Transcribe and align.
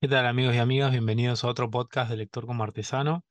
¿Qué 0.00 0.06
tal 0.06 0.26
amigos 0.26 0.54
y 0.54 0.58
amigas? 0.58 0.92
Bienvenidos 0.92 1.42
a 1.42 1.48
otro 1.48 1.70
podcast 1.72 2.08
de 2.08 2.16
Lector 2.16 2.46
como 2.46 2.62
Artesano. 2.62 3.24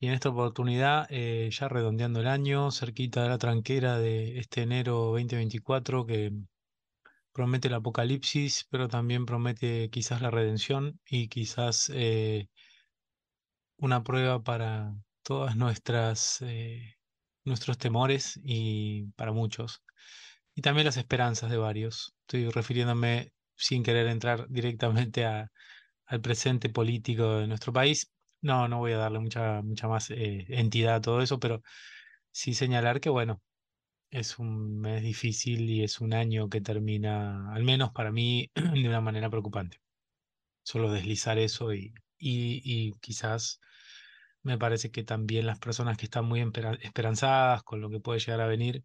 Y 0.00 0.06
en 0.06 0.14
esta 0.14 0.30
oportunidad, 0.30 1.06
eh, 1.10 1.50
ya 1.52 1.68
redondeando 1.68 2.20
el 2.20 2.28
año, 2.28 2.70
cerquita 2.70 3.22
de 3.22 3.28
la 3.28 3.36
tranquera 3.36 3.98
de 3.98 4.38
este 4.38 4.62
enero 4.62 4.94
2024 5.12 6.06
que 6.06 6.32
promete 7.34 7.68
el 7.68 7.74
apocalipsis, 7.74 8.66
pero 8.70 8.88
también 8.88 9.26
promete 9.26 9.90
quizás 9.90 10.22
la 10.22 10.30
redención 10.30 10.98
y 11.06 11.28
quizás 11.28 11.90
eh, 11.94 12.48
una 13.76 14.02
prueba 14.02 14.42
para 14.42 14.94
todas 15.22 15.56
nuestras 15.56 16.40
eh, 16.42 16.96
nuestros 17.44 17.76
temores 17.76 18.40
y 18.42 19.08
para 19.16 19.32
muchos. 19.32 19.82
Y 20.54 20.62
también 20.62 20.86
las 20.86 20.96
esperanzas 20.96 21.50
de 21.50 21.58
varios. 21.58 22.14
Estoy 22.22 22.48
refiriéndome 22.50 23.32
sin 23.56 23.82
querer 23.82 24.06
entrar 24.08 24.48
directamente 24.48 25.26
a 25.26 25.50
al 26.06 26.20
presente 26.20 26.68
político 26.70 27.38
de 27.38 27.46
nuestro 27.48 27.72
país. 27.72 28.12
No, 28.40 28.68
no 28.68 28.78
voy 28.78 28.92
a 28.92 28.98
darle 28.98 29.20
mucha, 29.20 29.62
mucha 29.62 29.88
más 29.88 30.10
eh, 30.10 30.44
entidad 30.48 30.96
a 30.96 31.00
todo 31.00 31.22
eso, 31.22 31.38
pero 31.40 31.62
sí 32.32 32.54
señalar 32.54 33.00
que, 33.00 33.10
bueno, 33.10 33.42
es 34.10 34.38
un 34.38 34.80
mes 34.80 35.02
difícil 35.02 35.70
y 35.70 35.84
es 35.84 36.00
un 36.00 36.14
año 36.14 36.48
que 36.48 36.60
termina, 36.62 37.52
al 37.54 37.64
menos 37.64 37.92
para 37.92 38.12
mí, 38.12 38.50
de 38.54 38.88
una 38.88 39.00
manera 39.02 39.30
preocupante. 39.30 39.78
Solo 40.64 40.92
deslizar 40.92 41.38
eso 41.38 41.74
y, 41.74 41.94
y, 42.18 42.62
y 42.64 42.92
quizás 43.00 43.60
me 44.42 44.58
parece 44.58 44.90
que 44.90 45.04
también 45.04 45.46
las 45.46 45.58
personas 45.58 45.96
que 45.98 46.06
están 46.06 46.26
muy 46.26 46.40
esperanzadas 46.82 47.62
con 47.64 47.80
lo 47.80 47.90
que 47.90 48.00
puede 48.00 48.20
llegar 48.20 48.40
a 48.42 48.46
venir, 48.46 48.84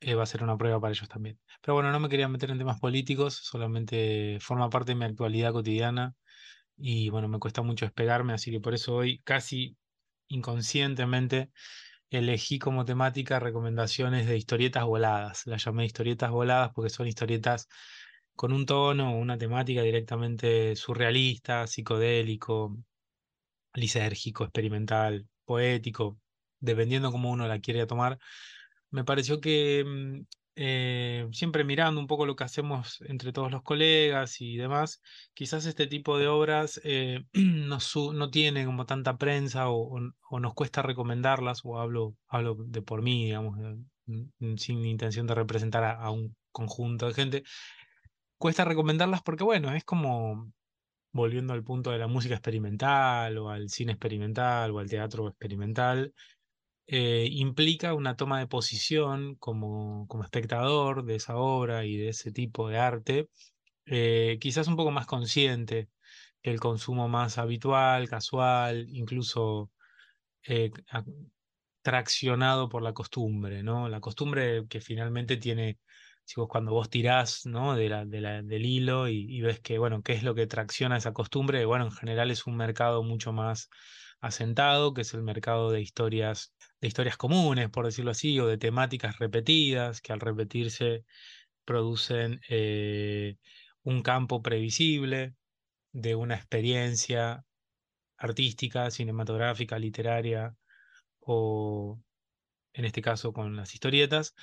eh, 0.00 0.14
va 0.14 0.24
a 0.24 0.26
ser 0.26 0.42
una 0.42 0.56
prueba 0.58 0.80
para 0.80 0.92
ellos 0.92 1.08
también. 1.08 1.40
Pero 1.62 1.74
bueno, 1.74 1.92
no 1.92 2.00
me 2.00 2.08
quería 2.08 2.28
meter 2.28 2.50
en 2.50 2.58
temas 2.58 2.80
políticos, 2.80 3.34
solamente 3.36 4.38
forma 4.40 4.70
parte 4.70 4.92
de 4.92 4.96
mi 4.96 5.04
actualidad 5.06 5.52
cotidiana 5.52 6.14
y 6.76 7.10
bueno, 7.10 7.28
me 7.28 7.38
cuesta 7.38 7.62
mucho 7.62 7.86
despegarme, 7.86 8.32
así 8.32 8.50
que 8.50 8.60
por 8.60 8.74
eso 8.74 8.96
hoy 8.96 9.20
casi 9.24 9.76
inconscientemente 10.28 11.50
elegí 12.10 12.58
como 12.58 12.84
temática 12.84 13.40
recomendaciones 13.40 14.26
de 14.26 14.36
historietas 14.36 14.84
voladas. 14.84 15.46
Las 15.46 15.64
llamé 15.64 15.86
historietas 15.86 16.30
voladas 16.30 16.72
porque 16.74 16.90
son 16.90 17.06
historietas 17.08 17.68
con 18.36 18.52
un 18.52 18.66
tono, 18.66 19.16
una 19.16 19.38
temática 19.38 19.82
directamente 19.82 20.76
surrealista, 20.76 21.66
psicodélico, 21.66 22.76
lisérgico, 23.74 24.44
experimental, 24.44 25.28
poético, 25.44 26.18
dependiendo 26.60 27.12
cómo 27.12 27.30
uno 27.30 27.46
la 27.48 27.60
quiere 27.60 27.86
tomar. 27.86 28.18
Me 28.90 29.04
pareció 29.04 29.40
que 29.40 29.84
mm, 29.86 30.22
eh, 30.56 31.26
siempre 31.32 31.64
mirando 31.64 32.00
un 32.00 32.06
poco 32.06 32.26
lo 32.26 32.36
que 32.36 32.44
hacemos 32.44 33.00
entre 33.08 33.32
todos 33.32 33.50
los 33.50 33.62
colegas 33.62 34.40
y 34.40 34.56
demás, 34.56 35.00
quizás 35.34 35.66
este 35.66 35.86
tipo 35.86 36.18
de 36.18 36.28
obras 36.28 36.80
eh, 36.84 37.24
no, 37.32 37.78
no 38.12 38.30
tienen 38.30 38.66
como 38.66 38.86
tanta 38.86 39.16
prensa 39.16 39.68
o, 39.70 39.98
nos 40.38 40.54
cuesta 40.54 40.82
recomendarlas, 40.82 41.62
o 41.64 41.78
hablo, 41.80 42.14
hablo 42.28 42.56
de 42.56 42.82
por 42.82 43.02
mí, 43.02 43.24
digamos, 43.24 43.58
sin 44.56 44.84
intención 44.84 45.26
de 45.26 45.34
representar 45.34 45.84
a, 45.84 46.10
un 46.10 46.36
conjunto 46.52 47.08
de 47.08 47.14
gente, 47.14 47.42
cuesta 48.38 48.64
recomendarlas 48.64 49.22
porque, 49.22 49.44
bueno, 49.44 49.72
es 49.74 49.84
como 49.84 50.52
volviendo 51.12 51.52
al 51.54 51.64
punto 51.64 51.90
de 51.90 51.98
la 51.98 52.08
música 52.08 52.34
experimental 52.34 53.38
o 53.38 53.50
al 53.50 53.68
cine 53.70 53.92
experimental 53.92 54.70
o 54.72 54.80
al 54.80 54.88
teatro 54.88 55.28
experimental, 55.28 56.12
eh, 56.86 57.28
implica 57.30 57.94
una 57.94 58.16
toma 58.16 58.38
de 58.40 58.46
posición 58.46 59.36
como, 59.36 60.06
como 60.08 60.24
espectador 60.24 61.04
de 61.04 61.16
esa 61.16 61.36
obra 61.36 61.84
y 61.84 61.96
de 61.96 62.10
ese 62.10 62.32
tipo 62.32 62.68
de 62.68 62.78
arte, 62.78 63.28
eh, 63.86 64.38
quizás 64.40 64.68
un 64.68 64.76
poco 64.76 64.90
más 64.90 65.06
consciente 65.06 65.88
que 66.42 66.50
el 66.50 66.60
consumo 66.60 67.08
más 67.08 67.38
habitual, 67.38 68.08
casual, 68.08 68.86
incluso 68.90 69.72
eh, 70.46 70.70
traccionado 71.82 72.68
por 72.68 72.82
la 72.82 72.94
costumbre, 72.94 73.62
¿no? 73.62 73.88
La 73.88 74.00
costumbre 74.00 74.66
que 74.68 74.80
finalmente 74.80 75.36
tiene, 75.36 75.78
cuando 76.48 76.72
vos 76.72 76.88
tirás, 76.90 77.44
¿no? 77.46 77.74
De 77.76 77.88
la, 77.88 78.04
de 78.06 78.20
la, 78.20 78.42
del 78.42 78.64
hilo 78.66 79.08
y, 79.08 79.26
y, 79.28 79.42
ves 79.42 79.60
que, 79.60 79.78
bueno, 79.78 80.02
qué 80.02 80.14
es 80.14 80.22
lo 80.22 80.34
que 80.34 80.46
tracciona 80.46 80.96
esa 80.96 81.12
costumbre, 81.12 81.64
bueno, 81.66 81.84
en 81.86 81.92
general 81.92 82.30
es 82.30 82.46
un 82.46 82.56
mercado 82.56 83.02
mucho 83.02 83.32
más 83.32 83.68
asentado, 84.24 84.94
que 84.94 85.02
es 85.02 85.14
el 85.14 85.22
mercado 85.22 85.70
de 85.70 85.80
historias 85.82 86.54
de 86.80 86.88
historias 86.88 87.16
comunes, 87.16 87.68
por 87.70 87.86
decirlo 87.86 88.10
así, 88.10 88.40
o 88.40 88.46
de 88.46 88.58
temáticas 88.58 89.18
repetidas, 89.18 90.00
que 90.00 90.12
al 90.12 90.20
repetirse 90.20 91.04
producen 91.64 92.40
eh, 92.48 93.36
un 93.82 94.02
campo 94.02 94.42
previsible 94.42 95.34
de 95.92 96.14
una 96.14 96.36
experiencia 96.36 97.44
artística, 98.18 98.90
cinematográfica, 98.90 99.78
literaria, 99.78 100.56
o 101.20 102.00
en 102.72 102.84
este 102.86 103.02
caso 103.02 103.32
con 103.32 103.56
las 103.56 103.74
historietas, 103.74 104.34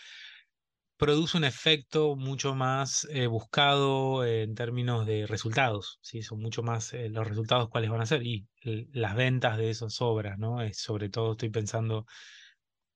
produce 1.02 1.36
un 1.36 1.46
efecto 1.46 2.16
mucho 2.16 2.54
más 2.54 3.08
eh, 3.10 3.26
buscado 3.26 4.24
en 4.24 4.54
términos 4.54 5.08
de 5.08 5.26
resultados, 5.26 5.98
¿sí? 6.04 6.22
son 6.22 6.40
mucho 6.40 6.62
más 6.62 6.94
eh, 6.94 7.10
los 7.10 7.28
resultados 7.28 7.70
cuáles 7.70 7.90
van 7.90 8.02
a 8.02 8.06
ser 8.06 8.22
y 8.24 8.48
las 8.94 9.16
ventas 9.16 9.58
de 9.58 9.72
esas 9.72 10.00
obras, 10.00 10.38
¿no? 10.38 10.62
Es, 10.62 10.78
sobre 10.78 11.10
todo 11.10 11.32
estoy 11.32 11.50
pensando 11.50 12.06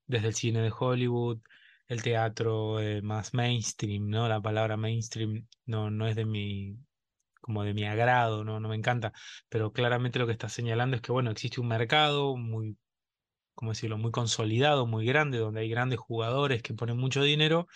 desde 0.05 0.27
el 0.27 0.35
cine 0.35 0.61
de 0.61 0.71
Hollywood, 0.77 1.39
el 1.87 2.03
teatro 2.03 2.79
eh, 2.79 3.01
más 3.01 3.33
mainstream, 3.33 4.07
¿no? 4.07 4.29
La 4.29 4.39
palabra 4.39 4.77
mainstream 4.77 5.47
no, 5.65 5.89
no 5.89 6.07
es 6.07 6.15
de 6.15 6.25
mi 6.25 6.77
como 7.41 7.63
de 7.63 7.73
mi 7.73 7.85
agrado, 7.85 8.43
¿no? 8.43 8.59
no 8.59 8.69
me 8.69 8.75
encanta, 8.75 9.13
pero 9.49 9.71
claramente 9.71 10.19
lo 10.19 10.25
que 10.27 10.33
está 10.33 10.49
señalando 10.49 10.95
es 10.95 11.01
que, 11.01 11.11
bueno, 11.11 11.31
existe 11.31 11.61
un 11.61 11.67
mercado 11.67 12.37
muy, 12.37 12.77
¿cómo 13.55 13.71
decirlo?, 13.71 13.97
muy 13.97 14.11
consolidado, 14.11 14.85
muy 14.87 15.05
grande, 15.05 15.37
donde 15.39 15.61
hay 15.61 15.69
grandes 15.69 15.99
jugadores 15.99 16.61
que 16.61 16.73
ponen 16.73 16.97
mucho 16.97 17.23
dinero 17.23 17.67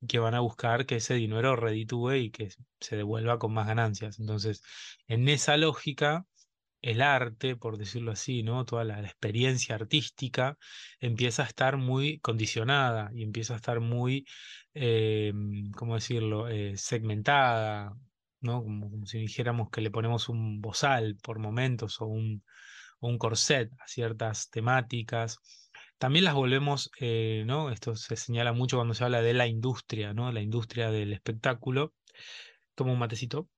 y 0.00 0.06
que 0.08 0.18
van 0.18 0.34
a 0.34 0.40
buscar 0.40 0.86
que 0.86 0.96
ese 0.96 1.14
dinero 1.14 1.56
reditúe 1.56 2.14
y 2.14 2.30
que 2.30 2.50
se 2.80 2.96
devuelva 2.96 3.38
con 3.38 3.52
más 3.52 3.66
ganancias. 3.66 4.18
Entonces, 4.20 4.62
en 5.08 5.28
esa 5.28 5.56
lógica, 5.56 6.26
el 6.82 7.02
arte, 7.02 7.56
por 7.56 7.78
decirlo 7.78 8.12
así, 8.12 8.42
¿no? 8.42 8.64
Toda 8.64 8.84
la, 8.84 9.00
experiencia 9.00 9.74
artística 9.74 10.56
empieza 11.00 11.42
a 11.42 11.46
estar 11.46 11.76
muy 11.76 12.20
condicionada 12.20 13.10
y 13.14 13.22
empieza 13.24 13.54
a 13.54 13.56
estar 13.56 13.80
muy, 13.80 14.26
eh, 14.74 15.32
¿cómo 15.76 15.94
decirlo?, 15.96 16.48
eh, 16.48 16.76
segmentada, 16.76 17.94
¿no? 18.40 18.62
Como, 18.62 19.06
si 19.06 19.18
dijéramos 19.18 19.70
que 19.70 19.80
le 19.80 19.90
ponemos 19.90 20.28
un 20.28 20.60
bozal 20.60 21.16
por 21.22 21.38
momentos 21.38 22.00
o 22.00 22.06
un, 22.06 22.44
un 23.00 23.18
corset 23.18 23.70
a 23.80 23.86
ciertas 23.86 24.50
temáticas. 24.50 25.38
También 25.98 26.24
las 26.24 26.34
volvemos, 26.34 26.90
eh, 27.00 27.44
¿no? 27.46 27.70
Esto 27.70 27.96
se 27.96 28.16
señala 28.16 28.52
mucho 28.52 28.76
cuando 28.76 28.94
se 28.94 29.04
habla 29.04 29.20
de 29.22 29.34
la 29.34 29.46
industria, 29.46 30.14
¿no? 30.14 30.30
La 30.32 30.40
industria 30.40 30.90
del 30.90 31.12
espectáculo. 31.12 31.94
Tomo 32.74 32.92
un 32.92 32.98
matecito. 32.98 33.48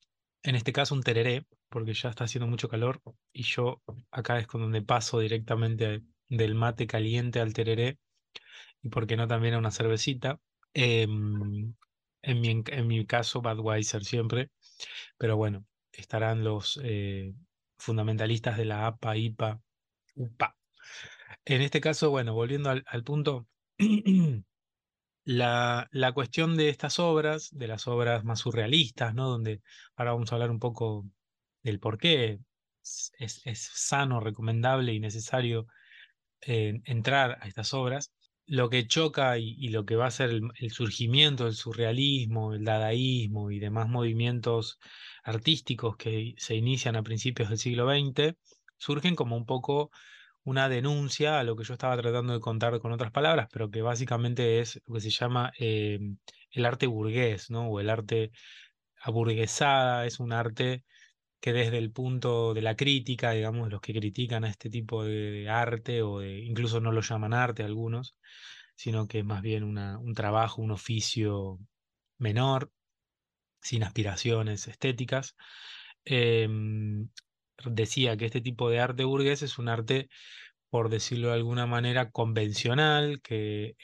En 0.42 0.54
este 0.54 0.72
caso 0.72 0.94
un 0.94 1.02
tereré, 1.02 1.46
porque 1.68 1.94
ya 1.94 2.08
está 2.10 2.24
haciendo 2.24 2.46
mucho 2.46 2.68
calor 2.68 3.02
y 3.32 3.42
yo 3.42 3.82
acá 4.10 4.38
es 4.38 4.46
con 4.46 4.62
donde 4.62 4.82
paso 4.82 5.18
directamente 5.20 6.02
del 6.28 6.54
mate 6.54 6.86
caliente 6.86 7.40
al 7.40 7.52
tereré 7.52 7.98
y 8.82 8.88
por 8.88 9.06
qué 9.06 9.16
no 9.16 9.28
también 9.28 9.54
a 9.54 9.58
una 9.58 9.70
cervecita. 9.70 10.40
Em, 10.74 11.74
en, 12.22 12.40
mi, 12.40 12.62
en 12.66 12.86
mi 12.86 13.06
caso, 13.06 13.42
Budweiser 13.42 14.04
siempre, 14.04 14.50
pero 15.18 15.36
bueno, 15.36 15.66
estarán 15.92 16.44
los 16.44 16.80
eh, 16.82 17.34
fundamentalistas 17.80 18.56
de 18.56 18.64
la 18.64 18.86
APA, 18.86 19.16
IPA, 19.16 19.60
UPA. 20.14 20.56
En 21.44 21.62
este 21.62 21.80
caso, 21.80 22.10
bueno, 22.10 22.34
volviendo 22.34 22.70
al, 22.70 23.04
punto, 23.04 23.46
la, 25.24 25.88
la, 25.90 26.12
cuestión 26.12 26.56
de 26.56 26.69
estas 26.69 26.98
obras, 26.98 27.48
de 27.52 27.69
las 27.69 27.86
obras 27.88 28.24
más 28.24 28.40
surrealistas, 28.40 29.14
¿no? 29.14 29.28
Donde 29.28 29.62
ahora 29.96 30.12
vamos 30.12 30.32
a 30.32 30.36
hablar 30.36 30.50
un 30.50 30.58
poco 30.58 31.06
del 31.62 31.80
por 31.80 31.98
qué 31.98 32.40
es, 32.82 33.43
es 33.44 33.70
sano, 33.75 34.20
recomendable 34.20 34.93
y 34.93 35.00
necesario 35.00 35.66
eh, 36.43 36.81
entrar 36.84 37.38
a 37.43 37.49
estas 37.49 37.75
obras, 37.75 38.12
lo 38.46 38.69
que 38.70 38.87
choca 38.87 39.38
y, 39.38 39.69
lo 39.69 39.84
que 39.84 39.96
va 39.96 40.06
a 40.06 40.10
ser 40.10 40.31
el, 40.31 40.70
surgimiento 40.70 41.44
del 41.44 41.54
surrealismo, 41.54 42.54
el 42.54 42.64
dadaísmo 42.64 43.50
y 43.50 43.60
demás 43.60 43.88
movimientos 43.88 44.78
artísticos 45.22 45.96
que 45.96 46.34
se 46.38 46.56
inician 46.56 46.96
a 46.96 47.02
principios 47.02 47.48
del 47.48 47.58
siglo 47.58 47.88
XX, 47.88 48.34
surgen 48.76 49.14
como 49.16 49.37
un 49.37 49.46
poco 49.46 49.90
una 50.42 50.69
denuncia 50.69 51.38
a 51.38 51.44
lo 51.44 51.56
que 51.56 51.64
yo 51.64 51.75
estaba 51.75 51.96
tratando 51.96 52.32
de 52.32 52.40
contar 52.40 52.81
con 52.81 52.92
otras 52.92 53.12
palabras, 53.12 53.48
pero 53.52 53.70
que 53.70 53.82
básicamente 53.82 54.60
es 54.60 54.81
lo 54.86 54.94
que 54.94 55.00
se 55.00 55.10
llama 55.10 55.52
eh, 55.58 56.00
el 56.50 56.66
arte 56.66 56.86
burgués, 56.86 57.50
¿no? 57.50 57.69
O 57.69 57.81
el 57.81 57.90
arte 57.90 58.32
aburguesada, 59.02 60.06
es 60.06 60.20
un 60.20 60.32
arte 60.32 60.84
que 61.40 61.52
desde 61.52 61.78
el 61.78 61.92
punto 61.92 62.54
de 62.54 62.62
la 62.62 62.76
crítica, 62.76 63.32
digamos, 63.32 63.70
los 63.70 63.81
que 63.81 63.94
critican 63.94 64.44
a 64.44 64.50
este 64.50 64.70
tipo 64.70 65.04
de 65.04 65.48
arte, 65.48 66.02
o 66.02 66.22
incluso 66.22 66.81
no 66.81 66.92
lo 66.92 67.00
llaman 67.00 67.34
arte 67.34 67.62
algunos, 67.62 68.16
sino 68.76 69.08
que 69.08 69.20
es 69.20 69.25
más 69.25 69.42
bien 69.42 69.64
una, 69.64 69.98
un 69.98 70.14
trabajo, 70.14 70.62
un 70.62 70.70
oficio 70.72 71.58
menor, 72.19 72.72
sin 73.62 73.82
aspiraciones 73.84 74.69
estéticas, 74.69 75.37
em, 76.04 77.08
decía 77.64 78.16
que 78.16 78.26
este 78.26 78.40
tipo 78.40 78.70
de 78.70 78.81
arte 78.81 79.04
burgués 79.04 79.43
es 79.43 79.58
un 79.58 79.69
arte, 79.69 80.08
por 80.70 80.88
decirlo 80.90 81.28
de 81.28 81.34
alguna 81.34 81.66
manera, 81.66 82.10
convencional, 82.10 83.20
que 83.22 83.76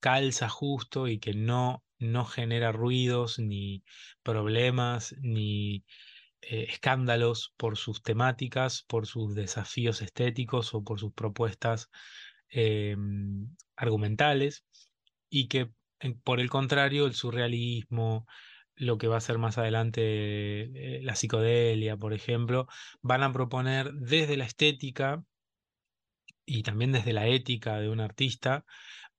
calza 0.00 0.48
justo 0.48 1.08
y 1.08 1.18
que 1.18 1.34
no, 1.34 1.84
no 1.98 2.24
genera 2.24 2.72
ruidos, 2.72 3.38
ni 3.38 3.84
problemas, 4.22 5.14
ni 5.22 5.84
eh, 6.50 6.66
escándalos 6.68 7.54
por 7.56 7.76
sus 7.76 8.02
temáticas, 8.02 8.84
por 8.88 9.06
sus 9.06 9.34
desafíos 9.34 10.02
estéticos 10.02 10.74
o 10.74 10.82
por 10.84 11.00
sus 11.00 11.12
propuestas 11.12 11.90
em, 12.48 13.48
argumentales, 13.76 14.64
y 15.30 15.48
que 15.48 15.70
por 16.24 16.40
el 16.40 16.50
contrario 16.50 17.06
el 17.06 17.14
surrealismo, 17.14 18.26
lo 18.76 18.98
que 18.98 19.08
va 19.08 19.16
a 19.18 19.20
ser 19.20 19.38
más 19.38 19.58
adelante 19.58 20.02
eh, 20.02 21.00
la 21.02 21.14
psicodelia, 21.14 21.96
por 21.96 22.12
ejemplo, 22.12 22.66
van 23.02 23.22
a 23.22 23.32
proponer 23.32 23.92
desde 23.94 24.36
la 24.36 24.44
estética 24.44 25.24
y 26.46 26.62
también 26.62 26.92
desde 26.92 27.12
la 27.12 27.26
ética 27.26 27.80
de 27.80 27.88
un 27.88 28.00
artista 28.00 28.64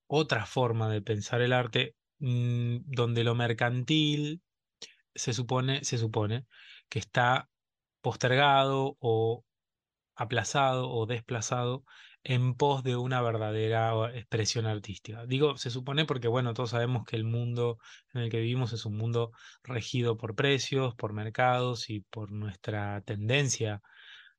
otra 0.06 0.46
forma 0.46 0.88
de 0.90 1.02
pensar 1.02 1.40
el 1.42 1.52
arte 1.52 1.96
mm, 2.18 2.78
donde 2.86 3.24
lo 3.24 3.34
mercantil 3.34 4.42
se 5.14 5.32
supone, 5.32 5.84
se 5.84 5.98
supone 5.98 6.46
que 6.88 6.98
está 6.98 7.50
postergado 8.00 8.96
o 9.00 9.44
aplazado 10.14 10.90
o 10.90 11.06
desplazado 11.06 11.84
en 12.22 12.54
pos 12.54 12.82
de 12.82 12.96
una 12.96 13.22
verdadera 13.22 13.92
expresión 14.16 14.66
artística. 14.66 15.26
Digo, 15.26 15.56
se 15.58 15.70
supone 15.70 16.06
porque, 16.06 16.28
bueno, 16.28 16.54
todos 16.54 16.70
sabemos 16.70 17.04
que 17.04 17.16
el 17.16 17.24
mundo 17.24 17.78
en 18.14 18.22
el 18.22 18.30
que 18.30 18.40
vivimos 18.40 18.72
es 18.72 18.84
un 18.86 18.96
mundo 18.96 19.32
regido 19.62 20.16
por 20.16 20.34
precios, 20.34 20.94
por 20.96 21.12
mercados 21.12 21.90
y 21.90 22.00
por 22.00 22.32
nuestra 22.32 23.02
tendencia 23.02 23.82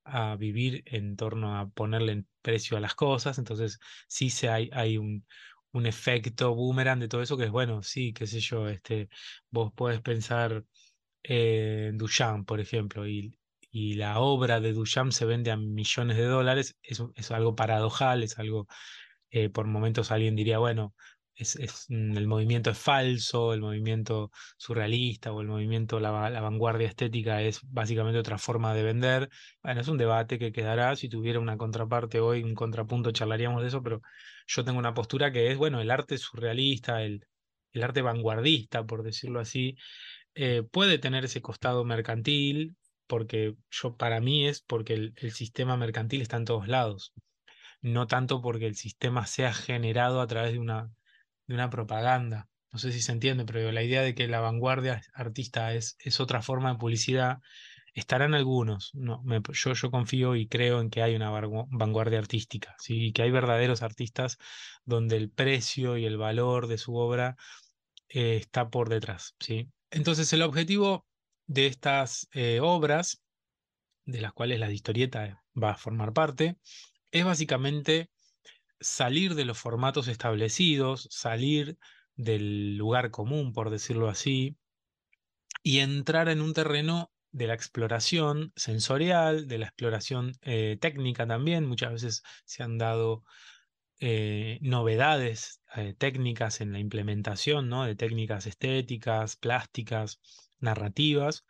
a 0.03 0.35
vivir 0.35 0.83
en 0.85 1.15
torno 1.15 1.57
a 1.57 1.69
ponerle 1.69 2.25
precio 2.41 2.77
a 2.77 2.79
las 2.79 2.95
cosas. 2.95 3.37
Entonces, 3.37 3.79
sí 4.07 4.29
se 4.29 4.49
hay, 4.49 4.69
hay 4.73 4.97
un, 4.97 5.25
un 5.71 5.85
efecto 5.85 6.55
boomerang 6.55 6.99
de 6.99 7.07
todo 7.07 7.21
eso 7.21 7.37
que 7.37 7.45
es, 7.45 7.51
bueno, 7.51 7.83
sí, 7.83 8.13
qué 8.13 8.27
sé 8.27 8.39
yo, 8.39 8.67
este, 8.69 9.09
vos 9.49 9.71
podés 9.73 10.01
pensar 10.01 10.65
Duchamp, 11.93 12.47
por 12.47 12.59
ejemplo, 12.59 13.05
y 13.07 13.93
la 13.95 14.19
obra 14.19 14.59
de 14.59 14.73
Duchamp 14.73 15.11
se 15.11 15.25
vende 15.25 15.51
a 15.51 15.57
millones 15.57 16.17
de 16.17 16.25
dólares, 16.25 16.75
es 16.81 17.31
algo 17.31 17.55
paradojal, 17.55 18.23
es 18.23 18.39
algo, 18.39 18.67
eh, 19.29 19.49
por 19.49 19.67
momentos 19.67 20.11
alguien 20.11 20.35
diría, 20.35 20.59
bueno, 20.59 20.95
es, 21.37 21.85
mm, 21.89 22.17
el 22.17 22.27
movimiento 22.27 22.71
es 22.71 22.77
falso, 22.79 23.53
el 23.53 23.61
movimiento 23.61 24.31
surrealista 24.57 25.31
o 25.31 25.41
el 25.41 25.47
movimiento, 25.47 25.99
la, 25.99 26.11
vanguardia 26.11 26.87
estética 26.87 27.41
es 27.41 27.61
básicamente 27.63 28.19
otra 28.19 28.37
forma 28.37 28.73
de 28.73 28.83
vender. 28.83 29.29
Bueno, 29.61 29.81
es 29.81 29.87
un 29.87 29.97
debate 29.97 30.39
que 30.39 30.51
quedará, 30.51 30.95
si 30.95 31.09
tuviera 31.09 31.39
una 31.39 31.57
contraparte 31.57 32.19
hoy, 32.19 32.43
un 32.43 32.55
contrapunto, 32.55 33.11
charlaríamos 33.11 33.61
de 33.61 33.67
eso, 33.69 33.83
pero 33.83 34.01
yo 34.47 34.63
tengo 34.65 34.79
una 34.79 34.93
postura 34.93 35.31
que 35.31 35.51
es, 35.51 35.57
bueno, 35.57 35.79
el 35.81 35.91
arte 35.91 36.17
surrealista, 36.17 37.03
el 37.03 37.21
arte 37.81 38.01
vanguardista, 38.01 38.85
por 38.85 39.03
decirlo 39.03 39.39
así, 39.39 39.75
eh, 40.39 40.61
puede 40.61 40.99
tener 40.99 41.25
ese 41.25 41.41
costado 41.41 41.83
mercantil, 41.83 42.75
porque 43.07 43.55
yo 43.71 43.97
para 43.97 44.19
mí 44.21 44.47
es 44.47 44.61
porque 44.61 44.93
el, 44.93 45.31
sistema 45.31 45.77
mercantil 45.77 46.21
está 46.21 46.37
en 46.37 46.45
todos 46.45 46.67
lados, 46.67 47.13
no 47.81 48.05
tanto 48.05 48.39
porque 48.41 48.67
el 48.67 48.75
sistema 48.75 49.25
sea 49.25 49.51
generado 49.51 50.21
a 50.21 50.27
través 50.27 50.53
de 50.53 50.59
una, 50.59 50.91
de 51.47 51.55
una 51.55 51.71
propaganda. 51.71 52.47
No 52.71 52.77
sé 52.79 52.91
si 52.91 53.01
se 53.01 53.13
entiende, 53.13 53.45
pero 53.45 53.71
la 53.71 53.81
idea 53.81 54.03
de 54.03 54.13
que 54.13 54.27
la 54.27 54.39
vanguardia 54.39 55.01
artista 55.15 55.73
es, 55.73 55.97
es 55.99 56.19
otra 56.19 56.43
forma 56.43 56.71
de 56.73 56.79
publicidad, 56.79 57.39
estarán 57.95 58.35
algunos. 58.35 58.91
No, 58.93 59.23
yo, 59.53 59.73
yo 59.73 59.91
confío 59.91 60.35
y 60.35 60.47
creo 60.47 60.81
en 60.81 60.91
que 60.91 61.01
hay 61.01 61.15
una 61.15 61.31
vanguardia 61.31 62.19
artística, 62.19 62.75
¿sí? 62.77 63.07
y 63.07 63.11
que 63.13 63.23
hay 63.23 63.31
verdaderos 63.31 63.81
artistas 63.81 64.37
donde 64.85 65.17
el 65.17 65.31
precio 65.31 65.97
y 65.97 66.05
el 66.05 66.17
valor 66.17 66.67
de 66.67 66.77
su 66.77 66.95
obra 66.95 67.37
eh, 68.09 68.37
está 68.37 68.69
por 68.69 68.89
detrás. 68.89 69.35
¿sí? 69.39 69.71
Entonces 69.89 70.31
el 70.33 70.41
objetivo 70.41 71.05
de 71.45 71.67
estas 71.67 72.27
eh, 72.33 72.59
obras, 72.61 73.21
de 74.05 74.21
las 74.21 74.33
cuales 74.33 74.59
la 74.59 74.71
historieta 74.71 75.43
va 75.61 75.71
a 75.71 75.77
formar 75.77 76.13
parte, 76.13 76.57
es 77.11 77.25
básicamente 77.25 78.09
salir 78.79 79.35
de 79.35 79.45
los 79.45 79.57
formatos 79.57 80.07
establecidos, 80.07 81.07
salir 81.11 81.77
del 82.15 82.77
lugar 82.77 83.11
común, 83.11 83.53
por 83.53 83.69
decirlo 83.69 84.09
así, 84.09 84.57
y 85.63 85.79
entrar 85.79 86.29
en 86.29 86.41
un 86.41 86.53
terreno 86.53 87.11
de 87.31 87.47
la 87.47 87.53
exploración 87.53 88.51
sensorial, 88.55 89.47
de 89.47 89.57
la 89.57 89.65
exploración 89.65 90.33
eh, 90.41 90.77
técnica 90.79 91.27
también. 91.27 91.65
Muchas 91.65 91.91
veces 91.91 92.23
se 92.45 92.63
han 92.63 92.77
dado 92.77 93.23
eh, 93.99 94.59
novedades 94.61 95.61
técnicas 95.97 96.61
en 96.61 96.71
la 96.73 96.79
implementación 96.79 97.69
¿no? 97.69 97.83
de 97.83 97.95
técnicas 97.95 98.47
estéticas, 98.47 99.35
plásticas, 99.35 100.19
narrativas. 100.59 101.45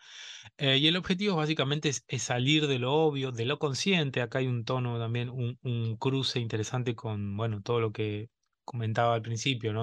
Eh, 0.58 0.78
y 0.78 0.88
el 0.88 0.98
objetivo 0.98 1.36
básicamente 1.36 1.90
es, 1.90 2.04
salir 2.22 2.68
de 2.68 2.80
lo 2.80 2.94
obvio, 2.94 3.32
de 3.32 3.46
lo 3.46 3.60
consciente. 3.60 4.22
Acá 4.22 4.40
hay 4.40 4.48
un 4.48 4.66
tono 4.66 5.00
también, 5.00 5.30
un, 5.30 5.98
cruce 5.98 6.40
interesante 6.40 6.96
con, 6.96 7.38
bueno, 7.38 7.62
todo 7.62 7.80
lo 7.80 7.92
que 7.92 8.30
comentaba 8.66 9.16
al 9.16 9.22
principio. 9.22 9.74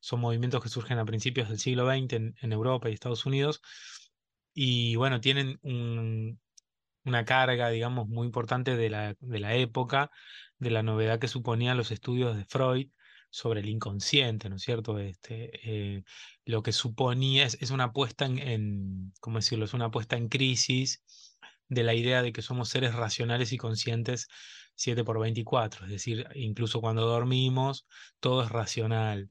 Son 0.00 0.20
movimientos 0.20 0.62
que 0.62 0.68
surgen 0.68 0.98
a 0.98 1.04
principios 1.04 1.48
del 1.48 1.58
siglo 1.58 1.86
XX 1.86 2.12
en, 2.42 2.52
Europa 2.52 2.90
y 2.90 2.94
Estados 2.94 3.26
Unidos. 3.26 3.60
Y 4.54 4.96
bueno, 4.96 5.20
tienen 5.20 5.58
una 7.04 7.24
carga, 7.24 7.70
digamos, 7.70 8.08
muy 8.08 8.26
importante 8.26 8.76
de 8.76 8.90
la, 8.90 9.16
de 9.20 9.38
la 9.38 9.54
época, 9.54 10.10
de 10.58 10.70
la 10.70 10.82
novedad 10.82 11.18
que 11.18 11.28
suponían 11.28 11.76
los 11.76 11.90
estudios 11.90 12.36
de 12.36 12.44
Freud 12.44 12.88
sobre 13.30 13.60
el 13.60 13.68
inconsciente, 13.68 14.48
¿no 14.48 14.56
es 14.56 14.62
cierto? 14.62 14.98
Este, 14.98 15.50
eh, 15.64 16.04
lo 16.44 16.62
que 16.62 16.72
suponía 16.72 17.44
es, 17.44 17.70
una 17.70 17.92
puesta 17.92 18.26
en, 18.26 19.12
¿cómo 19.20 19.38
decirlo? 19.38 19.64
Es 19.64 19.74
una 19.74 19.90
puesta 19.90 20.16
en 20.16 20.28
crisis 20.28 21.04
de 21.68 21.82
la 21.82 21.94
idea 21.94 22.22
de 22.22 22.32
que 22.32 22.42
somos 22.42 22.70
seres 22.70 22.94
racionales 22.94 23.52
y 23.52 23.58
conscientes 23.58 24.28
7 24.74 25.04
por 25.04 25.18
24, 25.18 25.86
es 25.86 25.90
decir, 25.90 26.26
incluso 26.34 26.80
cuando 26.80 27.06
dormimos, 27.06 27.86
todo 28.20 28.44
es 28.44 28.48
racional. 28.50 29.30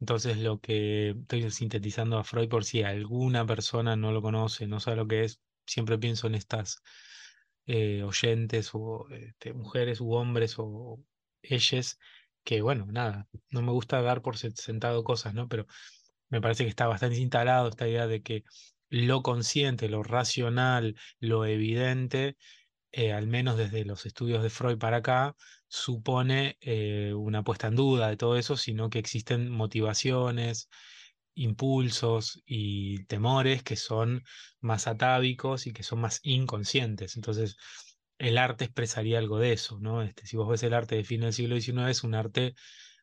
Entonces, 0.00 0.38
lo 0.38 0.60
que 0.60 1.10
estoy 1.10 1.50
sintetizando 1.50 2.18
a 2.18 2.24
Freud 2.24 2.48
por 2.48 2.64
si 2.64 2.82
alguna 2.82 3.46
persona 3.46 3.96
no 3.96 4.12
lo 4.12 4.22
conoce, 4.22 4.66
no 4.66 4.80
sabe 4.80 4.96
lo 4.98 5.08
que 5.08 5.24
es, 5.24 5.40
siempre 5.66 5.98
pienso 5.98 6.26
en 6.26 6.34
estas 6.34 6.82
eh, 7.66 8.02
oyentes 8.02 8.70
o 8.74 9.08
este, 9.10 9.52
mujeres 9.52 10.00
u 10.00 10.12
hombres 10.12 10.54
o 10.58 11.00
ellas 11.42 11.98
que 12.44 12.60
bueno, 12.62 12.86
nada, 12.86 13.28
no 13.50 13.62
me 13.62 13.72
gusta 13.72 14.02
dar 14.02 14.22
por 14.22 14.36
sentado 14.36 15.02
cosas, 15.04 15.34
¿no? 15.34 15.48
Pero 15.48 15.66
me 16.28 16.40
parece 16.40 16.64
que 16.64 16.70
está 16.70 16.86
bastante 16.86 17.18
instalado 17.18 17.68
esta 17.68 17.88
idea 17.88 18.06
de 18.06 18.22
que 18.22 18.44
lo 18.90 19.22
consciente, 19.22 19.88
lo 19.88 20.02
racional, 20.02 20.96
lo 21.18 21.46
evidente, 21.46 22.36
eh, 22.92 23.12
al 23.12 23.26
menos 23.26 23.56
desde 23.56 23.84
los 23.84 24.06
estudios 24.06 24.42
de 24.42 24.50
Freud 24.50 24.78
para 24.78 24.98
acá, 24.98 25.36
supone 25.68 26.56
eh, 26.60 27.12
una 27.14 27.42
puesta 27.42 27.68
en 27.68 27.76
duda 27.76 28.08
de 28.08 28.16
todo 28.16 28.36
eso, 28.36 28.56
sino 28.56 28.90
que 28.90 28.98
existen 29.00 29.50
motivaciones, 29.50 30.68
impulsos 31.34 32.42
y 32.46 33.04
temores 33.06 33.62
que 33.62 33.76
son 33.76 34.22
más 34.60 34.86
atávicos 34.86 35.66
y 35.66 35.72
que 35.72 35.82
son 35.82 36.00
más 36.00 36.20
inconscientes. 36.22 37.16
Entonces, 37.16 37.56
el 38.18 38.38
arte 38.38 38.64
expresaría 38.64 39.18
algo 39.18 39.38
de 39.38 39.52
eso, 39.52 39.78
¿no? 39.80 40.02
Este, 40.02 40.26
si 40.26 40.36
vos 40.36 40.48
ves 40.48 40.62
el 40.62 40.74
arte 40.74 40.96
de 40.96 41.04
fin 41.04 41.20
del 41.22 41.32
siglo 41.32 41.56
XIX, 41.56 41.90
es 41.90 42.04
un 42.04 42.14
arte 42.14 42.54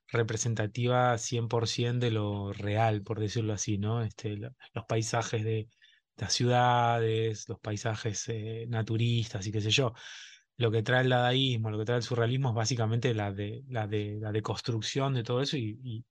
representativa 0.08 1.18
100% 1.18 2.06
de 2.06 2.12
lo 2.12 2.54
real, 2.54 3.02
por 3.04 3.20
decirlo 3.20 3.54
así, 3.54 3.78
¿no? 3.78 4.04
Este, 4.04 4.38
los 4.38 4.86
paisajes 4.88 5.44
de 5.44 5.70
las 6.18 6.34
ciudades, 6.34 7.48
los 7.50 7.60
paisajes 7.60 8.28
eh, 8.30 8.66
naturistas 8.70 9.46
y 9.48 9.52
qué 9.52 9.62
sé 9.62 9.72
yo. 9.72 9.94
Lo 10.58 10.72
que 10.72 10.84
trae 10.84 11.04
el 11.04 11.10
dadaísmo, 11.10 11.72
lo 11.72 11.80
que 11.80 11.86
trae 11.86 11.98
el 11.98 12.04
surrealismo 12.04 12.50
es 12.50 12.56
básicamente 12.56 13.14
la 13.14 13.32
de 13.32 13.64
la 13.70 13.88
de 13.88 14.20
la 14.22 14.32
deconstrucción 14.32 15.14
de 15.14 15.24
todo 15.24 15.42
eso 15.42 15.58
y, 15.58 15.80
y 15.84 16.06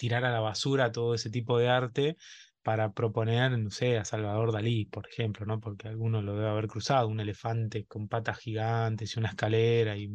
tirar 0.00 0.24
a 0.24 0.32
la 0.32 0.40
basura 0.40 0.92
todo 0.92 1.14
ese 1.14 1.28
tipo 1.28 1.58
de 1.58 1.68
arte 1.68 2.16
para 2.62 2.92
proponer, 2.92 3.58
no 3.58 3.70
sé, 3.70 3.98
a 3.98 4.04
Salvador 4.06 4.50
Dalí, 4.50 4.86
por 4.86 5.06
ejemplo, 5.06 5.44
¿no? 5.44 5.60
Porque 5.60 5.88
alguno 5.88 6.22
lo 6.22 6.34
debe 6.34 6.48
haber 6.48 6.68
cruzado, 6.68 7.06
un 7.08 7.20
elefante 7.20 7.84
con 7.84 8.08
patas 8.08 8.38
gigantes 8.38 9.14
y 9.14 9.18
una 9.18 9.28
escalera 9.28 9.96
y 9.98 10.08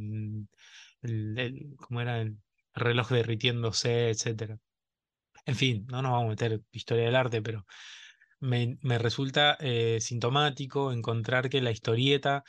el, 1.04 1.76
¿cómo 1.78 2.02
era? 2.02 2.22
El 2.22 2.38
reloj 2.74 3.10
derritiéndose, 3.12 4.10
etcétera. 4.10 4.58
En 5.46 5.56
fin, 5.56 5.86
no 5.88 6.02
nos 6.02 6.12
vamos 6.12 6.28
a 6.28 6.30
meter 6.30 6.62
historia 6.72 7.06
del 7.06 7.16
arte, 7.16 7.42
pero 7.44 7.66
me, 8.40 8.78
resulta 8.98 9.58
eh, 9.60 10.00
sintomático 10.02 10.92
encontrar 10.92 11.50
que 11.50 11.62
la 11.62 11.72
historieta 11.72 12.44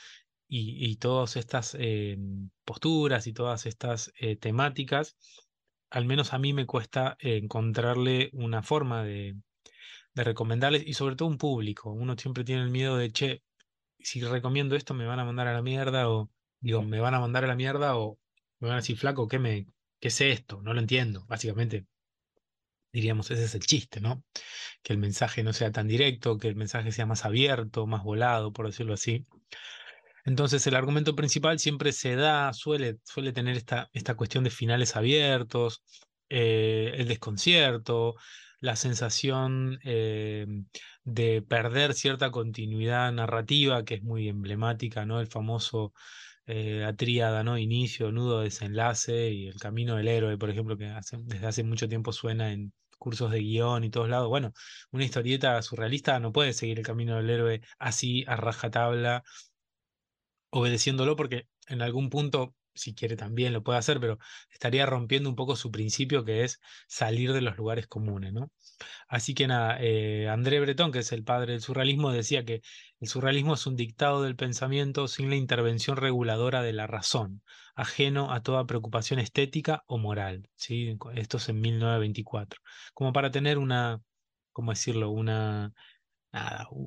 y, 0.49 0.95
todas 0.97 1.35
estas 1.35 1.75
eh, 1.77 2.17
posturas 2.65 3.27
y 3.27 3.33
todas 3.33 3.65
estas 3.65 4.11
eh, 4.19 4.37
temáticas, 4.37 5.17
al 5.89 6.05
menos 6.05 6.33
a 6.33 6.39
mí 6.39 6.53
me 6.53 6.65
cuesta 6.65 7.17
encontrarle 7.19 8.29
una 8.33 8.63
forma 8.63 9.03
de, 9.03 9.37
de 10.13 10.23
recomendarles 10.23 10.85
y 10.85 10.93
sobre 10.93 11.15
todo 11.15 11.29
un 11.29 11.37
público. 11.37 11.91
Uno 11.91 12.15
siempre 12.17 12.43
tiene 12.43 12.63
el 12.63 12.71
miedo 12.71 12.97
de, 12.97 13.11
che, 13.11 13.43
si 13.99 14.21
recomiendo 14.21 14.75
esto 14.75 14.93
me 14.93 15.05
van 15.05 15.19
a 15.19 15.25
mandar 15.25 15.47
a 15.47 15.53
la 15.53 15.61
mierda 15.61 16.09
o 16.09 16.29
digo, 16.59 16.81
me 16.83 16.99
van 16.99 17.13
a 17.13 17.19
mandar 17.19 17.43
a 17.45 17.47
la 17.47 17.55
mierda 17.55 17.97
o 17.97 18.19
me 18.59 18.67
van 18.69 18.77
a 18.77 18.81
decir, 18.81 18.97
flaco, 18.97 19.27
¿qué, 19.27 19.39
me, 19.39 19.67
qué 19.99 20.09
es 20.09 20.21
esto? 20.21 20.61
No 20.61 20.73
lo 20.73 20.79
entiendo. 20.79 21.25
Básicamente, 21.27 21.87
diríamos, 22.91 23.29
ese 23.31 23.45
es 23.45 23.55
el 23.55 23.61
chiste, 23.61 24.01
¿no? 24.01 24.23
Que 24.81 24.93
el 24.93 24.99
mensaje 24.99 25.43
no 25.43 25.53
sea 25.53 25.71
tan 25.71 25.87
directo, 25.87 26.37
que 26.37 26.47
el 26.47 26.55
mensaje 26.55 26.91
sea 26.91 27.05
más 27.05 27.25
abierto, 27.25 27.85
más 27.87 28.03
volado, 28.03 28.51
por 28.53 28.65
decirlo 28.65 28.93
así. 28.93 29.25
Entonces 30.27 30.67
el 30.67 30.75
argumento 30.75 31.15
principal 31.15 31.57
siempre 31.57 31.93
se 31.93 32.17
da, 32.17 32.51
suele, 32.51 32.97
suele 33.05 33.31
tener 33.31 33.55
esta, 33.55 33.89
esta 33.93 34.15
cuestión 34.15 34.43
de 34.43 34.49
finales 34.49 34.97
abiertos, 34.97 35.83
eh, 36.27 36.91
el 36.95 37.07
desconcierto, 37.07 38.15
la 38.59 38.75
sensación 38.75 39.79
eh, 39.85 40.45
de 41.05 41.41
perder 41.41 41.93
cierta 41.93 42.29
continuidad 42.29 43.09
narrativa 43.13 43.85
que 43.85 43.95
es 43.95 44.03
muy 44.03 44.27
emblemática, 44.27 45.05
¿no? 45.05 45.21
El 45.21 45.27
famoso 45.27 45.93
eh, 46.45 46.85
¿no? 47.45 47.57
Inicio, 47.57 48.11
nudo, 48.11 48.41
desenlace 48.41 49.31
y 49.31 49.47
el 49.47 49.59
camino 49.59 49.95
del 49.95 50.09
héroe, 50.09 50.37
por 50.37 50.49
ejemplo, 50.49 50.77
que 50.77 50.93
desde 51.23 51.47
hace 51.47 51.63
mucho 51.63 51.87
tiempo 51.87 52.11
suena 52.11 52.51
en 52.51 52.73
cursos 52.97 53.31
de 53.31 53.39
guion 53.39 53.85
y 53.85 53.89
todos 53.89 54.09
lados. 54.09 54.27
Bueno, 54.27 54.51
una 54.91 55.05
historieta 55.05 55.61
surrealista 55.61 56.19
no 56.19 56.33
puede 56.33 56.51
seguir 56.51 56.79
el 56.79 56.85
camino 56.85 57.15
del 57.15 57.29
héroe 57.29 57.61
así 57.79 58.25
a 58.27 58.35
rajatabla 58.35 59.23
obedeciéndolo 60.49 61.15
porque 61.15 61.47
en 61.67 61.81
algún 61.81 62.09
punto, 62.09 62.55
si 62.73 62.93
quiere 62.93 63.15
también 63.15 63.53
lo 63.53 63.63
puede 63.63 63.79
hacer, 63.79 63.99
pero 63.99 64.17
estaría 64.51 64.85
rompiendo 64.85 65.29
un 65.29 65.35
poco 65.35 65.55
su 65.55 65.71
principio 65.71 66.23
que 66.25 66.43
es 66.43 66.59
salir 66.87 67.33
de 67.33 67.41
los 67.41 67.57
lugares 67.57 67.87
comunes, 67.87 68.33
¿no? 68.33 68.51
Así 69.07 69.33
que 69.33 69.47
nada, 69.47 69.77
eh, 69.81 70.29
André 70.29 70.59
Breton, 70.59 70.91
que 70.91 70.99
es 70.99 71.11
el 71.11 71.23
padre 71.23 71.53
del 71.53 71.61
surrealismo, 71.61 72.11
decía 72.11 72.45
que 72.45 72.61
el 72.99 73.07
surrealismo 73.07 73.55
es 73.55 73.65
un 73.67 73.75
dictado 73.75 74.23
del 74.23 74.35
pensamiento 74.35 75.07
sin 75.07 75.29
la 75.29 75.35
intervención 75.35 75.97
reguladora 75.97 76.61
de 76.61 76.73
la 76.73 76.87
razón, 76.87 77.41
ajeno 77.75 78.31
a 78.31 78.41
toda 78.43 78.65
preocupación 78.65 79.19
estética 79.19 79.83
o 79.87 79.97
moral, 79.97 80.49
¿sí? 80.55 80.97
Esto 81.15 81.37
es 81.37 81.49
en 81.49 81.61
1924, 81.61 82.61
como 82.93 83.13
para 83.13 83.31
tener 83.31 83.57
una, 83.57 84.01
¿cómo 84.51 84.71
decirlo? 84.71 85.09
Una, 85.09 85.73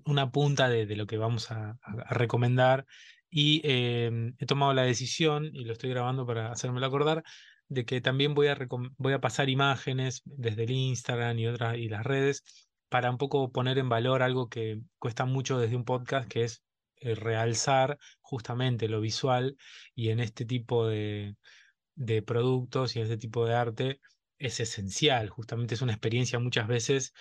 una 0.05 0.31
punta 0.31 0.69
de, 0.69 0.87
lo 0.97 1.07
que 1.07 1.17
vamos 1.17 1.51
a 1.51 1.79
recomendar 2.11 2.87
y 3.31 3.63
em, 3.65 4.35
he 4.39 4.47
tomado 4.47 4.75
la 4.75 4.83
decisión, 4.83 5.51
y 5.53 5.65
lo 5.65 5.73
estoy 5.73 5.91
grabando 5.91 6.27
para 6.27 6.51
hacérmelo 6.53 6.87
acordar, 6.87 7.23
de 7.69 7.85
que 7.85 8.01
también 8.01 8.35
voy 8.35 8.49
a, 8.49 8.59
voy 8.99 9.13
a 9.13 9.21
pasar 9.21 9.49
imágenes 9.49 10.23
desde 10.25 10.65
el 10.65 10.71
Instagram 10.73 11.39
y, 11.39 11.47
otras, 11.47 11.77
y 11.79 11.89
las 11.89 12.05
redes 12.05 12.43
para 12.89 13.11
un 13.11 13.19
poco 13.19 13.53
poner 13.53 13.79
en 13.79 13.89
valor 13.89 14.23
algo 14.23 14.49
que 14.49 14.81
cuesta 14.99 15.25
mucho 15.25 15.59
desde 15.59 15.77
un 15.77 15.85
podcast, 15.85 16.29
que 16.29 16.45
es 16.45 16.65
eh, 16.97 17.15
realzar 17.15 17.99
justamente 18.21 18.89
lo 18.89 19.01
visual 19.01 19.57
y 19.95 20.11
en 20.11 20.21
este 20.21 20.45
tipo 20.45 20.87
de, 20.89 21.37
de 21.95 22.23
productos 22.23 22.97
y 22.97 22.99
en 22.99 23.05
este 23.05 23.19
tipo 23.19 23.47
de 23.47 23.55
arte 23.55 24.01
es 24.39 24.59
esencial, 24.61 25.29
justamente 25.29 25.75
es 25.75 25.83
una 25.83 25.93
experiencia 25.93 26.39
muchas 26.39 26.67
veces 26.67 27.13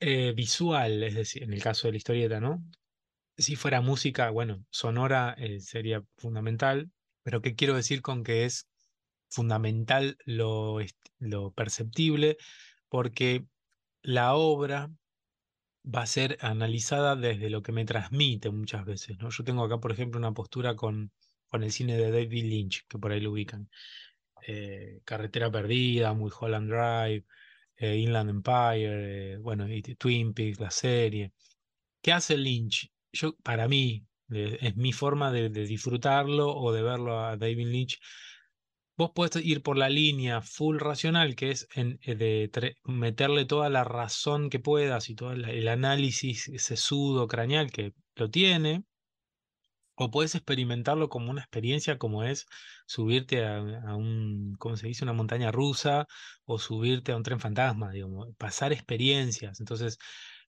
eh, 0.00 0.32
visual, 0.32 1.02
es 1.02 1.14
decir, 1.14 1.42
en 1.42 1.52
el 1.52 1.62
caso 1.62 1.88
de 1.88 1.92
la 1.92 1.98
historieta, 1.98 2.40
¿no? 2.40 2.62
Si 3.38 3.54
fuera 3.56 3.80
música, 3.82 4.30
bueno, 4.30 4.64
sonora 4.70 5.34
eh, 5.38 5.60
sería 5.60 6.02
fundamental, 6.16 6.90
pero 7.22 7.42
¿qué 7.42 7.54
quiero 7.54 7.74
decir 7.74 8.00
con 8.02 8.24
que 8.24 8.44
es 8.46 8.68
fundamental 9.30 10.16
lo, 10.24 10.78
lo 11.18 11.52
perceptible? 11.52 12.38
Porque 12.88 13.46
la 14.02 14.34
obra 14.36 14.90
va 15.84 16.02
a 16.02 16.06
ser 16.06 16.38
analizada 16.40 17.16
desde 17.16 17.50
lo 17.50 17.62
que 17.62 17.72
me 17.72 17.84
transmite 17.84 18.50
muchas 18.50 18.84
veces, 18.84 19.18
¿no? 19.18 19.30
Yo 19.30 19.44
tengo 19.44 19.64
acá, 19.64 19.78
por 19.80 19.92
ejemplo, 19.92 20.18
una 20.18 20.32
postura 20.34 20.74
con, 20.76 21.12
con 21.48 21.62
el 21.62 21.72
cine 21.72 21.96
de 21.96 22.10
David 22.10 22.44
Lynch, 22.44 22.86
que 22.88 22.98
por 22.98 23.12
ahí 23.12 23.20
lo 23.20 23.32
ubican. 23.32 23.70
Eh, 24.46 25.00
Carretera 25.04 25.50
Perdida, 25.50 26.14
Mulholland 26.14 26.70
Drive, 26.70 27.26
eh, 27.76 27.96
Inland 27.98 28.30
Empire, 28.30 29.38
bueno, 29.38 29.68
y 29.72 29.82
Twin 29.82 30.34
Peaks, 30.34 30.60
la 30.60 30.70
serie. 30.70 31.32
¿Qué 32.02 32.12
hace 32.12 32.36
Lynch? 32.38 32.90
Yo, 33.12 33.36
para 33.42 33.68
mí, 33.68 34.06
es 34.28 34.76
mi 34.76 34.92
forma 34.92 35.30
de, 35.32 35.48
disfrutarlo 35.50 36.54
o 36.54 36.72
de 36.72 36.82
verlo 36.82 37.20
a 37.20 37.36
David 37.36 37.68
Lynch. 37.68 37.98
Vos 38.96 39.10
podés 39.14 39.44
ir 39.44 39.62
por 39.62 39.76
la 39.76 39.88
línea 39.90 40.40
full 40.40 40.78
racional, 40.78 41.36
que 41.36 41.50
es 41.50 41.68
en, 41.74 41.98
eh, 42.02 42.14
de 42.16 42.76
meterle 42.84 43.44
toda 43.44 43.68
la 43.68 43.84
razón 43.84 44.48
que 44.50 44.58
puedas 44.58 45.10
y 45.10 45.14
todo 45.14 45.32
el 45.32 45.68
análisis 45.68 46.50
sesudo, 46.56 47.28
craneal 47.28 47.70
que 47.70 47.92
lo 48.16 48.30
tiene, 48.30 48.84
o 49.96 50.10
puedes 50.10 50.34
experimentarlo 50.34 51.08
como 51.08 51.30
una 51.30 51.40
experiencia 51.42 51.98
como 51.98 52.22
es 52.24 52.46
subirte 52.86 53.46
a, 53.46 53.60
un, 53.96 54.54
¿cómo 54.58 54.76
se 54.76 54.88
dice? 54.88 55.04
Una 55.04 55.12
montaña 55.14 55.50
rusa 55.50 56.06
o 56.44 56.58
subirte 56.58 57.12
a 57.12 57.16
un 57.16 57.22
tren 57.22 57.40
fantasma, 57.40 57.90
digamos, 57.90 58.28
pasar 58.36 58.72
experiencias. 58.72 59.58
Entonces, 59.60 59.98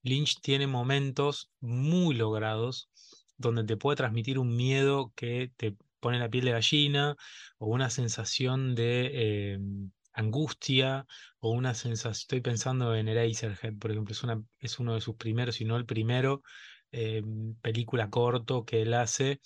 Lynch 0.03 0.41
tiene 0.41 0.67
momentos 0.67 1.51
muy 1.61 2.15
logrados 2.15 2.91
donde 3.37 3.65
te 3.65 3.77
puede 3.77 3.97
transmitir 3.97 4.39
un 4.39 4.57
miedo 4.57 5.13
que 5.17 5.53
te 5.57 5.77
pone 6.01 6.19
la 6.19 6.29
piel 6.29 6.45
de 6.45 6.53
gallina 6.53 7.17
o 7.59 7.67
una 7.69 7.91
sensación 7.91 8.75
de 8.75 9.53
em, 9.55 9.91
angustia 10.13 11.07
o 11.39 11.51
una 11.51 11.75
sensación, 11.75 12.13
estoy 12.13 12.41
pensando 12.41 12.95
en 12.95 13.09
Eraserhead, 13.09 13.79
por 13.79 13.91
ejemplo, 13.93 14.15
es, 14.61 14.79
uno 14.79 14.95
de 14.95 15.01
sus 15.01 15.17
primeros, 15.17 15.57
si 15.57 15.65
no 15.65 15.77
el 15.77 15.87
primero, 15.87 16.43
em, 16.91 17.55
película 17.57 18.11
corto 18.11 18.65
que 18.65 18.83
él 18.83 18.95
hace. 18.95 19.41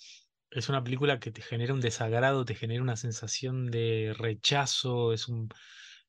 Es 0.51 0.69
una 0.69 0.83
película 0.83 1.19
que 1.19 1.31
te 1.31 1.41
genera 1.41 1.73
un 1.73 1.81
desagrado, 1.81 2.45
te 2.45 2.55
genera 2.55 2.81
una 2.83 2.95
sensación 2.97 3.71
de 3.71 4.13
rechazo, 4.17 5.13
es 5.13 5.27
un, 5.27 5.49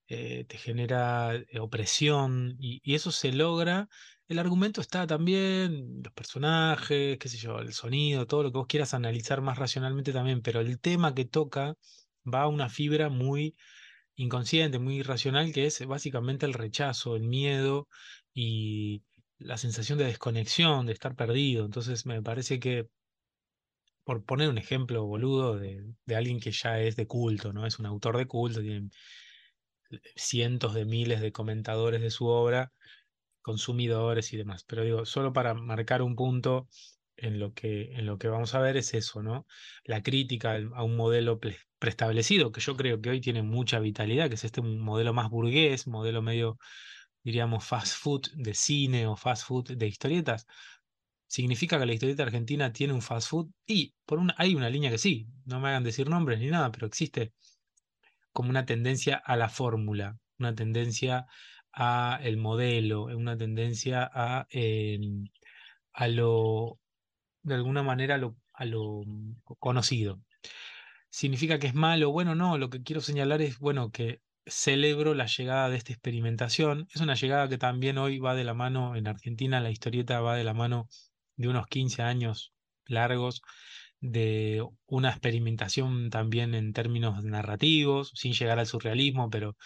eh, 0.08 0.44
te 0.46 0.58
genera 0.58 1.34
eh, 1.34 1.58
opresión 1.60 2.56
y, 2.58 2.80
eso 2.94 3.10
se 3.10 3.32
logra. 3.32 3.88
El 4.28 4.38
argumento 4.38 4.80
está 4.80 5.06
también, 5.06 6.02
los 6.02 6.12
personajes, 6.14 7.18
qué 7.18 7.28
sé 7.28 7.36
yo, 7.36 7.58
el 7.58 7.72
sonido, 7.74 8.26
todo 8.26 8.42
lo 8.42 8.52
que 8.52 8.58
vos 8.58 8.66
quieras 8.66 8.94
analizar 8.94 9.42
más 9.42 9.58
racionalmente 9.58 10.12
también, 10.12 10.40
pero 10.42 10.60
el 10.60 10.80
tema 10.80 11.14
que 11.14 11.26
toca 11.26 11.76
va 12.32 12.42
a 12.42 12.48
una 12.48 12.70
fibra 12.70 13.10
muy 13.10 13.54
inconsciente, 14.16 14.78
muy 14.78 14.98
irracional, 14.98 15.52
que 15.52 15.66
es 15.66 15.84
básicamente 15.86 16.46
el 16.46 16.54
rechazo, 16.54 17.16
el 17.16 17.24
miedo 17.24 17.88
y 18.32 19.02
la 19.38 19.58
sensación 19.58 19.98
de 19.98 20.06
desconexión, 20.06 20.86
de 20.86 20.92
estar 20.92 21.14
perdido. 21.16 21.64
Entonces 21.66 22.06
me 22.06 22.22
parece 22.22 22.58
que, 22.60 22.88
por 24.04 24.24
poner 24.24 24.48
un 24.48 24.58
ejemplo 24.58 25.04
boludo 25.06 25.58
de, 25.58 25.84
alguien 26.14 26.40
que 26.40 26.52
ya 26.52 26.80
es 26.80 26.96
de 26.96 27.06
culto, 27.06 27.52
¿no? 27.52 27.66
Es 27.66 27.78
un 27.78 27.86
autor 27.86 28.16
de 28.18 28.26
culto, 28.26 28.60
tiene 28.60 28.88
cientos 30.16 30.74
de 30.74 30.84
miles 30.84 31.20
de 31.20 31.32
comentadores 31.32 32.00
de 32.00 32.10
su 32.10 32.26
obra, 32.26 32.72
consumidores 33.44 34.32
y 34.32 34.38
demás. 34.38 34.64
Pero 34.64 34.82
digo, 34.82 35.04
solo 35.04 35.32
para 35.32 35.54
marcar 35.54 36.02
un 36.02 36.16
punto 36.16 36.68
en 37.16 37.38
lo 37.38 37.52
que, 37.52 37.92
en 37.92 38.06
lo 38.06 38.18
que 38.18 38.28
vamos 38.28 38.54
a 38.54 38.60
ver 38.60 38.76
es 38.76 38.94
eso, 38.94 39.22
¿no? 39.22 39.46
La 39.84 40.02
crítica 40.02 40.56
a 40.74 40.82
un 40.82 40.96
modelo 40.96 41.38
preestablecido, 41.78 42.50
que 42.50 42.60
yo 42.60 42.74
creo 42.76 43.00
que 43.00 43.10
hoy 43.10 43.20
tiene 43.20 43.42
mucha 43.42 43.78
vitalidad, 43.78 44.28
que 44.28 44.34
es 44.36 44.44
este 44.44 44.62
modelo 44.62 45.12
más 45.12 45.30
burgués, 45.30 45.86
modelo 45.86 46.22
medio, 46.22 46.58
diríamos, 47.22 47.64
fast 47.64 47.96
food 47.98 48.22
de 48.34 48.54
cine 48.54 49.06
o 49.06 49.14
fast 49.16 49.46
food 49.46 49.76
de 49.76 49.86
historietas. 49.86 50.46
¿Significa 51.26 51.78
que 51.78 51.86
la 51.86 51.94
historieta 51.94 52.22
argentina 52.22 52.72
tiene 52.72 52.94
un 52.94 53.02
fast 53.02 53.28
food? 53.28 53.50
Y 53.66 53.94
por 54.06 54.18
una, 54.18 54.34
hay 54.38 54.54
una 54.54 54.70
línea 54.70 54.90
que 54.90 54.98
sí, 54.98 55.26
no 55.44 55.60
me 55.60 55.68
hagan 55.68 55.84
decir 55.84 56.08
nombres 56.08 56.40
ni 56.40 56.46
nada, 56.48 56.72
pero 56.72 56.86
existe 56.86 57.32
como 58.32 58.50
una 58.50 58.64
tendencia 58.66 59.16
a 59.16 59.36
la 59.36 59.48
fórmula, 59.48 60.18
una 60.38 60.54
tendencia 60.54 61.26
a 61.74 62.18
el 62.22 62.36
modelo, 62.36 63.04
una 63.04 63.36
tendencia 63.36 64.10
a, 64.12 64.46
em, 64.50 65.26
a 65.92 66.08
lo, 66.08 66.80
de 67.42 67.54
alguna 67.54 67.82
manera, 67.82 68.16
a 68.16 68.18
lo, 68.18 68.36
a 68.54 68.64
lo 68.66 69.02
conocido. 69.58 70.22
¿Significa 71.10 71.58
que 71.58 71.68
es 71.68 71.74
malo? 71.74 72.10
Bueno, 72.12 72.34
no, 72.34 72.58
lo 72.58 72.70
que 72.70 72.82
quiero 72.82 73.00
señalar 73.00 73.42
es, 73.42 73.58
bueno, 73.58 73.90
que 73.90 74.20
celebro 74.46 75.14
la 75.14 75.26
llegada 75.26 75.68
de 75.70 75.76
esta 75.76 75.92
experimentación. 75.92 76.86
Es 76.94 77.00
una 77.00 77.14
llegada 77.14 77.48
que 77.48 77.58
también 77.58 77.98
hoy 77.98 78.18
va 78.18 78.34
de 78.34 78.44
la 78.44 78.54
mano, 78.54 78.96
en 78.96 79.06
Argentina 79.08 79.60
la 79.60 79.70
historieta 79.70 80.20
va 80.20 80.36
de 80.36 80.44
la 80.44 80.54
mano 80.54 80.88
de 81.36 81.48
unos 81.48 81.66
15 81.66 82.02
años 82.02 82.52
largos 82.86 83.42
de 84.00 84.66
una 84.86 85.10
experimentación 85.10 86.10
también 86.10 86.54
en 86.54 86.72
términos 86.72 87.24
narrativos, 87.24 88.12
sin 88.14 88.32
llegar 88.34 88.58
al 88.58 88.66
surrealismo, 88.66 89.30
pero 89.30 89.56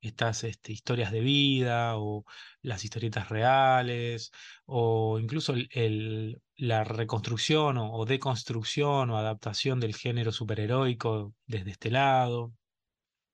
estas 0.00 0.44
este, 0.44 0.72
historias 0.72 1.12
de 1.12 1.20
vida 1.20 1.96
o 1.98 2.24
las 2.62 2.84
historietas 2.84 3.28
reales 3.28 4.30
o 4.66 5.18
incluso 5.18 5.54
el, 5.54 6.40
la 6.56 6.84
reconstrucción 6.84 7.76
o, 7.78 8.04
deconstrucción 8.04 9.10
o 9.10 9.18
adaptación 9.18 9.80
del 9.80 9.94
género 9.94 10.32
superheroico 10.32 11.34
desde 11.46 11.72
este 11.72 11.90
lado, 11.90 12.52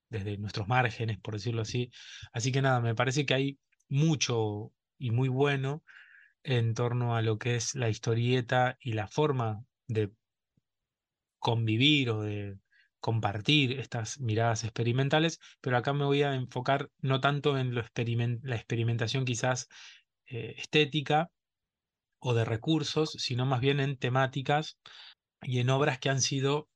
desde 0.09 0.39
nuestros 0.39 0.69
márgenes, 0.69 1.19
por 1.21 1.35
decirlo 1.35 1.63
así. 1.63 1.91
Así 2.33 2.53
que 2.53 2.63
nada, 2.63 2.81
me 2.81 2.95
parece 2.95 3.27
que 3.27 3.35
hay 3.35 3.59
mucho 3.89 4.73
y 4.99 5.11
muy 5.11 5.29
bueno 5.29 5.83
en 6.43 6.75
torno 6.75 7.17
a 7.17 7.23
lo 7.23 7.39
que 7.39 7.57
es 7.57 7.75
la 7.75 7.89
historieta 7.89 8.77
y 8.81 8.93
la 8.93 9.09
forma 9.09 9.65
de 9.89 10.13
convivir 11.39 12.11
o 12.11 12.23
de 12.23 12.59
compartir 13.07 13.79
estas 13.79 14.19
miradas 14.19 14.65
experimentales, 14.65 15.39
pero 15.61 15.77
acá 15.77 15.93
me 15.93 16.05
voy 16.05 16.25
a 16.25 16.35
enfocar 16.35 16.91
no 16.99 17.21
tanto 17.21 17.57
en 17.57 17.73
la 17.73 17.83
experimentación 18.57 19.25
quizás 19.25 19.69
eh, 20.27 20.57
estética 20.59 21.31
o 22.19 22.35
de 22.35 22.45
recursos, 22.45 23.13
sino 23.13 23.47
más 23.47 23.61
bien 23.61 23.79
en 23.79 23.97
temáticas 23.97 24.77
y 25.41 25.61
en 25.61 25.71
obras 25.71 26.01
que 26.01 26.11
han 26.11 26.21
sido, 26.21 26.69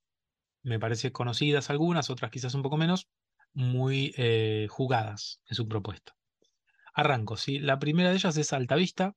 me 0.62 0.78
parece, 0.78 1.10
conocidas 1.10 1.68
algunas, 1.68 2.10
otras 2.10 2.30
quizás 2.30 2.54
un 2.54 2.62
poco 2.62 2.76
menos, 2.76 3.08
muy 3.52 4.14
eh, 4.16 4.68
jugadas 4.70 5.40
en 5.48 5.56
su 5.56 5.66
propuesta. 5.66 6.14
Arranco, 6.94 7.36
¿sí? 7.38 7.58
La 7.58 7.80
primera 7.80 8.10
de 8.10 8.14
ellas 8.14 8.36
es 8.36 8.52
Altavista, 8.52 9.16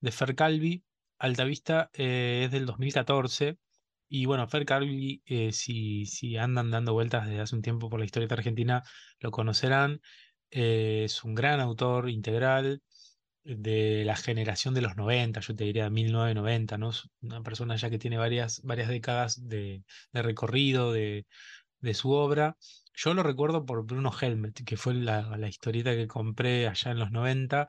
de 0.00 0.12
Fer 0.12 0.34
Calvi. 0.34 0.84
Altavista 1.18 1.88
eh, 1.94 2.42
es 2.44 2.50
del 2.50 2.66
2014. 2.66 3.56
Y 4.12 4.26
bueno, 4.26 4.48
Fer 4.48 4.66
Calvi, 4.66 5.22
eh, 5.26 5.52
si, 5.52 6.04
si, 6.04 6.36
andan 6.36 6.70
dando 6.70 6.92
vueltas 6.94 7.26
desde 7.26 7.40
hace 7.42 7.54
un 7.56 7.62
tiempo 7.62 7.88
por 7.88 8.00
la 8.00 8.06
historia 8.06 8.26
de 8.28 8.34
argentina, 8.34 8.82
lo 9.20 9.30
conocerán. 9.30 10.00
es 10.50 11.24
un 11.24 11.34
gran 11.34 11.60
autor 11.60 12.10
integral 12.10 12.82
de 13.44 14.04
la 14.04 14.16
generación 14.16 14.74
de 14.74 14.82
los 14.82 14.96
90, 14.96 15.40
yo 15.40 15.54
te 15.56 15.64
diría 15.64 15.90
1990, 15.90 16.78
¿no? 16.78 16.90
una 17.22 17.42
persona 17.42 17.76
ya 17.76 17.90
que 17.90 17.98
tiene 17.98 18.18
varias, 18.18 18.60
varias 18.64 18.88
décadas 18.88 19.48
de, 19.48 19.84
recorrido 20.12 20.92
de, 20.92 21.26
su 21.94 22.12
obra. 22.12 22.56
Yo 22.94 23.14
lo 23.14 23.22
recuerdo 23.22 23.64
por 23.64 23.84
Bruno 23.86 24.12
Helmet, 24.20 24.64
que 24.64 24.76
fue 24.76 24.94
la, 24.94 25.36
la, 25.36 25.48
historieta 25.48 25.92
que 25.94 26.06
compré 26.08 26.68
allá 26.68 26.90
en 26.90 26.98
los 26.98 27.10
90, 27.12 27.68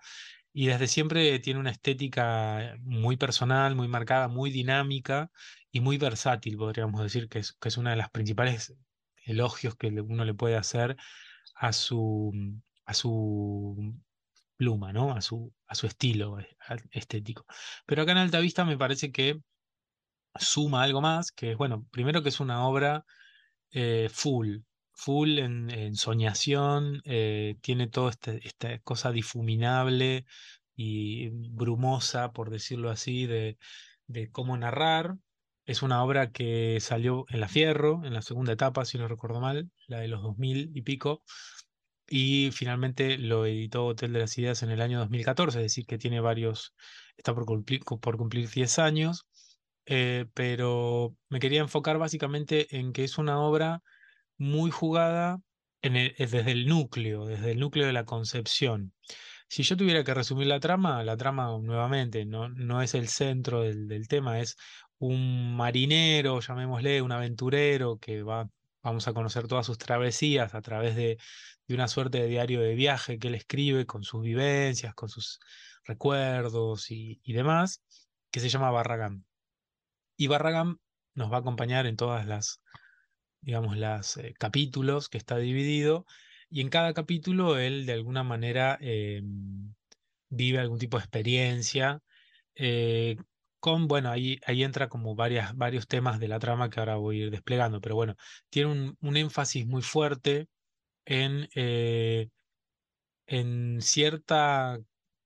y 0.54 0.68
desde 0.68 0.88
siempre 0.88 1.40
tiene 1.40 1.60
una 1.60 1.72
estética 1.72 2.76
muy 2.82 3.16
personal, 3.18 3.76
muy 3.76 3.88
marcada, 3.88 4.28
muy 4.28 4.52
dinámica 4.52 5.32
y 5.72 5.80
muy 5.80 5.98
versátil, 5.98 6.58
podríamos 6.58 7.02
decir, 7.02 7.30
que 7.30 7.40
es, 7.40 7.54
que 7.54 7.70
es 7.70 7.78
una 7.78 7.92
de 7.92 7.98
las 7.98 8.10
principales 8.12 8.74
elogios 9.24 9.76
que 9.76 9.88
uno 9.88 10.26
le 10.26 10.34
puede 10.34 10.58
hacer 10.58 10.98
a 11.56 11.74
su, 11.74 12.32
a 12.86 12.94
su 12.94 13.96
pluma, 14.58 14.94
¿no? 14.94 15.14
A 15.14 15.22
su, 15.22 15.54
a 15.68 15.76
su 15.76 15.88
estilo 15.88 16.40
eh, 16.40 16.58
estético. 16.92 17.46
Pero 17.86 18.04
acá 18.04 18.12
en 18.12 18.20
Alta 18.20 18.40
Vista 18.40 18.66
me 18.66 18.78
parece 18.78 19.12
que 19.12 19.42
suma 20.40 20.84
algo 20.84 21.02
más, 21.02 21.32
que 21.32 21.52
es, 21.52 21.58
bueno, 21.58 21.86
primero 21.92 22.24
que 22.24 22.30
es 22.30 22.40
una 22.40 22.68
obra 22.68 23.06
eh, 23.72 24.10
full, 24.12 24.60
full 24.94 25.40
en, 25.40 25.96
soñación, 25.96 27.02
eh, 27.06 27.56
tiene 27.62 27.88
toda 27.88 28.12
este, 28.12 28.46
esta 28.48 28.80
cosa 28.80 29.12
difuminable 29.12 30.26
y 30.76 31.30
brumosa, 31.30 32.32
por 32.32 32.50
decirlo 32.50 32.90
así, 32.90 33.26
de, 33.26 33.58
de 34.08 34.30
cómo 34.32 34.58
narrar. 34.58 35.16
Es 35.66 35.84
una 35.84 36.04
obra 36.04 36.32
que 36.32 36.80
salió 36.80 37.26
en 37.30 37.40
La 37.40 37.48
Fierro, 37.48 38.02
en 38.04 38.14
la 38.14 38.22
segunda 38.22 38.54
etapa, 38.54 38.86
si 38.86 38.98
no 38.98 39.08
recuerdo 39.08 39.40
mal, 39.40 39.70
la 39.88 40.00
de 40.00 40.08
los 40.08 40.22
2000 40.22 40.72
y 40.74 40.82
pico, 40.82 41.24
y 42.08 42.52
finalmente 42.52 43.18
lo 43.18 43.46
editó 43.46 43.86
Hotel 43.86 44.12
de 44.12 44.20
las 44.20 44.38
Ideas 44.38 44.64
en 44.64 44.72
el 44.72 44.82
año 44.82 45.00
2014, 45.00 45.60
es 45.60 45.64
decir, 45.64 45.86
que 45.86 45.98
tiene 45.98 46.20
varios, 46.20 46.74
está 47.16 47.34
por 47.34 47.46
cumplir, 47.46 47.82
por 47.86 48.18
cumplir 48.18 48.50
10 48.50 48.80
años, 48.80 49.28
eh, 49.86 50.26
pero 50.34 51.16
me 51.30 51.40
quería 51.40 51.62
enfocar 51.62 51.98
básicamente 51.98 52.78
en 52.78 52.92
que 52.92 53.04
es 53.04 53.18
una 53.18 53.40
obra 53.40 53.82
muy 54.38 54.72
jugada 54.72 55.40
en 55.82 55.94
desde 56.18 56.52
el 56.52 56.68
núcleo, 56.68 57.26
desde 57.26 57.52
el 57.52 57.60
núcleo 57.60 57.86
de 57.86 57.94
la 57.94 58.06
concepción. 58.06 58.94
Si 59.48 59.64
yo 59.64 59.78
tuviera 59.78 60.04
que 60.04 60.14
resumir 60.14 60.48
la 60.48 60.60
trama, 60.60 61.04
la 61.04 61.18
trama 61.18 61.48
nuevamente 61.62 62.26
no, 62.26 62.50
no 62.50 62.82
es 62.82 62.94
el 62.94 63.08
centro 63.08 63.62
del, 63.62 63.88
del 63.88 64.08
tema, 64.08 64.40
es 64.40 64.56
un 65.02 65.56
marinero, 65.56 66.40
llamémosle, 66.40 67.02
un 67.02 67.12
aventurero 67.12 67.98
que 67.98 68.24
va, 68.24 68.50
vamos 68.84 69.08
a 69.08 69.14
conocer 69.14 69.48
todas 69.48 69.66
sus 69.66 69.78
travesías 69.78 70.56
a 70.56 70.62
través 70.62 70.96
de 70.96 71.18
de 71.72 71.76
una 71.76 71.88
suerte 71.88 72.20
de 72.20 72.28
diario 72.28 72.62
de 72.62 72.76
viaje 72.76 73.18
que 73.18 73.30
él 73.30 73.36
escribe 73.36 73.86
con 73.86 74.04
sus 74.04 74.22
vivencias, 74.22 74.94
con 74.94 75.10
sus 75.10 75.40
recuerdos 75.86 76.92
y, 76.92 77.20
demás, 77.26 77.82
que 78.30 78.42
se 78.42 78.50
llama 78.50 78.72
Barragán. 78.72 79.26
Y 80.18 80.28
Barragán 80.28 80.80
nos 81.16 81.32
va 81.32 81.38
a 81.38 81.40
acompañar 81.40 81.86
en 81.86 81.96
todas 81.96 82.28
las, 82.28 82.62
digamos, 83.42 83.78
eh, 84.18 84.34
capítulos 84.38 85.10
que 85.10 85.18
está 85.18 85.38
dividido, 85.38 86.06
y 86.50 86.62
en 86.62 86.70
cada 86.70 86.94
capítulo 86.94 87.58
él 87.58 87.86
de 87.86 87.94
alguna 87.94 88.24
manera 88.24 88.78
em, 88.82 89.74
vive 90.30 90.60
algún 90.60 90.80
tipo 90.80 90.98
de 90.98 91.04
experiencia. 91.04 92.02
Eh, 92.56 93.16
con, 93.62 93.88
bueno, 93.88 94.12
ahí, 94.12 94.40
ahí 94.46 94.64
entra 94.64 94.90
como 94.90 95.16
varias, 95.16 95.56
varios 95.56 95.88
temas 95.88 96.20
de 96.20 96.28
la 96.28 96.40
trama 96.40 96.70
que 96.70 96.80
ahora 96.82 96.98
voy 96.98 97.22
a 97.22 97.26
ir 97.26 97.32
desplegando, 97.32 97.82
pero 97.82 97.96
bueno, 97.96 98.16
tiene 98.50 98.72
un, 98.72 98.98
un 99.02 99.18
énfasis 99.18 99.66
muy 99.68 99.82
fuerte 99.82 100.48
en, 101.06 101.50
eh, 101.56 102.30
en 103.28 103.82
cierta 103.82 104.80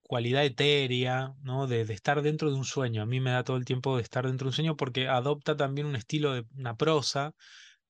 cualidad 0.04 0.45
etérea, 0.45 1.34
¿no? 1.41 1.67
De, 1.67 1.82
estar 1.82 2.21
dentro 2.21 2.50
de 2.52 2.56
un 2.58 2.65
sueño. 2.65 3.02
A 3.02 3.06
mí 3.06 3.19
me 3.19 3.32
da 3.32 3.43
todo 3.43 3.58
el 3.58 3.65
tiempo 3.65 3.98
de 3.98 4.04
estar 4.04 4.26
dentro 4.28 4.45
de 4.45 4.50
un 4.50 4.54
sueño 4.54 4.78
porque 4.78 5.08
adopta 5.08 5.58
también 5.58 5.88
un 5.88 5.95
estilo 5.95 6.34
de 6.34 6.45
una 6.56 6.76
prosa, 6.78 7.34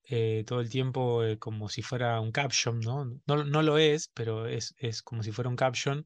eh, 0.09 0.43
todo 0.47 0.61
el 0.61 0.69
tiempo 0.69 1.23
eh, 1.23 1.37
como 1.39 1.69
si 1.69 1.81
fuera 1.81 2.21
un 2.21 2.31
caption, 2.31 2.79
¿no? 2.79 3.05
No, 3.27 3.43
no 3.43 3.61
lo 3.63 3.77
es, 3.77 4.09
pero 4.13 4.47
es, 4.47 4.75
es, 4.77 5.01
como 5.01 5.23
si 5.23 5.31
fuera 5.31 5.49
un 5.49 5.55
caption. 5.57 6.05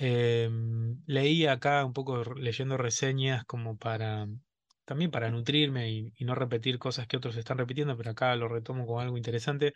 Em, 0.00 1.02
leí 1.06 1.46
acá 1.46 1.84
un 1.84 1.92
poco 1.92 2.22
leyendo 2.34 2.76
reseñas 2.76 3.44
como 3.44 3.76
para 3.76 4.28
también 4.84 5.10
para 5.10 5.30
nutrirme 5.30 5.90
y, 5.90 6.12
no 6.20 6.34
repetir 6.36 6.78
cosas 6.78 7.06
que 7.08 7.16
otros 7.16 7.36
están 7.36 7.58
repitiendo, 7.58 7.96
pero 7.96 8.10
acá 8.12 8.34
lo 8.36 8.48
retomo 8.48 8.86
como 8.86 9.00
algo 9.00 9.16
interesante 9.16 9.74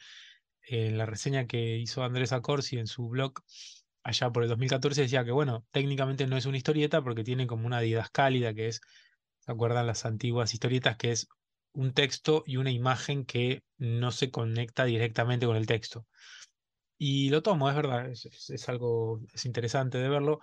en 0.63 0.97
la 0.99 1.07
reseña 1.07 1.47
que 1.47 1.79
hizo 1.79 2.05
Andrés 2.05 2.33
Acorsi 2.33 2.79
en 2.79 2.87
su 2.87 3.09
blog 3.09 3.35
allá 4.05 4.31
por 4.31 4.43
el 4.45 4.49
2014 4.49 5.03
decía 5.03 5.25
que, 5.25 5.33
bueno, 5.33 5.65
técnicamente 5.73 6.27
no 6.27 6.37
es 6.37 6.47
una 6.47 6.57
historieta 6.57 7.03
porque 7.03 7.25
tiene 7.25 7.47
como 7.47 7.67
una 7.67 7.81
didascálida 7.81 8.55
que 8.55 8.69
es, 8.69 8.81
¿se 9.41 9.53
acuerdan 9.53 9.87
las 9.87 10.05
antiguas 10.05 10.55
historietas? 10.55 10.97
Que 10.97 11.13
es 11.13 11.29
un 11.73 11.93
texto 11.95 12.45
y 12.47 12.59
una 12.59 12.71
imagen 12.71 13.25
que 13.25 13.63
no 13.79 14.13
se 14.13 14.31
conecta 14.31 14.85
directamente 14.85 15.47
con 15.47 15.57
el 15.57 15.67
texto. 15.67 16.07
Y 17.05 17.31
lo 17.31 17.43
tomo, 17.43 17.69
es 17.69 17.75
verdad, 17.75 18.09
es, 18.13 18.69
algo, 18.69 19.21
es 19.35 19.45
interesante 19.45 19.99
de 19.99 20.09
verlo. 20.09 20.39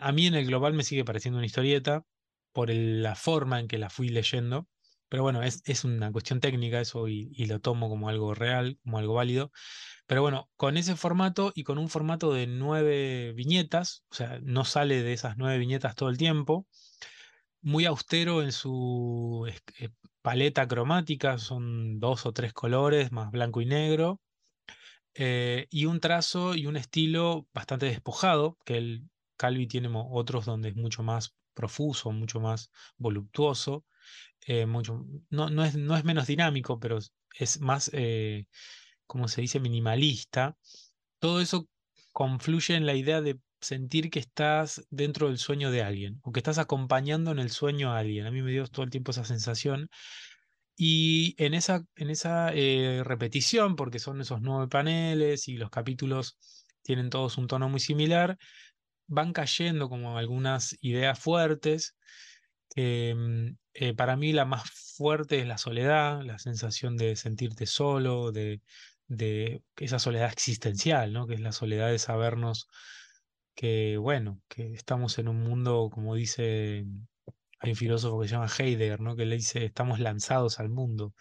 a 0.00 0.12
mí 0.12 0.26
en 0.26 0.34
el 0.36 0.46
global 0.46 0.72
me 0.72 0.84
sigue 0.84 1.04
pareciendo 1.04 1.36
una 1.36 1.44
historieta 1.44 2.02
por 2.52 2.70
la 2.70 3.14
forma 3.14 3.60
en 3.60 3.68
que 3.68 3.76
la 3.76 3.90
fui 3.90 4.08
leyendo. 4.08 4.68
Pero 5.10 5.22
bueno, 5.22 5.42
es, 5.42 5.60
es 5.66 5.84
una 5.84 6.10
cuestión 6.12 6.40
técnica 6.40 6.80
eso 6.80 7.08
y, 7.08 7.28
lo 7.46 7.60
tomo 7.60 7.90
como 7.90 8.08
algo 8.08 8.34
real, 8.34 8.78
como 8.84 8.96
algo 8.98 9.12
válido. 9.12 9.52
Pero 10.06 10.22
bueno, 10.22 10.48
con 10.56 10.78
ese 10.78 10.96
formato 10.96 11.52
y 11.54 11.64
con 11.64 11.76
un 11.76 11.90
formato 11.90 12.32
de 12.32 12.46
nueve 12.46 13.34
viñetas, 13.34 14.04
o 14.10 14.14
sea, 14.14 14.40
no 14.42 14.64
sale 14.64 15.02
de 15.02 15.12
esas 15.12 15.36
nueve 15.36 15.58
viñetas 15.58 15.94
todo 15.94 16.08
el 16.08 16.16
tiempo, 16.16 16.66
muy 17.60 17.84
austero 17.84 18.42
en 18.42 18.52
su 18.52 19.46
eh, 19.78 19.90
paleta 20.22 20.66
cromática, 20.66 21.36
son 21.38 22.00
dos 22.00 22.24
o 22.24 22.32
tres 22.32 22.54
colores, 22.54 23.12
más 23.12 23.30
blanco 23.30 23.60
y 23.60 23.66
negro, 23.66 24.22
eh, 25.14 25.66
y 25.70 25.86
un 25.86 26.00
trazo 26.00 26.54
y 26.54 26.66
un 26.66 26.76
estilo 26.76 27.48
bastante 27.52 27.86
despojado, 27.86 28.58
que 28.64 28.76
el 28.76 29.10
Calvi 29.36 29.66
tiene 29.66 29.88
otros 29.92 30.46
donde 30.46 30.70
es 30.70 30.76
mucho 30.76 31.02
más 31.02 31.34
profuso, 31.54 32.12
mucho 32.12 32.40
más 32.40 32.70
voluptuoso. 32.96 33.84
Eh, 34.46 34.66
mucho, 34.66 35.06
no, 35.30 35.50
no, 35.50 35.64
es, 35.64 35.76
no 35.76 35.96
es 35.96 36.04
menos 36.04 36.26
dinámico, 36.26 36.78
pero 36.78 36.98
es 37.38 37.60
más, 37.60 37.90
eh, 37.94 38.46
como 39.06 39.28
se 39.28 39.40
dice, 39.40 39.60
minimalista. 39.60 40.56
Todo 41.18 41.40
eso 41.40 41.68
confluye 42.12 42.74
en 42.76 42.86
la 42.86 42.94
idea 42.94 43.20
de 43.22 43.40
sentir 43.60 44.10
que 44.10 44.20
estás 44.20 44.86
dentro 44.90 45.28
del 45.28 45.38
sueño 45.38 45.70
de 45.70 45.82
alguien 45.82 46.20
o 46.22 46.32
que 46.32 46.40
estás 46.40 46.58
acompañando 46.58 47.32
en 47.32 47.38
el 47.38 47.50
sueño 47.50 47.92
a 47.92 47.98
alguien. 47.98 48.26
A 48.26 48.30
mí 48.30 48.42
me 48.42 48.52
dio 48.52 48.66
todo 48.66 48.84
el 48.84 48.90
tiempo 48.90 49.10
esa 49.12 49.24
sensación. 49.24 49.88
Y 50.76 51.34
en 51.42 51.54
esa, 51.54 51.84
en 51.96 52.10
esa 52.10 52.52
eh, 52.52 53.02
repetición, 53.04 53.76
porque 53.76 53.98
son 53.98 54.20
esos 54.20 54.40
nueve 54.42 54.68
paneles 54.68 55.48
y 55.48 55.56
los 55.56 55.70
capítulos 55.70 56.38
tienen 56.82 57.10
todos 57.10 57.38
un 57.38 57.46
tono 57.46 57.68
muy 57.68 57.80
similar, 57.80 58.38
van 59.06 59.32
cayendo 59.32 59.88
como 59.88 60.18
algunas 60.18 60.76
ideas 60.80 61.18
fuertes 61.18 61.94
Mm, 62.76 63.56
eh, 63.74 63.94
para 63.94 64.16
mí 64.16 64.32
la 64.32 64.44
más 64.44 64.70
fuerte 64.96 65.40
es 65.40 65.46
la 65.46 65.58
soledad, 65.58 66.22
la 66.22 66.38
sensación 66.38 66.96
de 66.96 67.16
sentirte 67.16 67.66
solo, 67.66 68.32
de, 68.32 68.62
de 69.06 69.62
esa 69.76 69.98
soledad 69.98 70.32
existencial, 70.32 71.12
¿no? 71.12 71.26
Que 71.26 71.34
es 71.34 71.40
la 71.40 71.52
soledad 71.52 71.90
de 71.90 71.98
sabernos 71.98 72.68
que, 73.54 73.96
bueno, 73.98 74.40
que 74.48 74.72
estamos 74.74 75.18
en 75.18 75.28
un 75.28 75.42
mundo, 75.42 75.90
como 75.92 76.14
dice, 76.14 76.86
hay 77.64 77.72
un 77.72 77.76
filósofo 77.76 78.20
que 78.20 78.28
se 78.28 78.34
llama 78.34 78.48
Heidegger, 78.58 79.00
¿no? 79.00 79.16
Que 79.16 79.26
le 79.26 79.36
dice, 79.36 79.64
estamos 79.64 80.00
lanzados 80.00 80.60
al 80.60 80.68
mundo. 80.70 81.14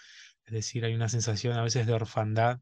Es 0.46 0.54
decir, 0.54 0.86
hay 0.86 0.94
una 0.96 1.10
sensación 1.10 1.58
a 1.58 1.64
veces 1.64 1.88
de 1.88 1.94
orfandad 1.94 2.60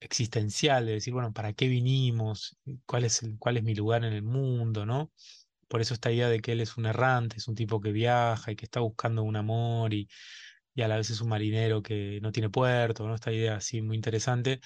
existencial, 0.00 0.86
de 0.86 0.94
decir, 0.94 1.14
bueno, 1.14 1.32
¿para 1.32 1.52
qué 1.54 1.68
vinimos? 1.68 2.58
¿Cuál 2.86 3.04
es, 3.04 3.22
el, 3.22 3.38
cuál 3.38 3.58
es 3.58 3.64
mi 3.64 3.74
lugar 3.74 4.04
en 4.04 4.12
el 4.14 4.22
mundo, 4.22 4.86
¿no? 4.86 5.12
por 5.72 5.80
eso 5.80 5.94
esta 5.94 6.12
idea 6.12 6.28
de 6.28 6.40
que 6.40 6.52
él 6.52 6.60
es 6.60 6.76
un 6.76 6.84
errante, 6.86 7.38
es 7.38 7.48
un 7.48 7.54
tipo 7.54 7.80
que 7.80 7.92
viaja 7.92 8.52
y 8.52 8.56
que 8.56 8.66
está 8.66 8.80
buscando 8.80 9.22
un 9.22 9.36
amor 9.36 9.94
y, 9.94 10.06
y 10.74 10.82
a 10.82 10.88
la 10.88 10.98
vez 10.98 11.08
es 11.10 11.22
un 11.22 11.30
marinero 11.30 11.82
que 11.82 12.20
no 12.22 12.30
tiene 12.32 12.50
puerto, 12.50 13.06
¿no? 13.08 13.14
Esta 13.14 13.32
idea 13.32 13.56
así 13.56 13.80
muy 13.82 13.96
interesante. 13.96 14.60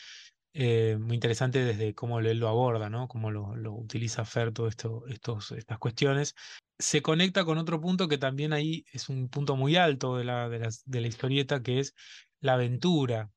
Eh, 0.59 0.97
muy 0.99 1.17
interesante 1.17 1.63
desde 1.63 1.95
cómo 1.95 2.19
él 2.19 2.39
lo 2.39 2.49
aborda, 2.49 2.89
¿no? 2.89 3.09
Cómo 3.09 3.31
lo, 3.31 3.75
utiliza 3.75 4.25
Fer, 4.25 4.53
todo 4.55 4.69
esto, 4.69 5.05
estos, 5.07 5.53
estas 5.53 5.79
cuestiones. 5.79 6.35
Se 6.79 7.03
conecta 7.03 7.45
con 7.45 7.59
otro 7.59 7.79
punto 7.79 8.09
que 8.09 8.17
también 8.17 8.55
ahí 8.55 8.87
es 8.91 9.11
un 9.11 9.29
punto 9.29 9.55
muy 9.57 9.77
alto 9.77 10.17
de 10.17 10.25
la, 10.25 10.49
de 10.49 10.59
la, 11.01 11.07
historieta, 11.07 11.63
que 11.63 11.81
es 11.81 11.95
la 12.41 12.55
aventura. 12.55 13.31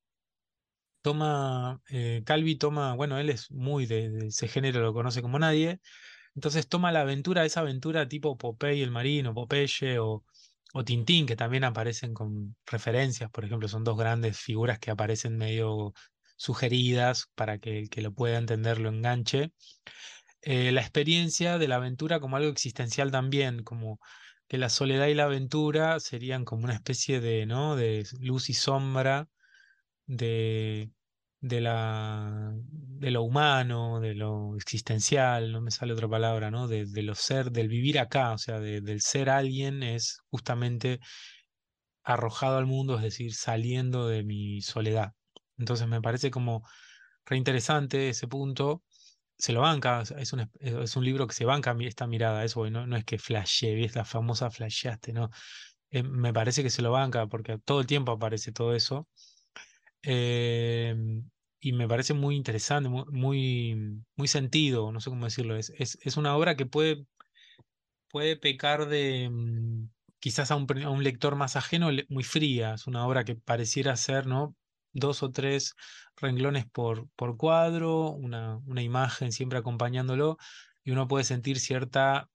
Toma, 1.01 1.81
eh, 1.89 2.23
Calvi 2.25 2.55
toma, 2.55 2.95
bueno, 2.95 3.17
él 3.19 3.29
es 3.29 3.51
muy 3.51 3.85
de, 3.85 4.09
de, 4.09 4.27
ese 4.27 4.47
género, 4.47 4.79
lo 4.81 4.93
conoce 4.93 5.21
como 5.21 5.39
nadie, 5.39 5.81
entonces 6.35 6.69
toma 6.69 6.91
la 6.91 7.01
aventura, 7.01 7.45
esa 7.45 7.61
aventura 7.61 8.07
tipo 8.07 8.37
Popeye 8.37 8.83
el 8.83 8.91
marino, 8.91 9.33
Popeye 9.33 9.99
o, 9.99 10.23
o 10.73 10.85
Tintín, 10.85 11.25
que 11.25 11.35
también 11.35 11.63
aparecen 11.65 12.13
con 12.13 12.55
referencias, 12.65 13.29
por 13.31 13.45
ejemplo, 13.45 13.67
son 13.67 13.83
dos 13.83 13.97
grandes 13.97 14.39
figuras 14.39 14.79
que 14.79 14.91
aparecen 14.91 15.37
medio 15.37 15.93
sugeridas 16.39 17.25
para 17.35 17.59
que 17.59 17.79
el 17.79 17.89
que 17.89 18.01
lo 18.01 18.13
pueda 18.13 18.37
entender 18.37 18.79
lo 18.79 18.89
enganche. 18.89 19.51
Eh, 20.41 20.71
la 20.71 20.81
experiencia 20.81 21.57
de 21.57 21.67
la 21.67 21.75
aventura 21.77 22.19
como 22.21 22.37
algo 22.37 22.49
existencial 22.49 23.11
también, 23.11 23.63
como 23.63 23.99
que 24.47 24.57
la 24.57 24.69
soledad 24.69 25.07
y 25.07 25.13
la 25.15 25.25
aventura 25.25 25.99
serían 25.99 26.45
como 26.45 26.63
una 26.63 26.73
especie 26.75 27.19
de, 27.21 27.45
¿no? 27.45 27.75
de 27.75 28.07
luz 28.21 28.49
y 28.49 28.53
sombra 28.53 29.27
de, 30.07 30.91
de, 31.41 31.61
la, 31.61 32.53
de 32.55 33.11
lo 33.11 33.23
humano, 33.23 33.99
de 33.99 34.15
lo 34.15 34.55
existencial, 34.57 35.51
no 35.51 35.61
me 35.61 35.71
sale 35.71 35.93
otra 35.93 36.09
palabra, 36.09 36.51
¿no? 36.51 36.67
De, 36.67 36.85
de 36.85 37.03
lo 37.03 37.15
ser, 37.15 37.51
del 37.51 37.69
vivir 37.69 37.99
acá, 37.99 38.33
o 38.33 38.37
sea, 38.37 38.59
de, 38.59 38.81
del 38.81 39.01
ser 39.01 39.29
alguien 39.29 39.83
es 39.83 40.19
justamente 40.29 40.99
arrojado 42.03 42.57
al 42.57 42.65
mundo, 42.65 42.97
es 42.97 43.03
decir, 43.03 43.33
saliendo 43.33 44.07
de 44.09 44.23
mi 44.23 44.61
soledad. 44.61 45.13
Entonces 45.59 45.87
me 45.87 46.01
parece 46.01 46.31
como 46.31 46.63
reinteresante 47.25 48.09
ese 48.09 48.27
punto. 48.27 48.83
Se 49.37 49.53
lo 49.53 49.61
banca, 49.61 50.03
es 50.17 50.33
un, 50.33 50.49
es 50.59 50.95
un 50.95 51.05
libro 51.05 51.27
que 51.27 51.33
se 51.33 51.45
banca 51.45 51.75
esta 51.81 52.07
mirada, 52.07 52.43
eso, 52.43 52.69
no, 52.69 52.85
no 52.87 52.97
es 52.97 53.05
que 53.05 53.17
flashee, 53.17 53.85
es 53.85 53.95
la 53.95 54.05
famosa 54.05 54.51
flasheaste, 54.51 55.13
¿no? 55.13 55.29
Eh, 55.91 56.03
me 56.03 56.33
parece 56.33 56.63
que 56.63 56.69
se 56.69 56.81
lo 56.81 56.91
banca 56.91 57.27
porque 57.27 57.57
todo 57.59 57.81
el 57.81 57.87
tiempo 57.87 58.11
aparece 58.11 58.51
todo 58.51 58.75
eso. 58.75 59.07
Eh, 60.03 60.95
y 61.61 61.73
me 61.73 61.87
parece 61.87 62.13
muy 62.13 62.35
interesante, 62.35 62.89
muy, 62.89 63.05
muy, 63.11 64.01
muy, 64.15 64.27
sentido, 64.27 64.91
no 64.91 65.01
sé 65.01 65.09
cómo 65.09 65.25
decirlo. 65.25 65.55
Es, 65.57 65.71
es, 65.77 65.97
es 66.01 66.17
una 66.17 66.35
obra 66.37 66.55
que 66.55 66.65
puede, 66.65 67.05
puede 68.09 68.37
pecar 68.37 68.87
de, 68.87 69.29
mm, 69.29 69.89
quizás 70.19 70.51
a 70.51 70.55
un, 70.55 70.67
a 70.83 70.89
un, 70.89 71.03
lector 71.03 71.35
más 71.35 71.55
ajeno, 71.55 71.89
muy 72.09 72.23
fría. 72.23 72.75
Es 72.75 72.87
una 72.87 73.05
obra 73.07 73.23
que 73.25 73.35
pareciera 73.35 73.95
ser, 73.95 74.27
¿no? 74.27 74.55
Dos 74.93 75.23
o 75.23 75.31
tres 75.31 75.75
renglones 76.17 76.65
por, 76.67 77.07
por 77.15 77.37
cuadro, 77.37 78.11
una, 78.11 78.57
una 78.65 78.81
imagen 78.81 79.31
siempre 79.31 79.59
acompañándolo, 79.59 80.37
y 80.83 80.91
uno 80.91 81.07
puede 81.07 81.23
sentir 81.23 81.59
cierta 81.59 82.29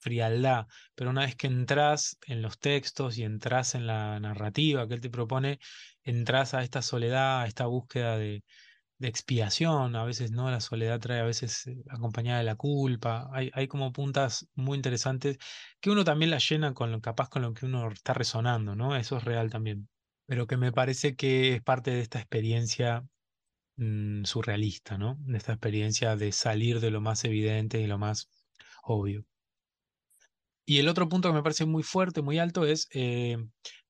frialdad, 0.00 0.66
pero 0.94 1.10
una 1.10 1.22
vez 1.22 1.36
que 1.36 1.48
entras 1.48 2.18
en 2.26 2.42
los 2.42 2.58
textos 2.58 3.18
y 3.18 3.24
entras 3.24 3.74
en 3.74 3.86
la 3.86 4.20
narrativa 4.20 4.86
que 4.88 4.94
él 4.94 5.00
te 5.00 5.10
propone, 5.10 5.58
entras 6.04 6.54
a 6.54 6.62
esta 6.62 6.82
soledad, 6.82 7.42
a 7.42 7.46
esta 7.46 7.66
búsqueda 7.66 8.16
de, 8.16 8.44
de 8.98 9.08
expiación, 9.08 9.96
a 9.96 10.04
veces 10.04 10.32
no, 10.32 10.50
la 10.50 10.60
soledad 10.60 11.00
trae 11.00 11.20
a 11.20 11.24
veces 11.24 11.66
eh, 11.68 11.76
acompañada 11.90 12.38
de 12.38 12.44
la 12.44 12.56
culpa, 12.56 13.28
hay, 13.32 13.50
hay 13.54 13.68
como 13.68 13.92
puntas 13.92 14.48
muy 14.54 14.76
interesantes 14.76 15.38
que 15.80 15.90
uno 15.90 16.04
también 16.04 16.30
la 16.30 16.38
llena 16.38 16.74
con 16.74 16.92
lo 16.92 17.00
capaz 17.00 17.28
con 17.28 17.42
lo 17.42 17.54
que 17.54 17.66
uno 17.66 17.90
está 17.90 18.14
resonando, 18.14 18.74
¿no? 18.76 18.96
Eso 18.96 19.16
es 19.18 19.24
real 19.24 19.50
también 19.50 19.88
pero 20.28 20.46
que 20.46 20.58
me 20.58 20.72
parece 20.72 21.16
que 21.16 21.54
es 21.54 21.62
parte 21.62 21.90
de 21.90 22.00
esta 22.00 22.18
experiencia 22.18 23.02
mmm, 23.76 24.24
surrealista, 24.24 24.98
¿no? 24.98 25.16
De 25.20 25.38
esta 25.38 25.52
experiencia 25.52 26.16
de 26.16 26.32
salir 26.32 26.80
de 26.80 26.90
lo 26.90 27.00
más 27.00 27.24
evidente 27.24 27.80
y 27.80 27.86
lo 27.86 27.96
más 27.96 28.30
obvio. 28.82 29.24
Y 30.66 30.80
el 30.80 30.88
otro 30.88 31.08
punto 31.08 31.30
que 31.30 31.34
me 31.34 31.42
parece 31.42 31.64
muy 31.64 31.82
fuerte, 31.82 32.20
muy 32.20 32.38
alto, 32.38 32.66
es 32.66 32.88
eh, 32.92 33.38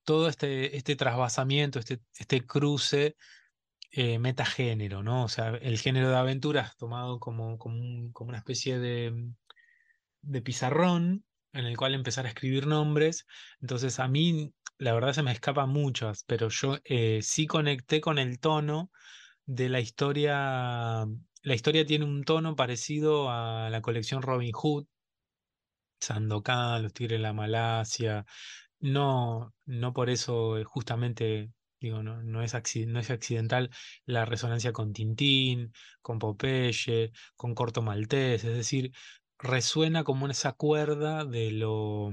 todo 0.05 0.29
este, 0.29 0.77
este 0.77 0.95
trasvasamiento, 0.95 1.77
este, 1.77 1.99
este 2.17 2.45
cruce 2.47 3.17
eh, 3.91 4.17
metagénero, 4.17 5.03
¿no? 5.03 5.25
O 5.25 5.27
sea, 5.27 5.49
el 5.49 5.77
género 5.77 6.09
de 6.09 6.15
aventuras 6.15 6.77
tomado 6.77 7.19
como, 7.19 7.57
como, 7.57 8.13
como 8.13 8.29
una 8.29 8.37
especie 8.37 8.79
de, 8.79 9.29
de 10.21 10.41
pizarrón 10.41 11.25
en 11.51 11.65
el 11.65 11.75
cual 11.75 11.95
empezar 11.95 12.25
a 12.25 12.29
escribir 12.29 12.67
nombres. 12.67 13.25
Entonces 13.59 13.99
a 13.99 14.07
mí 14.07 14.53
la 14.79 14.93
verdad 14.93 15.13
se 15.13 15.23
me 15.23 15.31
escapan 15.31 15.69
muchas, 15.69 16.23
pero 16.23 16.49
yo 16.49 16.77
eh, 16.85 17.21
sí 17.21 17.47
conecté 17.47 18.01
con 18.01 18.17
el 18.19 18.39
tono 18.39 18.91
de 19.45 19.69
la 19.69 19.81
historia. 19.81 21.05
La 21.43 21.55
historia 21.55 21.85
tiene 21.85 22.05
un 22.05 22.23
tono 22.23 22.55
parecido 22.55 23.29
a 23.31 23.69
la 23.71 23.81
colección 23.81 24.21
Robin 24.23 24.51
Hood, 24.53 24.87
Sandokan, 25.99 26.83
Los 26.83 26.93
Tigres 26.93 27.19
de 27.19 27.23
la 27.23 27.33
Malasia. 27.33 28.25
No, 28.79 29.53
no 29.65 29.93
por 29.93 30.09
eso 30.09 30.57
justamente, 30.65 31.51
digo, 31.79 32.03
no, 32.03 32.23
no, 32.23 32.43
es 32.43 32.53
no 32.87 32.99
es 32.99 33.11
accidental 33.11 33.69
la 34.05 34.25
resonancia 34.25 34.73
con 34.73 34.93
Tintín, 34.93 35.73
con 36.01 36.19
Popeye, 36.19 37.11
con 37.35 37.55
Corto 37.55 37.81
Maltés, 37.81 38.43
es 38.45 38.55
decir, 38.55 38.91
resuena 39.39 40.03
como 40.05 40.27
esa 40.29 40.53
cuerda 40.53 41.25
de 41.25 41.51
lo 41.51 42.11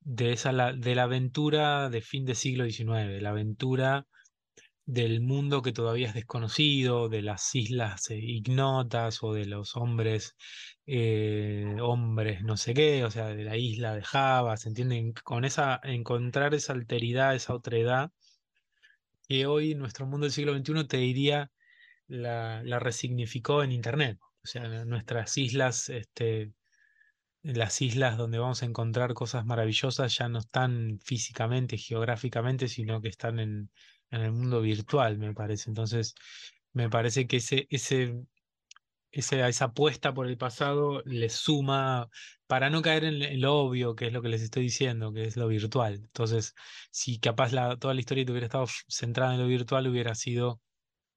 de 0.00 0.32
esa 0.32 0.52
la, 0.52 0.72
de 0.72 0.94
la 0.94 1.04
aventura 1.04 1.90
de 1.90 2.00
fin 2.02 2.24
de 2.24 2.34
siglo 2.34 2.64
XIX, 2.64 3.20
la 3.20 3.30
aventura 3.30 4.06
del 4.88 5.20
mundo 5.20 5.60
que 5.62 5.72
todavía 5.72 6.08
es 6.08 6.14
desconocido, 6.14 7.10
de 7.10 7.20
las 7.22 7.54
islas 7.54 8.10
eh, 8.10 8.16
ignotas 8.18 9.22
o 9.22 9.34
de 9.34 9.44
los 9.44 9.76
hombres, 9.76 10.34
eh, 10.86 11.76
hombres 11.82 12.42
no 12.42 12.56
sé 12.56 12.72
qué, 12.74 13.04
o 13.04 13.10
sea, 13.10 13.28
de 13.28 13.44
la 13.44 13.56
isla 13.58 13.94
de 13.94 14.02
Java, 14.02 14.56
¿se 14.56 14.70
entienden? 14.70 15.12
Con 15.12 15.44
esa, 15.44 15.78
encontrar 15.84 16.54
esa 16.54 16.72
alteridad, 16.72 17.34
esa 17.34 17.54
otredad, 17.54 18.12
que 19.28 19.46
hoy 19.46 19.74
nuestro 19.74 20.06
mundo 20.06 20.24
del 20.24 20.32
siglo 20.32 20.56
XXI 20.56 20.86
te 20.86 20.96
diría 20.96 21.50
la, 22.06 22.62
la 22.64 22.78
resignificó 22.78 23.62
en 23.62 23.72
Internet. 23.72 24.18
O 24.42 24.46
sea, 24.46 24.84
nuestras 24.86 25.36
islas, 25.36 25.90
este, 25.90 26.52
las 27.42 27.80
islas 27.82 28.16
donde 28.16 28.38
vamos 28.38 28.62
a 28.62 28.66
encontrar 28.66 29.14
cosas 29.14 29.46
maravillosas 29.46 30.16
ya 30.16 30.28
no 30.28 30.38
están 30.40 30.98
físicamente, 31.04 31.78
geográficamente, 31.78 32.68
sino 32.68 33.00
que 33.00 33.08
están 33.08 33.38
en, 33.38 33.70
en 34.10 34.20
el 34.22 34.32
mundo 34.32 34.60
virtual, 34.60 35.18
me 35.18 35.34
parece. 35.34 35.70
Entonces, 35.70 36.14
me 36.72 36.90
parece 36.90 37.26
que 37.26 37.38
ese, 37.38 37.66
ese, 37.70 38.14
ese, 39.10 39.46
esa 39.48 39.66
apuesta 39.66 40.14
por 40.14 40.26
el 40.26 40.36
pasado 40.36 41.02
le 41.04 41.28
suma 41.28 42.08
para 42.46 42.70
no 42.70 42.82
caer 42.82 43.04
en, 43.04 43.40
lo 43.40 43.56
obvio, 43.56 43.94
que 43.94 44.06
es 44.08 44.12
lo 44.12 44.22
que 44.22 44.28
les 44.28 44.42
estoy 44.42 44.64
diciendo, 44.64 45.12
que 45.12 45.24
es 45.24 45.36
lo 45.36 45.48
virtual. 45.48 45.94
Entonces, 45.94 46.54
si 46.90 47.18
capaz 47.20 47.50
toda 47.78 47.94
la 47.94 48.00
historia 48.00 48.24
hubiera 48.28 48.46
estado 48.46 48.66
centrada 48.88 49.34
en 49.34 49.40
lo 49.40 49.46
virtual, 49.46 49.86
hubiera 49.86 50.14
sido 50.14 50.60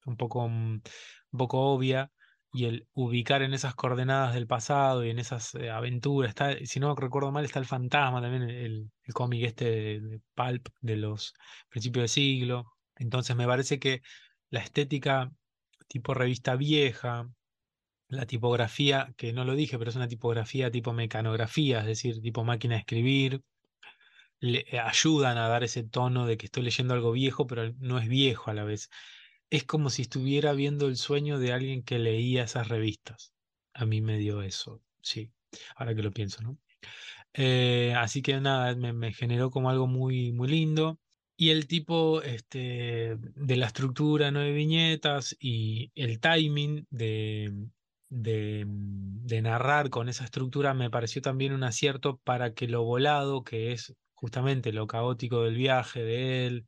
un 0.06 0.18
poco, 0.18 0.44
un 0.46 0.84
poco 1.32 1.60
obvia 1.74 2.12
y 2.54 2.66
el 2.66 2.88
ubicar 2.94 3.42
en 3.44 3.54
esas 3.54 3.76
coordenadas 3.76 4.34
del 4.34 4.48
pasado 4.48 5.06
y 5.06 5.10
en 5.10 5.20
esas 5.20 5.56
eh, 5.56 5.70
aventuras, 5.70 6.30
está, 6.30 6.56
si 6.66 6.80
no 6.80 6.96
recuerdo 6.96 7.32
mal, 7.32 7.46
está 7.46 7.60
el 7.60 7.66
fantasma 7.66 8.22
también, 8.22 8.44
el, 8.44 8.92
el 9.04 9.14
cómic 9.14 9.44
este 9.46 9.66
de, 9.66 10.00
de, 10.02 10.22
Pulp 10.36 10.68
de 10.82 10.98
los 10.98 11.34
principios 11.70 12.04
del 12.04 12.10
siglo. 12.10 12.66
Entonces 12.96 13.36
me 13.36 13.48
parece 13.48 13.80
que 13.80 14.02
la 14.50 14.60
estética 14.62 15.32
tipo 15.88 16.14
revista 16.14 16.56
vieja, 16.56 17.30
la 18.10 18.26
tipografía, 18.26 19.14
que 19.18 19.34
no 19.34 19.46
lo 19.46 19.56
dije, 19.56 19.78
pero 19.78 19.90
es 19.90 19.96
una 19.96 20.08
tipografía 20.08 20.72
tipo 20.72 20.94
mecanografía, 20.94 21.80
es 21.80 21.86
decir, 21.86 22.22
tipo 22.22 22.44
máquina 22.44 22.76
de 22.76 22.80
escribir, 22.82 23.44
le 24.42 24.66
eh, 24.72 24.80
ayudan 24.80 25.38
a 25.38 25.48
dar 25.48 25.64
ese 25.64 25.84
tono 25.84 26.26
de 26.26 26.38
que 26.38 26.48
estoy 26.48 26.64
leyendo 26.64 26.94
algo 26.94 27.12
viejo, 27.12 27.48
pero 27.48 27.72
no 27.80 28.00
es 28.00 28.08
viejo 28.10 28.52
a 28.52 28.54
la 28.54 28.64
vez 28.66 28.90
es 29.52 29.66
como 29.66 29.90
si 29.92 30.04
estuviera 30.04 30.54
viendo 30.54 30.88
el 30.88 30.98
sueño 30.98 31.38
de 31.38 31.54
alguien 31.54 31.84
que 31.84 32.00
leía 32.00 32.46
esas 32.46 32.70
revistas. 32.70 33.34
A 33.74 33.86
mí 33.86 34.02
me 34.02 34.18
dio 34.18 34.42
eso, 34.42 34.82
sí, 35.02 35.32
ahora 35.76 35.94
que 35.96 36.04
lo 36.04 36.12
pienso, 36.12 36.42
¿no? 36.42 36.58
Eh, 37.34 37.94
así 37.98 38.22
que 38.22 38.40
nada, 38.42 38.76
me, 38.76 39.14
generó 39.14 39.52
como 39.52 39.70
algo 39.70 39.88
muy, 39.88 40.32
muy 40.34 40.48
lindo. 40.50 41.00
Y 41.38 41.50
el 41.52 41.68
tipo 41.68 42.22
este, 42.22 43.18
de 43.18 43.58
la 43.58 43.68
estructura, 43.68 44.32
¿no? 44.32 44.42
De 44.42 44.52
viñetas 44.54 45.36
y 45.40 45.92
el 45.96 46.20
timing 46.20 46.86
de, 46.90 47.54
de, 48.10 48.66
de 48.68 49.42
narrar 49.42 49.90
con 49.90 50.10
esa 50.10 50.26
estructura 50.26 50.74
me 50.74 50.90
pareció 50.90 51.22
también 51.22 51.54
un 51.54 51.64
acierto 51.64 52.18
para 52.24 52.54
que 52.54 52.68
lo 52.68 52.84
volado, 52.84 53.44
que 53.44 53.72
es 53.74 53.96
justamente 54.14 54.72
lo 54.74 54.88
caótico 54.88 55.44
del 55.44 55.56
viaje 55.56 56.04
de 56.04 56.48
él, 56.48 56.68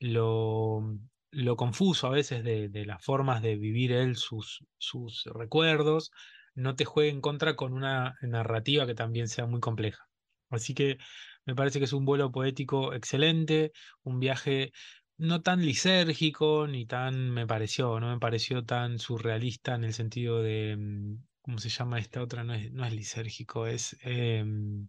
lo, 0.00 0.98
lo 1.34 1.56
confuso 1.56 2.06
a 2.06 2.10
veces 2.10 2.44
de, 2.44 2.70
las 2.86 3.04
formas 3.04 3.42
de 3.42 3.56
vivir 3.56 3.92
él 3.92 4.16
sus, 4.16 4.64
sus 4.78 5.24
recuerdos, 5.26 6.10
no 6.54 6.76
te 6.76 6.84
juegue 6.84 7.10
en 7.10 7.20
contra 7.20 7.56
con 7.56 7.72
una 7.72 8.16
narrativa 8.22 8.86
que 8.86 8.94
también 8.94 9.28
sea 9.28 9.46
muy 9.46 9.60
compleja. 9.60 10.08
Así 10.50 10.74
que 10.74 10.98
me 11.46 11.54
parece 11.54 11.78
que 11.78 11.86
es 11.86 11.92
un 11.92 12.04
vuelo 12.04 12.30
poético 12.32 12.94
excelente, 12.94 13.72
un 14.02 14.20
viaje 14.20 14.72
no 15.16 15.42
tan 15.42 15.64
lisérgico 15.64 16.66
ni 16.66 16.86
tan 16.86 17.30
me 17.30 17.46
pareció, 17.46 18.00
no 18.00 18.10
me 18.12 18.18
pareció 18.18 18.64
tan 18.64 18.98
surrealista 18.98 19.74
en 19.74 19.84
el 19.84 19.94
sentido 19.94 20.42
de, 20.42 20.76
mm, 20.76 21.24
¿cómo 21.42 21.58
se 21.58 21.68
llama 21.68 21.98
esta 21.98 22.22
otra? 22.22 22.44
No 22.44 22.54
es, 22.54 22.72
no 22.72 22.84
es 22.84 22.92
lisérgico, 22.92 23.66
es 23.66 23.96
em, 24.02 24.88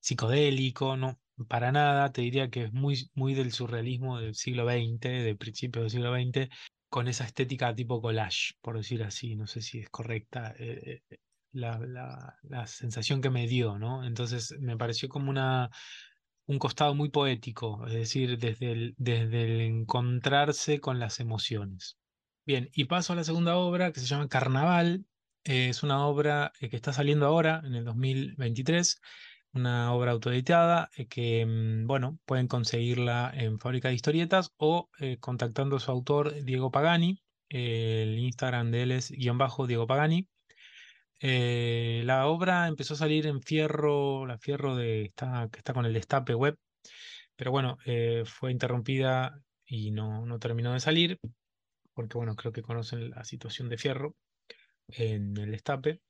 psicodélico, 0.00 0.96
no, 0.96 1.20
para 1.46 1.72
nada, 1.72 2.12
te 2.12 2.22
diría 2.22 2.50
que 2.50 2.64
es 2.64 2.72
muy, 2.72 3.10
muy 3.14 3.34
del 3.34 3.52
surrealismo 3.52 4.18
del 4.20 4.34
siglo 4.34 4.64
XX, 4.66 5.00
de 5.00 5.36
principios 5.36 5.84
del 5.84 5.90
siglo 5.90 6.14
XX, 6.14 6.48
con 6.88 7.08
esa 7.08 7.24
estética 7.24 7.74
tipo 7.74 8.00
collage, 8.00 8.54
por 8.60 8.76
decir 8.76 9.02
así, 9.02 9.36
no 9.36 9.46
sé 9.46 9.62
si 9.62 9.80
es 9.80 9.90
correcta. 9.90 10.54
Eh, 10.58 11.02
eh, 11.10 11.18
la, 11.52 11.78
la, 11.78 12.38
la, 12.42 12.66
sensación 12.66 13.20
que 13.20 13.30
me 13.30 13.46
dio, 13.46 13.78
¿no? 13.78 14.04
Entonces 14.04 14.54
me 14.60 14.76
pareció 14.76 15.08
como 15.08 15.30
una, 15.30 15.70
un 16.46 16.58
costado 16.58 16.94
muy 16.94 17.10
poético, 17.10 17.86
es 17.86 17.94
decir, 17.94 18.38
desde 18.38 18.72
el, 18.72 18.94
desde 18.98 19.44
el 19.44 19.60
encontrarse 19.60 20.80
con 20.80 20.98
las 20.98 21.20
emociones. 21.20 21.96
Bien, 22.44 22.70
y 22.74 22.86
paso 22.86 23.12
a 23.12 23.16
la 23.16 23.24
segunda 23.24 23.56
obra 23.56 23.92
que 23.92 24.00
se 24.00 24.06
llama 24.06 24.28
Carnaval. 24.28 25.06
Eh, 25.44 25.68
es 25.68 25.82
una 25.82 26.06
obra 26.06 26.52
que 26.58 26.76
está 26.76 26.92
saliendo 26.92 27.26
ahora, 27.26 27.62
en 27.64 27.74
el 27.74 27.84
2023, 27.84 29.00
una 29.54 29.92
obra 29.92 30.12
autoeditada 30.12 30.90
eh, 30.96 31.06
que, 31.06 31.44
mm, 31.46 31.86
bueno, 31.86 32.18
pueden 32.24 32.48
conseguirla 32.48 33.32
en 33.34 33.58
Fábrica 33.58 33.88
de 33.88 33.94
Historietas 33.94 34.52
o 34.56 34.88
eh, 34.98 35.18
contactando 35.18 35.76
a 35.76 35.80
su 35.80 35.90
autor, 35.90 36.42
Diego 36.44 36.70
Pagani. 36.70 37.22
el 37.48 38.18
Instagram 38.18 38.70
de 38.70 38.82
él 38.82 38.92
es 38.92 39.10
guion 39.10 39.38
bajo 39.38 39.66
Diego 39.66 39.86
Pagani. 39.86 40.28
Eh, 41.20 42.02
la 42.04 42.26
obra 42.26 42.66
empezó 42.68 42.94
a 42.94 42.96
salir 42.96 43.26
en 43.26 43.42
Fierro, 43.42 44.26
la 44.26 44.38
Fierro 44.38 44.74
de, 44.76 45.12
que 45.16 45.58
está 45.58 45.74
con 45.74 45.86
el 45.86 45.92
destape 45.94 46.34
web, 46.34 46.56
pero 47.36 47.50
bueno, 47.52 47.78
fue 48.26 48.52
interrumpida 48.52 49.38
y 49.66 49.90
no, 49.92 50.26
no 50.26 50.38
terminó 50.38 50.72
de 50.72 50.80
salir, 50.80 51.18
porque 51.94 52.18
bueno, 52.18 52.36
creo 52.36 52.52
que 52.52 52.62
conocen 52.62 53.10
la 53.10 53.24
situación 53.24 53.68
de 53.68 53.78
Fierro 53.78 54.16
en 54.88 55.36
el 55.36 55.52
destape. 55.52 56.00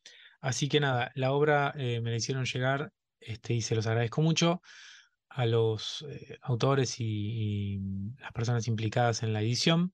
Así 0.40 0.68
que 0.68 0.80
nada, 0.80 1.12
la 1.14 1.32
obra 1.32 1.72
me 1.76 2.10
la 2.10 2.16
hicieron 2.16 2.44
llegar 2.44 2.92
este, 3.26 3.54
y 3.54 3.62
se 3.62 3.74
los 3.74 3.86
agradezco 3.86 4.22
mucho 4.22 4.62
a 5.28 5.46
los 5.46 6.04
eh, 6.08 6.38
autores 6.42 6.96
y, 7.00 7.80
las 8.18 8.32
personas 8.32 8.68
implicadas 8.68 9.22
en 9.22 9.32
la 9.32 9.42
edición. 9.42 9.92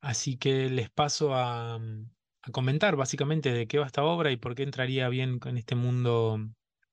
Así 0.00 0.36
que 0.36 0.68
les 0.70 0.90
paso 0.90 1.34
a, 1.34 1.80
comentar 2.52 2.96
básicamente 2.96 3.52
de 3.52 3.68
qué 3.68 3.78
va 3.78 3.86
esta 3.86 4.02
obra 4.02 4.32
y 4.32 4.36
por 4.36 4.54
qué 4.56 4.64
entraría 4.64 5.08
bien 5.08 5.38
en 5.44 5.56
este 5.56 5.76
mundo 5.76 6.38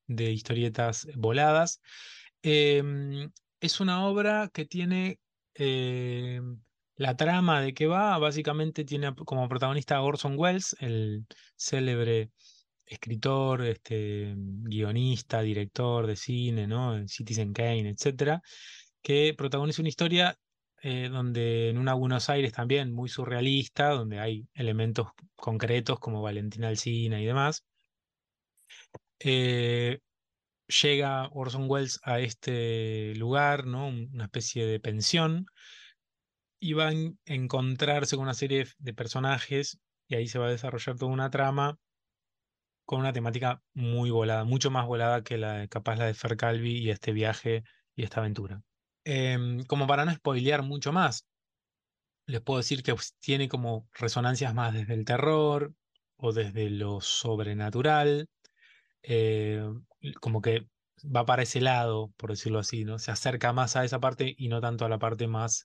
de 0.08 0.32
historietas 0.32 1.08
voladas. 1.16 1.82
Em, 2.44 3.32
es 3.60 3.80
una 3.80 4.06
obra 4.06 4.50
que 4.54 4.66
tiene 4.66 5.20
em, 5.56 6.62
la 6.96 7.16
trama 7.18 7.62
de 7.62 7.74
qué 7.74 7.88
va, 7.88 8.18
básicamente 8.20 8.86
tiene 8.86 9.14
como 9.16 9.50
protagonista 9.50 9.98
a 9.98 10.02
Orson 10.04 10.36
Welles, 10.38 10.76
el 10.80 11.26
célebre 11.56 12.32
escritor, 12.90 13.64
este, 13.66 14.34
guionista, 14.36 15.42
director 15.42 16.08
de 16.08 16.16
cine, 16.16 16.68
¿no? 16.68 17.08
Citizen 17.08 17.54
Kane, 17.54 17.90
etcétera, 17.90 18.42
que 19.02 19.34
protagoniza 19.38 19.82
una 19.82 19.90
historia 19.90 20.38
eh, 20.82 21.10
donde 21.10 21.70
en 21.70 21.78
una 21.78 21.94
Buenos 21.94 22.30
Aires 22.30 22.54
también 22.54 22.92
muy 22.94 23.10
surrealista, 23.10 23.90
donde 23.90 24.20
hay 24.20 24.48
elementos 24.54 25.08
concretos 25.36 26.00
como 26.00 26.22
Valentina 26.22 26.70
Alcina 26.70 27.22
y 27.22 27.26
demás. 27.26 27.66
Eh, 29.20 30.00
llega 30.82 31.28
Orson 31.32 31.70
Welles 31.70 32.00
a 32.04 32.20
este 32.20 33.14
lugar, 33.16 33.66
¿no? 33.66 33.88
Una 33.88 34.26
especie 34.26 34.66
de 34.66 34.80
pensión, 34.80 35.46
y 36.60 36.74
va 36.74 36.90
a 36.90 36.94
encontrarse 37.26 38.16
con 38.16 38.24
una 38.24 38.34
serie 38.34 38.66
de 38.78 38.94
personajes, 38.94 39.80
y 40.08 40.16
ahí 40.16 40.28
se 40.28 40.40
va 40.40 40.48
a 40.48 40.52
desarrollar 40.52 40.98
toda 40.98 41.12
una 41.12 41.30
trama 41.30 41.78
con 42.90 43.02
una 43.02 43.14
temática 43.14 43.62
muy 43.76 44.10
volada, 44.10 44.46
mucho 44.46 44.72
más 44.72 44.88
volada 44.88 45.22
que 45.24 45.38
la 45.38 45.68
capaz 45.68 45.96
la 45.98 46.06
de 46.08 46.16
Fer 46.16 46.36
Calvi 46.36 46.80
y 46.80 46.90
este 46.90 47.14
viaje 47.14 47.62
y 47.96 48.02
esta 48.02 48.20
aventura. 48.20 48.64
Em, 49.04 49.64
como 49.66 49.86
para 49.86 50.06
no 50.06 50.12
spoilear 50.12 50.64
mucho 50.64 50.92
más, 50.92 51.28
les 52.26 52.42
puedo 52.42 52.58
decir 52.58 52.82
que 52.82 52.96
tiene 53.20 53.48
como 53.48 53.88
resonancias 53.94 54.56
más 54.56 54.74
desde 54.74 54.96
el 54.96 55.06
terror 55.06 55.72
o 56.16 56.34
desde 56.34 56.72
lo 56.72 57.00
sobrenatural, 57.00 58.26
eh, 59.04 59.64
como 60.20 60.42
que 60.42 60.68
va 61.04 61.26
para 61.28 61.44
ese 61.44 61.62
lado, 61.62 62.12
por 62.18 62.32
decirlo 62.32 62.58
así, 62.58 62.86
¿no? 62.86 62.98
Se 62.98 63.12
acerca 63.12 63.54
más 63.54 63.76
a 63.76 63.86
esa 63.86 64.00
parte 64.00 64.34
y 64.36 64.48
no 64.48 64.62
tanto 64.62 64.84
a 64.86 64.90
la 64.90 64.98
parte 64.98 65.28
más 65.28 65.64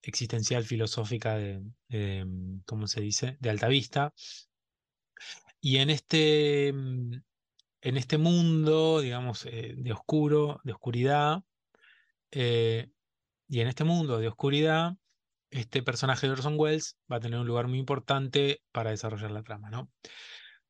existencial, 0.00 0.64
filosófica 0.64 1.36
de, 1.36 1.62
de 1.88 2.26
¿cómo 2.64 2.86
se 2.86 3.02
dice?, 3.02 3.36
de 3.38 3.50
alta 3.50 3.68
vista. 3.68 4.14
Y 5.64 5.78
en 5.78 5.90
este, 5.90 6.72
mm, 6.72 7.22
en 7.82 7.96
este 7.96 8.18
mundo, 8.18 9.00
digamos, 9.00 9.46
eh, 9.46 9.74
de 9.78 9.92
oscuro, 9.92 10.60
de 10.64 10.72
oscuridad, 10.72 11.44
eh, 12.32 12.90
y 13.48 13.60
en 13.60 13.68
este 13.68 13.84
mundo 13.84 14.18
de 14.18 14.28
oscuridad, 14.28 14.96
este 15.50 15.82
personaje 15.82 16.26
de 16.26 16.32
Orson 16.32 16.56
Welles 16.58 16.98
va 17.10 17.16
a 17.16 17.20
tener 17.20 17.38
un 17.38 17.46
lugar 17.46 17.68
muy 17.68 17.78
importante 17.78 18.62
para 18.72 18.90
desarrollar 18.90 19.30
la 19.30 19.44
trama, 19.44 19.70
¿no? 19.70 19.90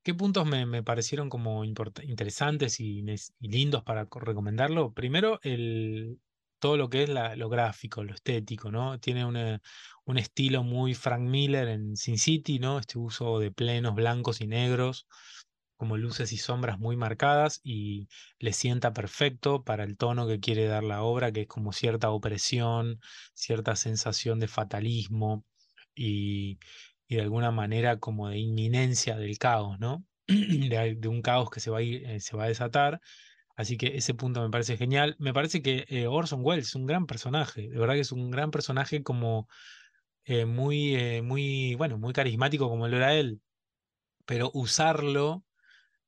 ¿Qué 0.03 0.13
puntos 0.13 0.45
me, 0.45 0.83
parecieron 0.83 1.29
como 1.29 1.63
interesantes 1.63 2.79
y, 2.79 3.03
lindos 3.39 3.83
para 3.83 4.07
recomendarlo? 4.11 4.93
Primero, 4.93 5.39
el, 5.43 6.19
todo 6.63 6.77
lo 6.77 6.89
que 6.89 7.03
es 7.03 7.09
lo 7.09 7.49
gráfico, 7.49 8.05
lo 8.05 8.13
estético, 8.13 8.71
¿no? 8.71 8.97
Tiene 8.97 9.25
un 9.25 10.17
estilo 10.17 10.63
muy 10.63 10.93
Frank 10.93 11.19
Miller 11.19 11.67
en 11.67 11.97
Sin 11.97 12.17
City, 12.17 12.57
¿no? 12.57 12.79
Este 12.79 12.97
uso 12.97 13.37
de 13.39 13.51
plenos 13.51 13.93
blancos 13.95 14.39
y 14.39 14.47
negros, 14.47 15.05
como 15.75 15.97
luces 15.97 16.31
y 16.31 16.37
sombras 16.37 16.79
muy 16.79 16.95
marcadas 16.95 17.59
y 17.65 18.07
le 18.39 18.53
sienta 18.53 18.93
perfecto 18.93 19.63
para 19.65 19.83
el 19.83 19.97
tono 19.97 20.25
que 20.25 20.39
quiere 20.39 20.65
dar 20.65 20.85
la 20.85 21.03
obra, 21.03 21.33
que 21.33 21.41
es 21.41 21.47
como 21.47 21.73
cierta 21.73 22.11
opresión, 22.11 23.01
cierta 23.33 23.75
sensación 23.75 24.39
de 24.39 24.47
fatalismo 24.47 25.43
y, 25.93 26.59
de 27.09 27.21
alguna 27.21 27.51
manera 27.51 27.99
como 27.99 28.29
de 28.29 28.37
inminencia 28.39 29.17
del 29.17 29.37
caos, 29.37 29.79
¿no? 29.79 30.05
De, 30.27 31.07
un 31.09 31.21
caos 31.21 31.49
que 31.49 31.59
se 31.59 31.69
va 31.71 31.79
a, 31.79 31.81
eh, 31.81 32.21
se 32.21 32.37
va 32.37 32.45
a 32.45 32.47
desatar 32.47 33.01
Así 33.55 33.77
que 33.77 33.97
ese 33.97 34.13
punto 34.13 34.41
me 34.41 34.49
parece 34.49 34.77
genial. 34.77 35.15
Me 35.19 35.33
parece 35.33 35.61
que 35.61 35.85
eh, 35.89 36.07
Orson 36.07 36.41
Welles 36.43 36.67
es 36.69 36.75
un 36.75 36.85
gran 36.85 37.05
personaje, 37.05 37.69
de 37.69 37.77
verdad 37.79 37.95
que 37.95 38.01
es 38.01 38.11
un 38.11 38.31
gran 38.31 38.51
personaje 38.51 39.03
como 39.03 39.47
eh, 40.25 40.45
muy, 40.45 40.95
eh, 40.95 41.21
muy, 41.21 41.75
bueno, 41.75 41.97
muy 41.97 42.13
carismático 42.13 42.69
como 42.69 42.87
lo 42.87 42.97
era 42.97 43.15
él, 43.15 43.41
pero 44.25 44.51
usarlo 44.53 45.45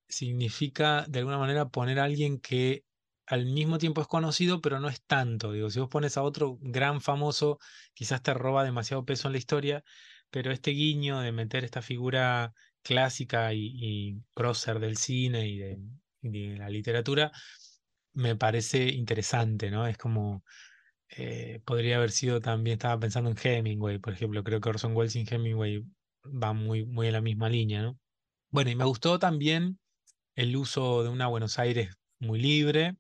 significa 0.08 1.06
de 1.08 1.20
alguna 1.20 1.38
manera 1.40 1.70
poner 1.70 2.00
a 2.00 2.06
alguien 2.06 2.40
que 2.40 2.86
al 3.28 3.46
mismo 3.46 3.78
tiempo 3.80 4.02
es 4.02 4.08
conocido, 4.08 4.62
pero 4.62 4.80
no 4.80 4.90
es 4.90 5.04
tanto. 5.06 5.52
Digo, 5.52 5.70
si 5.70 5.80
vos 5.80 5.90
pones 5.90 6.18
a 6.18 6.24
otro 6.24 6.58
gran 6.62 7.02
famoso, 7.02 7.60
quizás 7.94 8.22
te 8.22 8.34
roba 8.34 8.64
demasiado 8.64 9.06
peso 9.06 9.28
en 9.28 9.34
la 9.34 9.40
historia, 9.40 9.84
pero 10.30 10.52
este 10.52 10.72
guiño 10.72 11.22
de 11.22 11.32
meter 11.32 11.64
esta 11.64 11.82
figura 11.82 12.54
clásica 12.84 13.54
y, 13.54 13.72
y 13.74 14.22
prócer 14.34 14.80
del 14.80 14.98
cine 14.98 15.48
y 15.48 15.58
de, 15.58 15.80
de 16.32 16.58
la 16.58 16.70
literatura, 16.70 17.32
me 18.14 18.36
parece 18.36 18.90
interesante, 18.90 19.72
¿no? 19.72 19.88
Es 19.88 19.98
como, 19.98 20.44
eh, 21.10 21.62
podría 21.66 21.98
haber 21.98 22.12
sido 22.12 22.42
también, 22.42 22.76
estaba 22.76 23.00
pensando 23.00 23.30
en 23.30 23.38
Hemingway, 23.42 24.00
por 24.00 24.14
ejemplo, 24.14 24.44
creo 24.44 24.62
que 24.62 24.70
Orson 24.70 24.96
Welles 24.96 25.16
y 25.16 25.26
Hemingway 25.30 25.84
van 26.24 26.58
muy, 26.58 26.86
muy 26.86 27.08
en 27.08 27.14
la 27.14 27.22
misma 27.22 27.50
línea, 27.50 27.82
¿no? 27.84 28.00
Bueno, 28.50 28.72
y 28.72 28.76
me 28.76 28.86
gustó 28.86 29.20
también 29.20 29.80
el 30.36 30.56
uso 30.56 31.04
de 31.04 31.10
una 31.10 31.28
Buenos 31.28 31.60
Aires 31.60 31.96
muy 32.20 32.40
libre, 32.40 32.98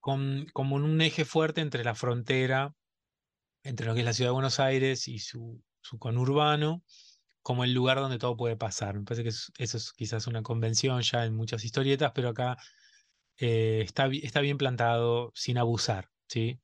con, 0.00 0.46
como 0.52 0.76
un 0.76 1.00
eje 1.00 1.24
fuerte 1.24 1.60
entre 1.60 1.84
la 1.84 1.94
frontera, 1.94 2.74
entre 3.62 3.86
lo 3.86 3.94
que 3.94 4.00
es 4.00 4.06
la 4.06 4.12
ciudad 4.12 4.30
de 4.30 4.34
Buenos 4.34 4.60
Aires 4.60 5.08
y 5.08 5.18
su, 5.18 5.62
su 5.80 5.98
conurbano, 5.98 6.82
como 7.44 7.64
el 7.64 7.74
lugar 7.74 7.98
donde 7.98 8.18
todo 8.18 8.36
puede 8.36 8.56
pasar. 8.56 8.96
Me 8.96 9.04
parece 9.04 9.22
que 9.22 9.28
eso 9.28 9.76
es 9.78 9.92
quizás 9.92 10.26
una 10.26 10.42
convención 10.42 11.02
ya 11.02 11.26
en 11.26 11.36
muchas 11.36 11.64
historietas, 11.64 12.12
pero 12.14 12.30
acá 12.30 12.56
eh, 13.38 13.82
está, 13.84 14.06
está, 14.06 14.40
bien 14.40 14.58
plantado 14.58 15.32
sin 15.34 15.58
abusar. 15.58 16.10
¿sí? 16.26 16.60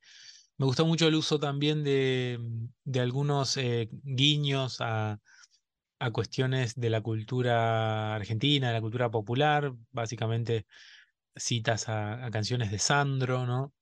Me 0.59 0.67
gustó 0.67 0.87
mucho 0.87 1.09
el 1.09 1.17
uso 1.17 1.39
también 1.39 1.85
de, 1.85 2.41
de 2.85 3.01
algunos 3.01 3.57
eh, 3.59 3.91
guiños 3.93 4.81
a, 4.81 5.21
a, 5.99 6.11
cuestiones 6.13 6.75
de 6.77 6.91
la 6.91 7.03
cultura 7.03 8.15
argentina, 8.17 8.69
de 8.69 8.75
la 8.75 8.81
cultura 8.81 9.11
popular, 9.11 9.75
básicamente 9.93 10.67
citas 11.37 11.89
a, 11.91 12.25
a 12.25 12.31
canciones 12.31 12.71
de 12.71 12.79
Sandro, 12.79 13.47
¿no? 13.47 13.75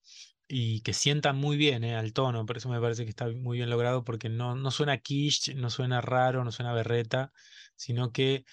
Y 0.48 0.80
que 0.82 0.92
sientan 0.94 1.36
muy 1.36 1.56
bien 1.56 1.84
eh, 1.84 1.96
al 1.96 2.12
tono, 2.14 2.46
por 2.46 2.56
eso 2.56 2.68
me 2.70 2.80
parece 2.80 3.04
que 3.04 3.10
está 3.10 3.28
muy 3.28 3.58
bien 3.58 3.70
logrado, 3.70 4.04
porque 4.04 4.28
no, 4.30 4.54
no 4.56 4.70
suena 4.70 4.98
quiche, 4.98 5.54
no 5.54 5.70
suena 5.70 6.00
raro, 6.00 6.44
no 6.44 6.52
suena 6.52 6.72
berreta, 6.74 7.32
sino 7.76 8.12
que 8.12 8.44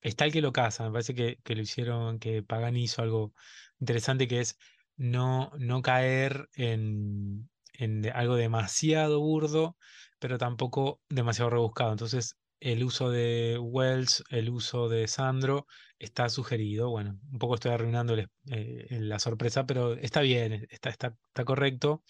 está 0.00 0.24
el 0.26 0.32
que 0.32 0.42
lo 0.42 0.52
casa, 0.52 0.84
me 0.84 0.92
parece 0.92 1.14
que, 1.14 1.38
que 1.44 1.54
lo 1.56 1.62
hicieron, 1.62 2.18
que 2.18 2.42
Pagani 2.42 2.84
hizo 2.84 3.02
algo 3.02 3.34
interesante 3.80 4.28
que 4.28 4.40
es 4.40 4.58
no, 4.96 5.50
no 5.58 5.82
caer 5.82 6.48
en, 6.54 7.50
en 7.74 8.06
algo 8.14 8.36
demasiado 8.36 9.20
burdo, 9.20 9.76
pero 10.18 10.38
tampoco 10.38 11.02
demasiado 11.08 11.50
rebuscado. 11.50 11.92
Entonces, 11.92 12.36
el 12.62 12.84
uso 12.84 13.10
de 13.10 13.58
Wells, 13.60 14.22
el 14.30 14.50
uso 14.50 14.88
de 14.88 15.08
Sandro 15.08 15.66
está 15.98 16.28
sugerido. 16.28 16.90
Bueno, 16.90 17.18
un 17.30 17.38
poco 17.38 17.56
estoy 17.56 17.72
arruinando 17.72 18.16
eh, 18.16 18.86
la 18.90 19.18
sorpresa, 19.18 19.66
pero 19.66 19.94
está 19.94 20.20
bien, 20.20 20.66
está, 20.70 20.90
está, 20.90 21.16
está 21.28 21.44
correcto. 21.44 22.04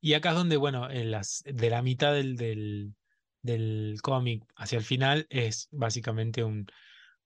Y 0.00 0.14
acá 0.14 0.30
es 0.30 0.36
donde, 0.36 0.56
bueno, 0.56 0.90
en 0.90 1.10
las, 1.10 1.42
de 1.44 1.70
la 1.70 1.82
mitad 1.82 2.12
del, 2.12 2.36
del, 2.36 2.94
del 3.42 3.98
cómic 4.02 4.44
hacia 4.56 4.78
el 4.78 4.84
final 4.84 5.26
es 5.30 5.68
básicamente 5.70 6.44
un, 6.44 6.66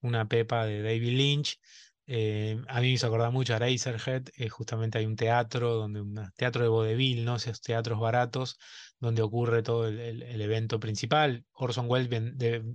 una 0.00 0.28
pepa 0.28 0.64
de 0.66 0.82
David 0.82 1.16
Lynch. 1.16 1.58
Eh, 2.06 2.58
a 2.68 2.80
mí 2.80 2.86
me 2.86 2.92
hizo 2.94 3.06
acordar 3.06 3.32
mucho 3.32 3.52
a 3.52 3.56
Eraserhead, 3.56 4.28
eh, 4.38 4.48
justamente 4.48 4.96
hay 4.96 5.04
un 5.04 5.16
teatro, 5.16 5.74
donde 5.74 6.00
un 6.00 6.14
teatro 6.36 6.62
de 6.62 6.68
vodevil, 6.68 7.24
¿no? 7.24 7.36
Esos 7.36 7.60
teatros 7.60 8.00
baratos, 8.00 8.56
donde 9.00 9.22
ocurre 9.22 9.62
todo 9.62 9.88
el, 9.88 10.40
evento 10.40 10.80
principal. 10.80 11.44
Orson 11.52 11.86
Welles 11.88 12.10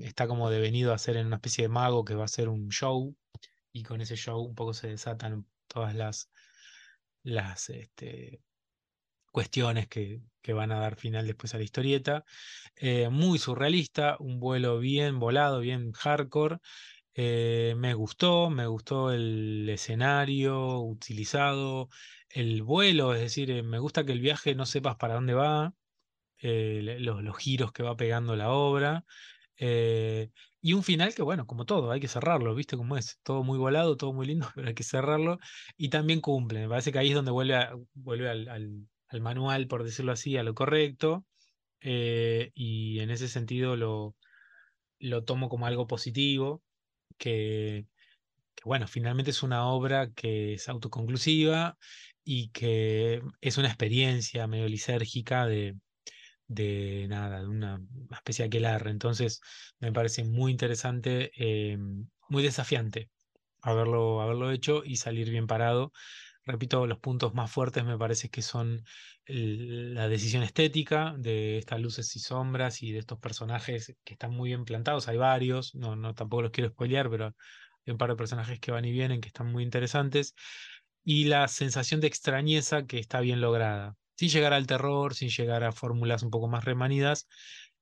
está 0.01 0.27
como 0.27 0.49
devenido 0.49 0.93
a 0.93 0.97
ser 0.97 1.17
en 1.17 1.27
una 1.27 1.37
especie 1.37 1.63
de 1.63 1.69
mago 1.69 2.05
que 2.05 2.15
va 2.15 2.23
a 2.23 2.25
hacer 2.25 2.49
un 2.49 2.69
show, 2.69 3.15
y 3.71 3.83
con 3.83 4.01
ese 4.01 4.15
show 4.15 4.41
un 4.41 4.55
poco 4.55 4.73
se 4.73 4.89
desatan 4.89 5.47
todas 5.67 5.95
las, 5.95 6.29
las 7.23 7.69
este, 7.69 8.41
cuestiones 9.31 9.87
que, 9.87 10.21
que 10.41 10.53
van 10.53 10.71
a 10.71 10.79
dar 10.79 10.95
final 10.95 11.27
después 11.27 11.53
a 11.55 11.57
la 11.57 11.63
historieta. 11.63 12.25
Eh, 12.75 13.09
muy 13.09 13.39
surrealista, 13.39 14.17
un 14.19 14.39
vuelo 14.39 14.79
bien 14.79 15.19
volado, 15.19 15.59
bien 15.59 15.91
hardcore. 15.93 16.59
Eh, 17.15 17.75
me 17.77 17.93
gustó, 17.93 18.49
me 18.49 18.67
gustó 18.67 19.11
el 19.11 19.67
escenario 19.69 20.79
utilizado, 20.81 21.89
el 22.29 22.63
vuelo, 22.63 23.13
es 23.13 23.21
decir, 23.21 23.51
eh, 23.51 23.63
me 23.63 23.79
gusta 23.79 24.03
que 24.05 24.13
el 24.13 24.21
viaje 24.21 24.55
no 24.55 24.65
sepas 24.65 24.95
para 24.97 25.15
dónde 25.15 25.33
va, 25.35 25.73
eh, 26.43 26.97
los, 26.99 27.37
giros 27.37 27.71
que 27.71 27.83
va 27.83 27.95
pegando 27.97 28.35
la 28.35 28.51
obra. 28.51 29.05
eh, 29.57 30.29
y 30.61 30.73
un 30.73 30.83
final 30.83 31.13
que, 31.15 31.21
bueno, 31.23 31.45
como 31.47 31.65
todo, 31.65 31.91
hay 31.91 31.99
que 31.99 32.07
cerrarlo, 32.07 32.55
¿viste 32.55 32.77
cómo 32.77 32.97
es? 32.97 33.19
Todo 33.23 33.43
muy 33.43 33.57
volado, 33.57 33.97
todo 33.97 34.13
muy 34.13 34.27
lindo, 34.27 34.47
pero 34.55 34.67
hay 34.69 34.73
que 34.75 34.83
cerrarlo. 34.83 35.39
Y 35.77 35.89
también 35.89 36.21
cumple. 36.21 36.61
Me 36.61 36.69
parece 36.69 36.91
que 36.91 36.99
ahí 36.99 37.09
es 37.09 37.15
donde 37.15 37.31
vuelve, 37.31 37.57
vuelve 37.93 38.29
al 38.29 39.21
manual, 39.21 39.67
por 39.67 39.83
decirlo 39.83 40.11
así, 40.13 40.37
a 40.37 40.43
lo 40.43 40.53
correcto. 40.55 41.25
eh, 41.81 42.51
y 42.55 42.99
en 43.01 43.11
ese 43.11 43.27
sentido 43.29 43.75
lo, 43.77 44.15
lo 44.99 45.23
tomo 45.23 45.49
como 45.49 45.65
algo 45.65 45.87
positivo, 45.87 46.63
que, 47.17 47.87
que, 48.55 48.63
bueno, 48.65 48.87
finalmente 48.87 49.31
es 49.31 49.43
una 49.43 49.67
obra 49.67 50.11
que 50.13 50.53
es 50.55 50.69
autoconclusiva 50.69 51.77
y 52.23 52.49
que 52.51 53.21
es 53.41 53.57
una 53.57 53.67
experiencia 53.69 54.47
medio 54.47 54.67
lisérgica 54.69 55.45
de 55.47 55.75
de 56.47 57.07
nada, 57.09 57.41
de 57.41 57.47
una 57.47 57.81
especie 58.11 58.43
de 58.43 58.47
aquelarre. 58.47 58.91
Entonces, 58.91 59.41
me 59.79 59.91
parece 59.91 60.23
muy 60.23 60.51
interesante, 60.51 61.31
eh, 61.37 61.77
muy 62.29 62.43
desafiante 62.43 63.09
haberlo, 63.61 64.21
haberlo 64.21 64.51
hecho 64.51 64.83
y 64.85 64.97
salir 64.97 65.29
bien 65.29 65.47
parado. 65.47 65.91
Repito, 66.45 66.85
los 66.87 66.99
puntos 66.99 67.33
más 67.33 67.51
fuertes 67.51 67.85
me 67.85 67.97
parece 67.97 68.29
que 68.29 68.41
son 68.41 68.83
la 69.25 70.09
decisión 70.09 70.43
estética 70.43 71.15
de 71.17 71.57
estas 71.57 71.79
luces 71.79 72.15
y 72.15 72.19
sombras 72.19 72.83
y 72.83 72.91
de 72.91 72.99
estos 72.99 73.19
personajes 73.19 73.95
que 74.03 74.13
están 74.13 74.31
muy 74.31 74.49
bien 74.49 74.65
plantados. 74.65 75.07
Hay 75.07 75.17
varios, 75.17 75.73
no, 75.75 75.95
no 75.95 76.13
tampoco 76.13 76.43
los 76.43 76.51
quiero 76.51 76.69
spoilear, 76.71 77.09
pero 77.09 77.27
hay 77.85 77.91
un 77.91 77.97
par 77.97 78.09
de 78.09 78.15
personajes 78.17 78.59
que 78.59 78.71
van 78.71 78.85
y 78.85 78.91
vienen 78.91 79.21
que 79.21 79.27
están 79.29 79.51
muy 79.51 79.63
interesantes. 79.63 80.35
Y 81.05 81.25
la 81.25 81.47
sensación 81.47 82.01
de 82.01 82.07
extrañeza 82.07 82.85
que 82.85 82.99
está 82.99 83.21
bien 83.21 83.41
lograda. 83.41 83.95
Sin 84.23 84.29
llegar 84.31 84.53
al 84.53 84.67
terror, 84.67 85.13
sin 85.15 85.27
llegar 85.29 85.65
a 85.65 85.73
fórmulas 85.73 86.23
un 86.23 86.29
poco 86.31 86.47
más 86.47 86.63
remanidas, 86.63 87.27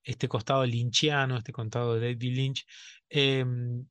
este 0.04 0.28
costado 0.28 0.66
lynchiano, 0.66 1.38
este 1.38 1.52
costado 1.52 1.94
de 1.96 2.14
David 2.16 2.36
Lynch, 2.36 2.66
em, 3.10 3.86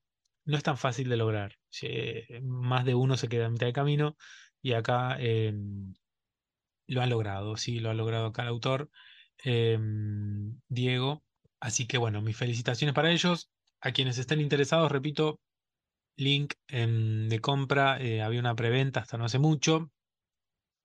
no 0.46 0.56
es 0.56 0.62
tan 0.64 0.76
fácil 0.76 1.08
de 1.08 1.16
lograr. 1.16 1.54
Se- 1.68 2.26
más 2.42 2.84
de 2.84 2.96
uno 2.96 3.16
se 3.16 3.28
queda 3.28 3.46
a 3.46 3.50
mitad 3.50 3.66
de 3.66 3.72
camino 3.72 4.16
y 4.62 4.72
acá 4.72 5.16
em, 5.20 5.94
lo 6.88 7.02
ha 7.02 7.06
logrado, 7.06 7.56
sí, 7.56 7.80
lo 7.80 7.90
ha 7.90 7.94
logrado 7.94 8.26
acá 8.26 8.42
el 8.42 8.48
autor, 8.48 8.90
em, 9.44 10.60
Diego. 10.68 11.24
Así 11.60 11.86
que 11.86 11.98
bueno, 11.98 12.22
mis 12.22 12.36
felicitaciones 12.36 12.94
para 12.94 13.12
ellos. 13.12 13.50
A 13.80 13.92
quienes 13.92 14.18
estén 14.18 14.40
interesados, 14.40 14.92
repito, 14.92 15.40
link 16.16 16.54
de 16.68 17.40
compra, 17.42 18.00
eh, 18.02 18.22
había 18.22 18.40
una 18.40 18.56
preventa 18.56 19.00
hasta 19.00 19.18
no 19.18 19.24
hace 19.26 19.38
mucho, 19.38 19.92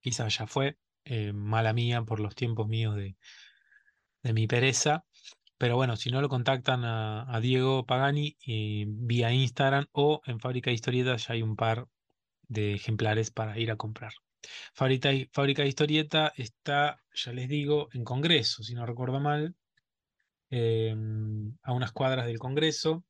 quizás 0.02 0.38
ya 0.38 0.48
fue, 0.48 0.78
eh, 1.06 1.34
mala 1.34 1.74
mía 1.74 2.04
por 2.04 2.20
los 2.20 2.36
tiempos 2.36 2.68
míos 2.68 2.96
de, 2.96 3.16
de 4.24 4.34
mi 4.34 4.48
pereza. 4.48 5.06
Pero 5.58 5.78
bueno, 5.78 5.96
si 5.96 6.10
no 6.10 6.22
lo 6.22 6.30
contactan 6.30 6.84
a, 6.84 7.40
Diego 7.42 7.86
Pagani 7.86 8.38
eh, 8.46 8.86
vía 8.88 9.32
Instagram 9.32 9.88
o 9.94 10.22
en 10.26 10.40
Fábrica 10.40 10.70
de 10.70 10.76
Historietas 10.76 11.28
ya 11.28 11.34
hay 11.36 11.42
un 11.44 11.56
par 11.56 11.88
de 12.48 12.74
ejemplares 12.76 13.32
para 13.32 13.58
ir 13.58 13.72
a 13.72 13.78
comprar. 13.78 14.14
Fábrica, 14.74 15.12
Fábrica 15.32 15.64
de 15.64 15.70
Historieta 15.70 16.34
está, 16.36 17.02
ya 17.14 17.34
les 17.34 17.48
digo, 17.50 17.90
en 17.94 18.04
Congreso, 18.04 18.64
si 18.64 18.76
no 18.76 18.86
recuerdo 18.86 19.20
mal, 19.20 19.56
eh, 20.52 20.96
a 21.64 21.74
unas 21.74 21.92
cuadras 21.92 22.26
del 22.28 22.40
Congreso. 22.40 23.06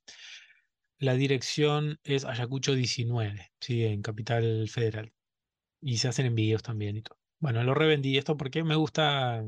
La 0.99 1.15
dirección 1.15 1.99
es 2.03 2.25
Ayacucho 2.25 2.73
19, 2.73 3.51
sí, 3.59 3.83
en 3.85 4.01
Capital 4.01 4.67
Federal. 4.69 5.13
Y 5.81 5.97
se 5.97 6.07
hacen 6.07 6.25
envíos 6.27 6.63
también 6.63 6.97
y 6.97 7.01
todo. 7.01 7.17
Bueno, 7.39 7.63
lo 7.63 7.73
revendí 7.73 8.17
esto 8.17 8.35
porque 8.37 8.63
me 8.63 8.75
gusta 8.75 9.43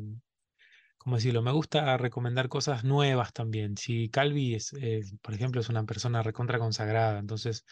¿cómo 0.98 1.16
decirlo? 1.16 1.42
Me 1.42 1.52
gusta 1.52 1.98
recomendar 1.98 2.50
cosas 2.50 2.84
nuevas 2.84 3.34
también. 3.34 3.78
Si 3.78 4.10
Calvi 4.10 4.56
es, 4.56 4.74
eh, 4.74 5.02
por 5.22 5.34
ejemplo, 5.34 5.62
es 5.62 5.70
una 5.70 5.86
persona 5.86 6.24
recontra 6.24 6.60
consagrada, 6.60 7.20
entonces 7.20 7.66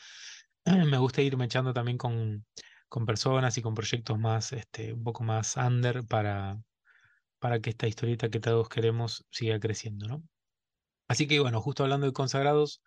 me 0.66 0.98
gusta 0.98 1.22
irme 1.22 1.46
echando 1.46 1.74
también 1.74 1.98
con, 1.98 2.46
con 2.90 3.06
personas 3.06 3.58
y 3.58 3.62
con 3.62 3.74
proyectos 3.76 4.18
más, 4.20 4.54
este, 4.54 4.94
un 4.94 5.04
poco 5.04 5.24
más 5.24 5.58
under 5.58 6.06
para, 6.08 6.62
para 7.40 7.60
que 7.62 7.72
esta 7.72 7.88
historieta 7.88 8.30
que 8.30 8.40
todos 8.40 8.70
queremos 8.70 9.26
siga 9.32 9.60
creciendo, 9.60 10.08
¿no? 10.08 10.24
Así 11.08 11.28
que 11.28 11.40
bueno, 11.40 11.62
justo 11.62 11.84
hablando 11.84 12.08
de 12.08 12.14
consagrados, 12.14 12.82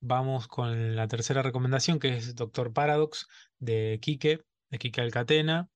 vamos 0.00 0.48
con 0.48 0.96
la 0.96 1.08
tercera 1.08 1.42
recomendación, 1.42 1.98
que 1.98 2.16
es 2.16 2.34
Doctor 2.34 2.72
Paradox 2.72 3.26
de 3.58 3.98
Quique, 4.02 4.42
de 4.70 4.78
Quique 4.78 5.00
Alcatena. 5.00 5.68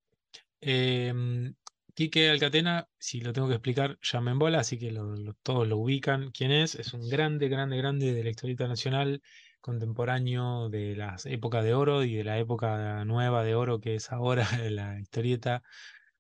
Em, 0.67 1.55
Quique 1.95 2.31
Alcatena, 2.31 2.89
si 2.99 3.21
lo 3.21 3.35
tengo 3.35 3.49
que 3.49 3.55
explicar, 3.55 3.99
ya 4.03 4.21
me 4.23 4.31
embola, 4.31 4.61
así 4.61 4.79
que 4.79 4.91
lo- 4.91 5.35
todos 5.43 5.69
lo 5.69 5.77
ubican. 5.77 6.31
¿Quién 6.33 6.53
es? 6.53 6.75
Es 6.75 6.95
un 6.95 7.07
grande, 7.09 7.49
grande, 7.49 7.77
grande 7.77 8.15
de 8.15 8.25
la 8.25 8.31
historieta 8.31 8.67
nacional, 8.67 9.23
contemporáneo 9.61 10.71
de 10.71 10.97
las 10.97 11.27
épocas 11.27 11.65
de 11.65 11.75
oro 11.75 12.03
y 12.03 12.15
de 12.17 12.25
la 12.25 12.39
época 12.39 13.05
nueva 13.05 13.45
de 13.45 13.55
oro 13.55 13.79
que 13.81 13.97
es 13.97 14.11
ahora 14.11 14.49
la 14.71 14.99
historieta 14.99 15.63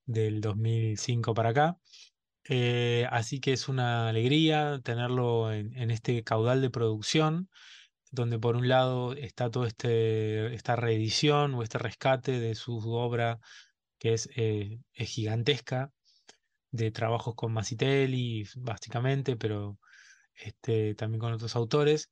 del 0.06 0.40
2005 0.42 1.32
para 1.34 1.50
acá. 1.50 1.78
Eh, 2.48 3.06
así 3.10 3.40
que 3.40 3.54
es 3.54 3.68
una 3.68 4.08
alegría 4.08 4.80
tenerlo 4.84 5.52
en, 5.52 5.90
este 5.90 6.22
caudal 6.24 6.60
de 6.60 6.70
producción, 6.70 7.48
donde 8.10 8.38
por 8.38 8.56
un 8.56 8.68
lado 8.68 9.14
está 9.14 9.50
todo 9.50 9.66
este, 9.66 10.54
esta 10.54 10.76
reedición 10.76 11.54
o 11.54 11.62
este 11.62 11.78
rescate 11.78 12.40
de 12.40 12.54
su 12.54 12.78
obra 12.92 13.40
que 14.04 14.12
es, 14.12 14.28
eh, 14.36 14.80
es 14.92 15.08
gigantesca, 15.08 15.90
de 16.70 16.90
trabajos 16.90 17.34
con 17.36 17.54
Masitelli, 17.54 18.44
básicamente, 18.56 19.36
pero 19.36 19.78
este, 20.34 20.94
también 20.94 21.20
con 21.20 21.32
otros 21.32 21.56
autores. 21.56 22.10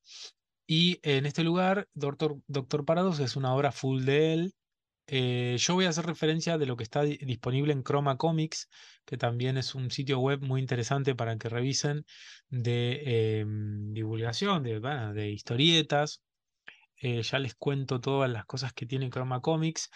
Y 0.66 1.00
en 1.02 1.26
este 1.26 1.44
lugar, 1.44 1.87
Doctor, 1.92 2.38
Doctor 2.46 2.86
Paradox 2.86 3.20
es 3.20 3.36
una 3.36 3.55
obra 3.55 3.72
full 3.72 4.05
de 4.05 4.32
él. 4.32 4.55
Eh, 5.07 5.57
yo 5.59 5.74
voy 5.74 5.84
a 5.84 5.90
hacer 5.90 6.07
referencia 6.07 6.57
de 6.57 6.64
lo 6.66 6.76
que 6.76 6.84
está 6.84 7.03
di- 7.03 7.18
disponible 7.18 7.74
en 7.74 7.82
Chroma 7.82 8.16
Comics, 8.16 8.68
que 9.05 9.18
también 9.18 9.59
es 9.59 9.74
un 9.74 9.90
sitio 9.90 10.18
web 10.20 10.40
muy 10.40 10.62
interesante 10.62 11.14
para 11.14 11.36
que 11.36 11.51
revisen 11.51 12.05
de 12.49 13.40
em, 13.40 13.93
divulgación, 13.93 14.62
de, 14.62 14.80
de 14.80 15.30
historietas. 15.30 16.22
Eh, 17.03 17.22
ya 17.22 17.38
les 17.40 17.57
cuento 17.57 18.00
todas 18.00 18.30
las 18.30 18.46
cosas 18.46 18.72
que 18.72 18.86
tiene 18.86 19.11
Chroma 19.11 19.40
Comics. 19.40 19.90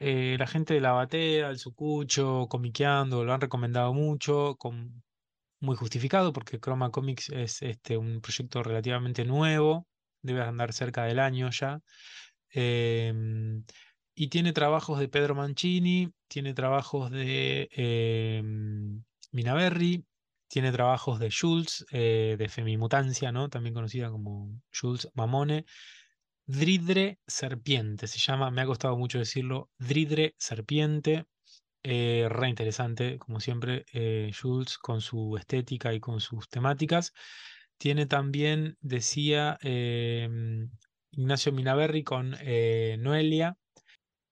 Eh, 0.00 0.36
la 0.38 0.46
gente 0.48 0.74
de 0.74 0.80
la 0.80 0.90
batea, 0.92 1.50
el 1.50 1.58
Sucucho, 1.58 2.48
Comiqueando, 2.48 3.24
lo 3.24 3.32
han 3.32 3.40
recomendado 3.40 3.94
mucho, 3.94 4.56
con, 4.56 5.04
muy 5.60 5.76
justificado, 5.76 6.32
porque 6.32 6.58
Chroma 6.58 6.90
Comics 6.90 7.30
es 7.30 7.62
este, 7.62 7.96
un 7.96 8.20
proyecto 8.20 8.62
relativamente 8.64 9.24
nuevo, 9.24 9.86
debe 10.20 10.42
andar 10.42 10.72
cerca 10.72 11.04
del 11.04 11.20
año 11.20 11.48
ya. 11.50 11.80
Em, 12.50 13.64
y 14.14 14.28
tiene 14.28 14.52
trabajos 14.52 14.98
de 14.98 15.08
Pedro 15.08 15.34
Mancini, 15.36 16.12
tiene 16.28 16.54
trabajos 16.54 17.10
de 17.12 17.68
em, 17.72 19.04
Minaberri, 19.32 20.04
tiene 20.48 20.72
trabajos 20.72 21.20
de 21.20 21.30
Jules, 21.30 21.86
eh, 21.92 22.36
de 22.38 22.48
Femimutancia, 22.48 23.32
¿no? 23.32 23.48
También 23.48 23.74
conocida 23.74 24.10
como 24.10 24.60
Jules 24.72 25.08
Mamone 25.14 25.66
Dridre 26.48 27.18
Serpiente, 27.26 28.06
se 28.06 28.18
llama, 28.18 28.50
me 28.50 28.62
ha 28.62 28.66
costado 28.66 28.96
mucho 28.96 29.18
decirlo, 29.18 29.68
Dridre 29.78 30.34
Serpiente, 30.38 31.26
eh, 31.82 32.26
re 32.30 32.48
interesante, 32.48 33.18
como 33.18 33.38
siempre, 33.38 33.84
eh, 33.92 34.32
Jules 34.32 34.78
con 34.78 35.02
su 35.02 35.36
estética 35.36 35.92
y 35.92 36.00
con 36.00 36.20
sus 36.20 36.48
temáticas. 36.48 37.12
Tiene 37.76 38.06
también, 38.06 38.78
decía 38.80 39.58
em, 39.60 40.70
Ignacio 41.10 41.52
Minaberri 41.52 42.02
con 42.02 42.34
eh, 42.40 42.96
Noelia, 42.98 43.58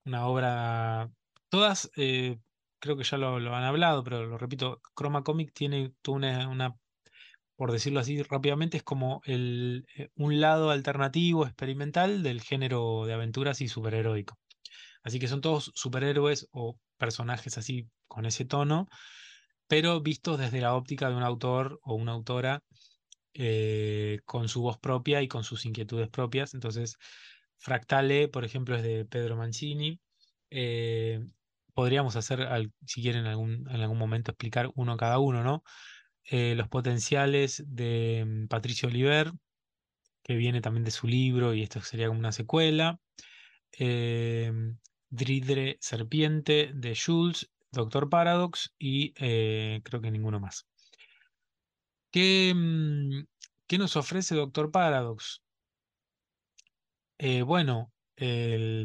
una 0.07 0.27
obra, 0.27 1.11
todas, 1.51 1.91
eh, 1.99 2.39
creo 2.79 2.97
que 2.97 3.05
ya 3.05 3.19
lo, 3.19 3.37
han 3.55 3.65
hablado, 3.65 4.03
pero 4.05 4.25
lo 4.25 4.39
repito, 4.39 4.81
Chroma 4.95 5.23
Comic 5.23 5.53
tiene 5.53 5.93
una, 6.09 6.75
por 7.57 7.73
decirlo 7.73 8.01
así 8.01 8.23
rápidamente, 8.23 8.77
es 8.77 8.83
como 8.83 9.23
eh, 9.27 9.83
un 10.15 10.41
lado 10.41 10.71
alternativo, 10.71 11.47
experimental 11.47 12.23
del 12.23 12.43
género 12.43 13.05
de 13.07 13.15
aventuras 13.15 13.61
y 13.61 13.69
superheroico. 13.69 14.39
Así 15.03 15.19
que 15.19 15.29
son 15.29 15.41
todos 15.41 15.73
superhéroes 15.75 16.49
o 16.53 16.79
personajes 16.99 17.59
así 17.59 17.89
con 18.09 18.27
ese 18.27 18.45
tono, 18.45 18.89
pero 19.69 20.01
vistos 20.01 20.39
desde 20.39 20.61
la 20.61 20.75
óptica 20.75 21.09
de 21.09 21.17
un 21.17 21.23
autor 21.23 21.81
o 21.83 21.95
una 21.95 22.13
autora 22.13 22.63
eh, 23.35 24.21
con 24.25 24.49
su 24.49 24.63
voz 24.63 24.79
propia 24.79 25.23
y 25.23 25.29
con 25.29 25.45
sus 25.45 25.67
inquietudes 25.67 26.09
propias. 26.09 26.55
Entonces, 26.55 26.97
Fractale, 27.59 28.29
por 28.29 28.45
ejemplo, 28.45 28.77
es 28.77 28.83
de 28.83 29.05
Pedro 29.07 29.37
Mancini. 29.37 30.01
Eh, 30.51 31.21
podríamos 31.75 32.17
hacer, 32.17 32.49
si 32.87 33.03
quieren, 33.03 33.27
algún, 33.27 33.69
en 33.71 33.81
algún 33.81 33.99
momento 33.99 34.31
explicar 34.31 34.71
uno 34.75 34.97
cada 34.97 35.19
uno, 35.19 35.43
¿no? 35.43 35.63
Eh, 36.29 36.55
los 36.57 36.69
potenciales 36.69 37.63
de 37.69 38.25
mm, 38.27 38.49
Patricio 38.49 38.89
Oliver, 38.89 39.33
que 40.25 40.35
viene 40.35 40.61
también 40.61 40.85
de 40.85 40.91
su 40.91 41.07
libro 41.07 41.55
y 41.55 41.63
esto 41.63 41.81
sería 41.81 42.09
como 42.09 42.19
una 42.19 42.33
secuela. 42.33 43.01
Eh, 43.79 44.53
Dridre 45.09 45.79
Serpiente 45.81 46.73
de 46.75 46.97
Jules, 46.97 47.49
Doctor 47.71 48.09
Paradox 48.09 48.75
y 48.77 49.15
eh, 49.19 49.81
creo 49.85 50.01
que 50.01 50.11
ninguno 50.11 50.41
más. 50.41 50.67
¿Qué, 52.11 52.53
mm, 52.55 53.27
qué 53.69 53.79
nos 53.79 53.97
ofrece 53.97 54.35
Doctor 54.35 54.73
Paradox? 54.73 55.43
Eh, 57.19 57.43
bueno, 57.43 57.93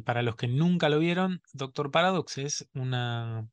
para 0.06 0.22
los 0.22 0.36
que 0.36 0.48
nunca 0.48 0.90
lo 0.90 1.00
vieron, 1.00 1.42
Doctor 1.54 1.90
Paradox 1.90 2.38
es 2.38 2.70
una... 2.74 3.50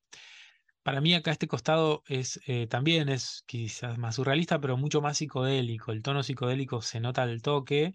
Para 0.88 1.02
mí 1.02 1.12
acá 1.12 1.32
este 1.32 1.48
costado 1.48 2.02
es 2.06 2.40
eh, 2.46 2.66
también 2.66 3.10
es 3.10 3.42
quizás 3.46 3.98
más 3.98 4.14
surrealista, 4.14 4.58
pero 4.58 4.78
mucho 4.78 5.02
más 5.02 5.18
psicodélico. 5.18 5.92
El 5.92 6.02
tono 6.02 6.22
psicodélico 6.22 6.80
se 6.80 6.98
nota 6.98 7.24
al 7.24 7.42
toque, 7.42 7.94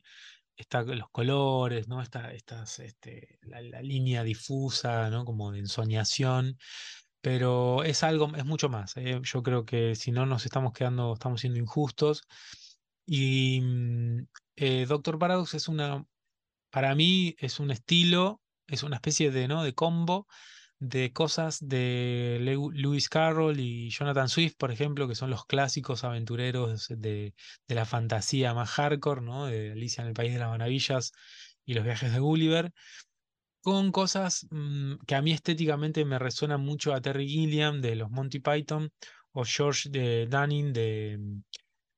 está 0.56 0.84
los 0.84 1.10
colores, 1.10 1.88
¿no? 1.88 2.04
Esta, 2.04 2.32
estas, 2.34 2.78
este, 2.78 3.40
la, 3.42 3.62
la 3.64 3.82
línea 3.82 4.24
difusa, 4.24 5.10
¿no? 5.10 5.26
Como 5.26 5.52
de 5.52 5.60
ensoñación, 5.60 6.60
pero 7.22 7.84
es 7.84 8.04
algo, 8.04 8.32
es 8.36 8.46
mucho 8.46 8.70
más. 8.70 8.96
¿eh? 8.98 9.20
Yo 9.24 9.42
creo 9.42 9.66
que 9.66 9.96
si 9.96 10.12
no 10.12 10.28
nos 10.28 10.46
estamos 10.46 10.72
quedando, 10.74 11.14
estamos 11.14 11.42
siendo 11.42 11.58
injustos. 11.60 12.22
Y 13.08 13.60
mm, 13.62 14.28
eh, 14.58 14.86
Doctor 14.88 15.18
Paradox 15.18 15.56
es 15.56 15.68
una 15.68 16.06
para 16.70 16.96
mí 16.96 17.36
es 17.40 17.60
un 17.60 17.72
estilo, 17.72 18.42
es 18.68 18.84
una 18.84 18.98
especie 18.98 19.32
de, 19.32 19.48
¿no? 19.48 19.64
de 19.64 19.74
combo 19.74 20.28
de 20.84 21.14
cosas 21.14 21.60
de 21.68 22.40
Lew- 22.42 22.72
Lewis 22.74 23.10
Carroll 23.10 23.60
y 23.60 23.90
Jonathan 23.90 24.30
Swift, 24.30 24.56
por 24.58 24.72
ejemplo, 24.72 25.08
que 25.08 25.16
son 25.16 25.30
los 25.30 25.46
clásicos 25.46 26.04
aventureros 26.04 26.88
de, 26.90 27.34
de 27.68 27.76
la 27.76 27.86
fantasía 27.86 28.54
más 28.54 28.70
hardcore, 28.72 29.22
¿no? 29.22 29.46
De 29.48 29.72
Alicia 29.72 30.02
en 30.02 30.10
el 30.10 30.14
País 30.14 30.34
de 30.34 30.40
las 30.40 30.50
Maravillas 30.50 31.12
y 31.66 31.74
los 31.76 31.84
viajes 31.86 32.12
de 32.14 32.20
Gulliver, 32.20 32.72
con 33.62 33.92
cosas 33.92 34.48
mm, 34.52 34.96
que 35.08 35.16
a 35.16 35.22
mí 35.22 35.32
estéticamente 35.32 36.06
me 36.06 36.20
resuenan 36.20 36.62
mucho 36.62 36.94
a 36.94 37.02
Terry 37.02 37.28
Gilliam 37.28 37.82
de 37.82 37.96
los 37.96 38.12
Monty 38.12 38.40
Python 38.40 38.90
o 39.32 39.44
George 39.46 39.90
de 39.90 40.28
Dunning 40.28 40.74
de 40.74 41.20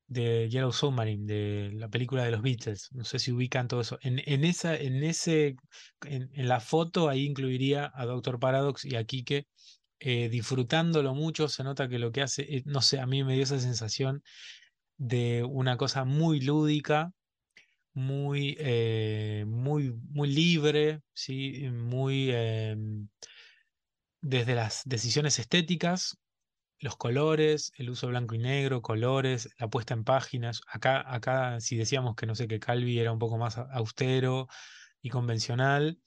de 0.08 0.48
Yellow 0.48 0.72
Submarine, 0.72 1.26
de 1.26 1.70
la 1.74 1.88
película 1.88 2.24
de 2.24 2.30
los 2.30 2.42
Beatles. 2.42 2.88
No 2.92 3.04
sé 3.04 3.18
si 3.18 3.32
ubican 3.32 3.68
todo 3.68 3.80
eso. 3.80 3.98
En, 4.02 4.20
en 4.26 4.44
esa, 4.44 4.76
en 4.76 5.02
ese, 5.04 5.56
en, 6.04 6.30
la 6.48 6.60
foto 6.60 7.08
ahí 7.08 7.24
incluiría 7.26 7.90
a 7.94 8.06
Doctor 8.06 8.38
Paradox 8.38 8.84
y 8.84 8.96
a 8.96 9.04
Kike. 9.04 9.46
eh, 10.00 10.28
disfrutándolo 10.30 11.14
mucho, 11.14 11.48
se 11.48 11.64
nota 11.64 11.88
que 11.88 11.98
lo 11.98 12.12
que 12.12 12.22
hace, 12.22 12.42
eh, 12.42 12.62
no 12.66 12.82
sé, 12.82 13.00
a 13.00 13.06
mí 13.06 13.24
me 13.24 13.34
dio 13.34 13.44
esa 13.44 13.58
sensación 13.60 14.22
de 14.98 15.44
una 15.44 15.76
cosa 15.78 16.04
muy 16.04 16.40
lúdica, 16.40 17.12
muy, 17.94 18.56
eh, 18.60 19.44
muy, 19.48 19.92
muy 20.10 20.28
libre, 20.28 21.00
¿sí? 21.14 21.68
muy 21.72 22.30
em, 22.32 23.08
desde 24.20 24.54
las 24.54 24.82
decisiones 24.84 25.38
estéticas 25.38 26.18
los 26.80 26.96
colores, 26.96 27.72
el 27.78 27.90
uso 27.90 28.08
blanco 28.08 28.34
y 28.34 28.38
negro, 28.38 28.82
colores, 28.82 29.48
la 29.58 29.68
puesta 29.68 29.94
en 29.94 30.04
páginas. 30.04 30.60
Acá, 30.68 31.02
acá 31.12 31.60
si 31.60 31.76
decíamos 31.76 32.14
que 32.16 32.26
no 32.26 32.34
sé, 32.34 32.48
que 32.48 32.60
Calvi 32.60 32.98
era 32.98 33.12
un 33.12 33.18
poco 33.18 33.38
más 33.38 33.58
austero 33.58 34.48
y 35.02 35.10
convencional 35.10 35.98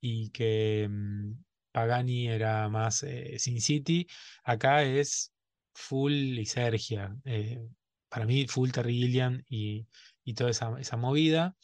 y 0.00 0.30
que 0.30 0.88
mm, 0.90 1.32
Pagani 1.72 2.28
era 2.28 2.68
más 2.68 3.02
eh, 3.02 3.38
Sin 3.38 3.60
City, 3.60 4.06
acá 4.44 4.82
es 4.84 5.34
full 5.74 6.12
Lisergia. 6.12 7.16
eh, 7.24 7.60
para 8.08 8.26
mí, 8.26 8.46
full 8.46 8.70
Terry 8.70 8.94
Gilliam 8.94 9.42
y, 9.48 9.88
y 10.24 10.34
toda 10.34 10.50
esa, 10.50 10.78
esa 10.80 10.96
movida. 10.98 11.56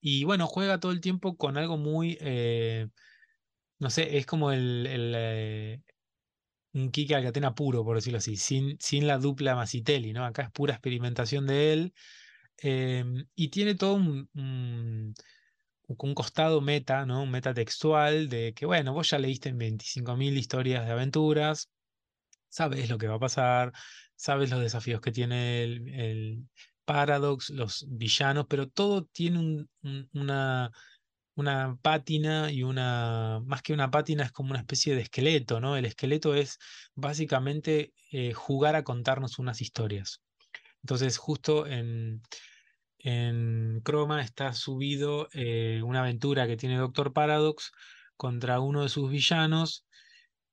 Y 0.00 0.24
bueno, 0.24 0.46
juega 0.48 0.80
todo 0.80 0.92
el 0.92 1.00
tiempo 1.00 1.36
con 1.36 1.56
algo 1.58 1.76
muy, 1.78 2.18
eh, 2.20 2.88
no 3.78 3.90
sé, 3.90 4.18
es 4.18 4.26
como 4.26 4.52
el, 4.52 4.86
el, 4.86 5.14
eh, 5.16 5.82
un 6.74 6.90
Kike 6.90 7.14
Alcatena 7.16 7.54
puro, 7.54 7.84
por 7.84 7.96
decirlo 7.96 8.18
así, 8.18 8.36
sin, 8.36 8.76
sin 8.80 9.06
la 9.06 9.18
dupla 9.18 9.56
Masitelli, 9.56 10.12
¿no? 10.12 10.24
Acá 10.26 10.42
es 10.44 10.50
pura 10.52 10.74
experimentación 10.74 11.46
de 11.46 11.72
él. 11.72 11.94
em, 12.58 13.26
y 13.36 13.48
tiene 13.50 13.74
todo 13.76 13.94
un, 13.96 14.28
un- 14.34 15.14
costado 16.14 16.60
meta, 16.60 17.06
¿no? 17.06 17.22
Un 17.22 17.30
meta 17.30 17.54
textual 17.54 18.28
de 18.28 18.54
que, 18.54 18.66
bueno, 18.66 18.92
vos 18.94 19.10
ya 19.10 19.18
leíste 19.18 19.48
en 19.50 19.58
25.000 19.58 20.36
historias 20.38 20.86
de 20.86 20.92
aventuras, 20.92 21.70
sabes 22.48 22.88
lo 22.90 22.98
que 22.98 23.08
va 23.08 23.16
a 23.16 23.18
pasar, 23.18 23.72
sabes 24.16 24.50
los 24.50 24.60
desafíos 24.60 25.00
que 25.00 25.12
tiene 25.12 25.62
el, 25.64 25.88
el 25.94 26.48
Paradox, 26.84 27.50
los 27.50 27.86
villanos, 27.90 28.46
pero 28.48 28.68
todo 28.68 29.06
tiene 29.06 29.38
un- 29.40 29.70
una 30.12 30.70
una 31.36 31.76
pátina 31.82 32.50
y 32.52 32.62
una, 32.62 33.40
más 33.44 33.62
que 33.62 33.72
una 33.72 33.90
pátina, 33.90 34.24
es 34.24 34.32
como 34.32 34.50
una 34.50 34.60
especie 34.60 34.94
de 34.94 35.02
esqueleto, 35.02 35.60
¿no? 35.60 35.76
El 35.76 35.84
esqueleto 35.84 36.34
es 36.34 36.58
básicamente 36.94 37.92
eh, 38.10 38.32
jugar 38.32 38.76
a 38.76 38.84
contarnos 38.84 39.38
unas 39.38 39.60
historias. 39.60 40.22
Entonces, 40.82 41.18
justo 41.18 41.66
en, 41.66 42.22
en 42.98 43.82
Chroma 43.84 44.22
está 44.22 44.52
subido 44.52 45.28
eh, 45.32 45.82
una 45.84 46.00
aventura 46.00 46.46
que 46.46 46.56
tiene 46.56 46.76
Doctor 46.76 47.12
Paradox 47.12 47.72
contra 48.16 48.60
uno 48.60 48.82
de 48.82 48.88
sus 48.88 49.10
villanos, 49.10 49.86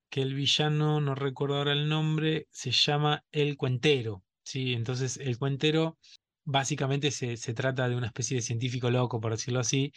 que 0.10 0.22
el 0.22 0.34
villano, 0.36 1.00
no 1.02 1.16
recuerdo 1.16 1.58
ahora 1.58 1.74
el 1.74 1.88
nombre, 1.88 2.48
se 2.52 2.72
llama 2.72 3.24
El 3.32 3.56
Cuentero. 3.58 4.24
¿sí? 4.44 4.74
Entonces, 4.74 5.18
el 5.18 5.38
Cuentero 5.38 5.98
básicamente 6.44 7.12
se, 7.12 7.38
se 7.38 7.54
trata 7.54 7.88
de 7.88 7.96
una 7.96 8.08
especie 8.08 8.36
de 8.38 8.42
científico 8.42 8.90
loco, 8.90 9.22
por 9.22 9.32
decirlo 9.32 9.60
así, 9.60 9.94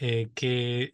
eh, 0.00 0.30
que 0.34 0.92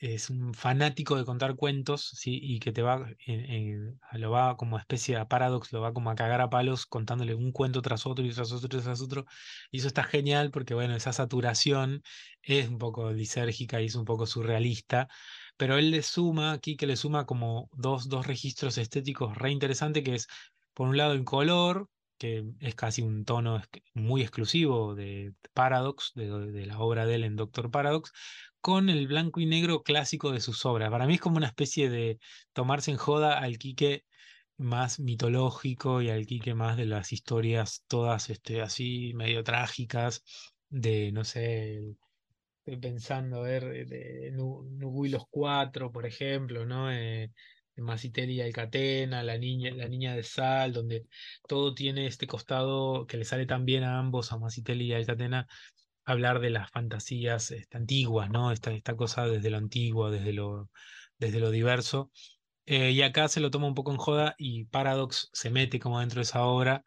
es 0.00 0.30
un 0.30 0.54
fanático 0.54 1.16
de 1.16 1.24
contar 1.24 1.56
cuentos, 1.56 2.08
¿sí? 2.14 2.38
Y 2.42 2.58
que 2.60 2.72
te 2.72 2.82
va, 2.82 3.06
en- 3.26 3.44
en- 3.50 4.00
lo 4.14 4.30
va 4.30 4.56
como 4.56 4.78
especie 4.78 5.16
de 5.18 5.26
paradox, 5.26 5.72
lo 5.72 5.80
va 5.82 5.92
como 5.92 6.10
a 6.10 6.14
cagar 6.14 6.40
a 6.40 6.48
palos 6.50 6.86
contándole 6.86 7.34
un 7.34 7.52
cuento 7.52 7.82
tras 7.82 8.06
otro 8.06 8.24
y 8.24 8.32
tras 8.32 8.52
otro 8.52 8.78
y 8.78 8.82
tras 8.82 9.00
otro. 9.02 9.24
Y 9.70 9.78
eso 9.78 9.88
está 9.88 10.04
genial 10.04 10.50
porque, 10.50 10.74
bueno, 10.74 10.94
esa 10.96 11.12
saturación 11.12 12.02
es 12.42 12.68
un 12.68 12.78
poco 12.78 13.12
lisérgica 13.12 13.80
y 13.82 13.86
es 13.86 13.94
un 13.94 14.04
poco 14.04 14.26
surrealista. 14.26 15.08
Pero 15.56 15.76
él 15.78 15.90
le 15.90 16.02
suma, 16.02 16.52
aquí 16.52 16.76
que 16.76 16.86
le 16.86 16.96
suma 16.96 17.26
como 17.26 17.68
dos, 17.72 18.08
dos 18.08 18.26
registros 18.26 18.78
estéticos 18.78 19.36
re 19.36 19.50
interesantes, 19.50 20.02
que 20.04 20.14
es, 20.14 20.26
por 20.74 20.88
un 20.88 20.96
lado, 20.96 21.12
el 21.12 21.24
color, 21.24 21.88
que 22.18 22.44
es 22.60 22.74
casi 22.74 23.02
un 23.02 23.24
tono 23.24 23.62
muy 23.94 24.22
exclusivo 24.22 24.94
de 24.94 25.34
Paradox, 25.54 26.12
de, 26.14 26.28
de 26.52 26.66
la 26.66 26.78
obra 26.80 27.06
de 27.06 27.16
él 27.16 27.24
en 27.24 27.36
Doctor 27.36 27.70
Paradox, 27.70 28.12
con 28.60 28.88
el 28.88 29.06
blanco 29.08 29.40
y 29.40 29.46
negro 29.46 29.82
clásico 29.82 30.32
de 30.32 30.40
sus 30.40 30.64
obras. 30.66 30.90
Para 30.90 31.06
mí 31.06 31.14
es 31.14 31.20
como 31.20 31.36
una 31.36 31.46
especie 31.46 31.88
de 31.90 32.18
tomarse 32.52 32.90
en 32.90 32.96
joda 32.96 33.38
al 33.38 33.58
Quique 33.58 34.04
más 34.56 34.98
mitológico 35.00 36.02
y 36.02 36.10
al 36.10 36.26
Quique 36.26 36.54
más 36.54 36.76
de 36.76 36.86
las 36.86 37.12
historias 37.12 37.84
todas 37.88 38.30
este, 38.30 38.62
así 38.62 39.12
medio 39.14 39.44
trágicas 39.44 40.22
de, 40.68 41.12
no 41.12 41.24
sé, 41.24 41.96
estoy 42.64 42.80
pensando, 42.80 43.38
a 43.40 43.42
ver, 43.42 43.64
eh, 43.64 43.84
de 43.86 44.30
Nu- 44.32 44.64
Nugui 44.64 45.08
los 45.10 45.24
Cuatro, 45.30 45.92
por 45.92 46.06
ejemplo, 46.06 46.66
¿no? 46.66 46.90
Eh, 46.92 47.30
de 47.76 47.82
Masiteli 47.82 48.34
y 48.34 48.40
Alcatena, 48.40 49.22
la 49.22 49.38
niña, 49.38 49.72
la 49.74 49.88
niña 49.88 50.16
de 50.16 50.22
Sal, 50.22 50.72
donde 50.72 51.06
todo 51.46 51.74
tiene 51.74 52.06
este 52.06 52.26
costado 52.26 53.06
que 53.06 53.18
le 53.18 53.24
sale 53.24 53.46
tan 53.46 53.64
bien 53.64 53.84
a 53.84 53.98
ambos, 53.98 54.32
a 54.32 54.38
Masiteli 54.38 54.86
y 54.86 54.94
Alcatena, 54.94 55.46
hablar 56.04 56.40
de 56.40 56.50
las 56.50 56.70
fantasías 56.70 57.50
este, 57.50 57.76
antiguas, 57.76 58.30
¿no? 58.30 58.52
Esta, 58.52 58.72
esta 58.72 58.96
cosa 58.96 59.26
desde 59.26 59.50
lo 59.50 59.58
antiguo, 59.58 60.10
desde 60.10 60.32
lo, 60.32 60.70
desde 61.18 61.40
lo 61.40 61.50
diverso. 61.50 62.10
Eh, 62.66 62.92
y 62.92 63.02
acá 63.02 63.28
se 63.28 63.40
lo 63.40 63.50
toma 63.50 63.68
un 63.68 63.74
poco 63.74 63.92
en 63.92 63.98
joda 63.98 64.34
y 64.38 64.64
Paradox 64.66 65.30
se 65.32 65.50
mete 65.50 65.78
como 65.80 66.00
dentro 66.00 66.18
de 66.20 66.24
esa 66.24 66.44
obra. 66.44 66.84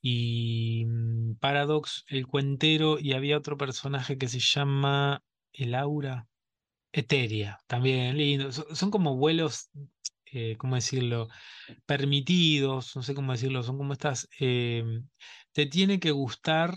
Y 0.00 0.84
mm, 0.86 1.36
Paradox, 1.36 2.04
el 2.08 2.26
cuentero, 2.26 2.98
y 2.98 3.12
había 3.14 3.38
otro 3.38 3.56
personaje 3.56 4.18
que 4.18 4.28
se 4.28 4.40
llama 4.40 5.22
El 5.52 5.74
Aura. 5.74 6.28
Eteria, 6.92 7.58
también 7.66 8.16
lindo. 8.18 8.52
Son 8.52 8.90
como 8.90 9.16
vuelos, 9.16 9.70
eh, 10.32 10.56
¿cómo 10.58 10.76
decirlo? 10.76 11.28
Permitidos, 11.86 12.96
no 12.96 13.02
sé 13.02 13.14
cómo 13.14 13.32
decirlo, 13.32 13.62
son 13.62 13.78
como 13.78 13.92
estas... 13.92 14.28
em, 14.38 15.08
te 15.52 15.66
tiene 15.66 16.00
que 16.00 16.10
gustar 16.12 16.74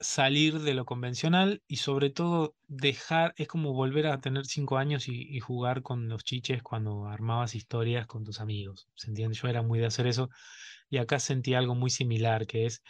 salir 0.00 0.60
de 0.60 0.74
lo 0.74 0.84
convencional 0.86 1.62
y 1.66 1.76
sobre 1.76 2.10
todo 2.10 2.56
dejar, 2.68 3.34
es 3.36 3.48
como 3.48 3.74
volver 3.74 4.06
a 4.06 4.20
tener 4.20 4.46
cinco 4.46 4.78
años 4.78 5.08
y, 5.08 5.40
jugar 5.40 5.82
con 5.82 6.08
los 6.08 6.24
chiches 6.24 6.62
cuando 6.62 7.06
armabas 7.06 7.54
historias 7.54 8.06
con 8.06 8.24
tus 8.24 8.40
amigos. 8.40 8.88
¿Se 8.94 9.08
entiende? 9.08 9.36
Yo 9.36 9.48
era 9.48 9.62
muy 9.62 9.78
de 9.80 9.86
hacer 9.86 10.06
eso 10.06 10.30
y 10.90 10.98
acá 10.98 11.18
sentí 11.20 11.54
algo 11.54 11.74
muy 11.74 11.90
similar, 11.90 12.46
que 12.46 12.66
es 12.66 12.82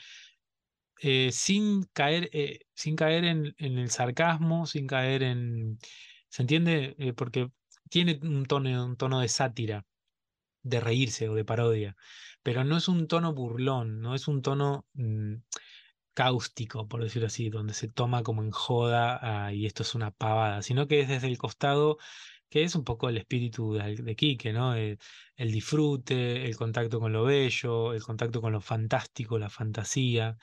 eh, 1.01 1.31
sin 1.33 1.85
caer, 1.93 2.29
eh, 2.33 2.61
sin 2.75 2.97
caer 2.97 3.25
en, 3.25 3.55
en 3.59 3.79
el 3.79 3.91
sarcasmo, 3.91 4.67
sin 4.67 4.87
caer 4.87 5.23
en... 5.23 5.79
¿Se 6.29 6.43
entiende? 6.43 7.15
Porque 7.17 7.51
tiene 7.89 8.19
un 8.23 8.47
tono, 8.47 8.85
un 8.85 8.97
tono 8.97 9.21
de 9.21 9.29
sátira, 9.29 9.87
de 10.69 10.81
reírse 10.81 11.29
o 11.29 11.35
de 11.35 11.45
parodia, 11.45 11.97
pero 12.43 12.65
no 12.65 12.77
es 12.77 12.89
un 12.89 13.09
tono 13.09 13.35
burlón, 13.35 14.01
no 14.01 14.15
es 14.15 14.29
un 14.29 14.43
tono... 14.43 14.87
mm, 14.95 15.37
cáustico, 16.15 16.89
por 16.89 17.01
decirlo 17.01 17.29
así, 17.29 17.49
donde 17.49 17.75
se 17.75 17.87
toma 17.89 18.25
como 18.25 18.43
en 18.43 18.51
joda 18.51 19.53
y 19.53 19.67
esto 19.67 19.85
es 19.85 19.95
una 19.95 20.11
pavada, 20.11 20.63
sino 20.63 20.89
que 20.89 21.01
es 21.01 21.09
desde 21.09 21.29
el 21.29 21.39
costado 21.39 21.97
que 22.51 22.63
es 22.65 22.75
un 22.75 22.85
poco 22.85 23.09
el 23.09 23.19
espíritu 23.19 23.75
de, 23.75 24.17
Quique, 24.17 24.53
¿no? 24.53 24.75
Eh, 24.77 24.99
el 25.37 25.53
disfrute, 25.53 26.47
el 26.47 26.57
contacto 26.57 27.01
con 27.01 27.13
lo 27.13 27.25
bello, 27.25 27.93
el 27.93 28.03
contacto 28.03 28.41
con 28.41 28.53
lo 28.53 28.61
fantástico, 28.61 29.39
la 29.39 29.51
fantasía. 29.51 30.37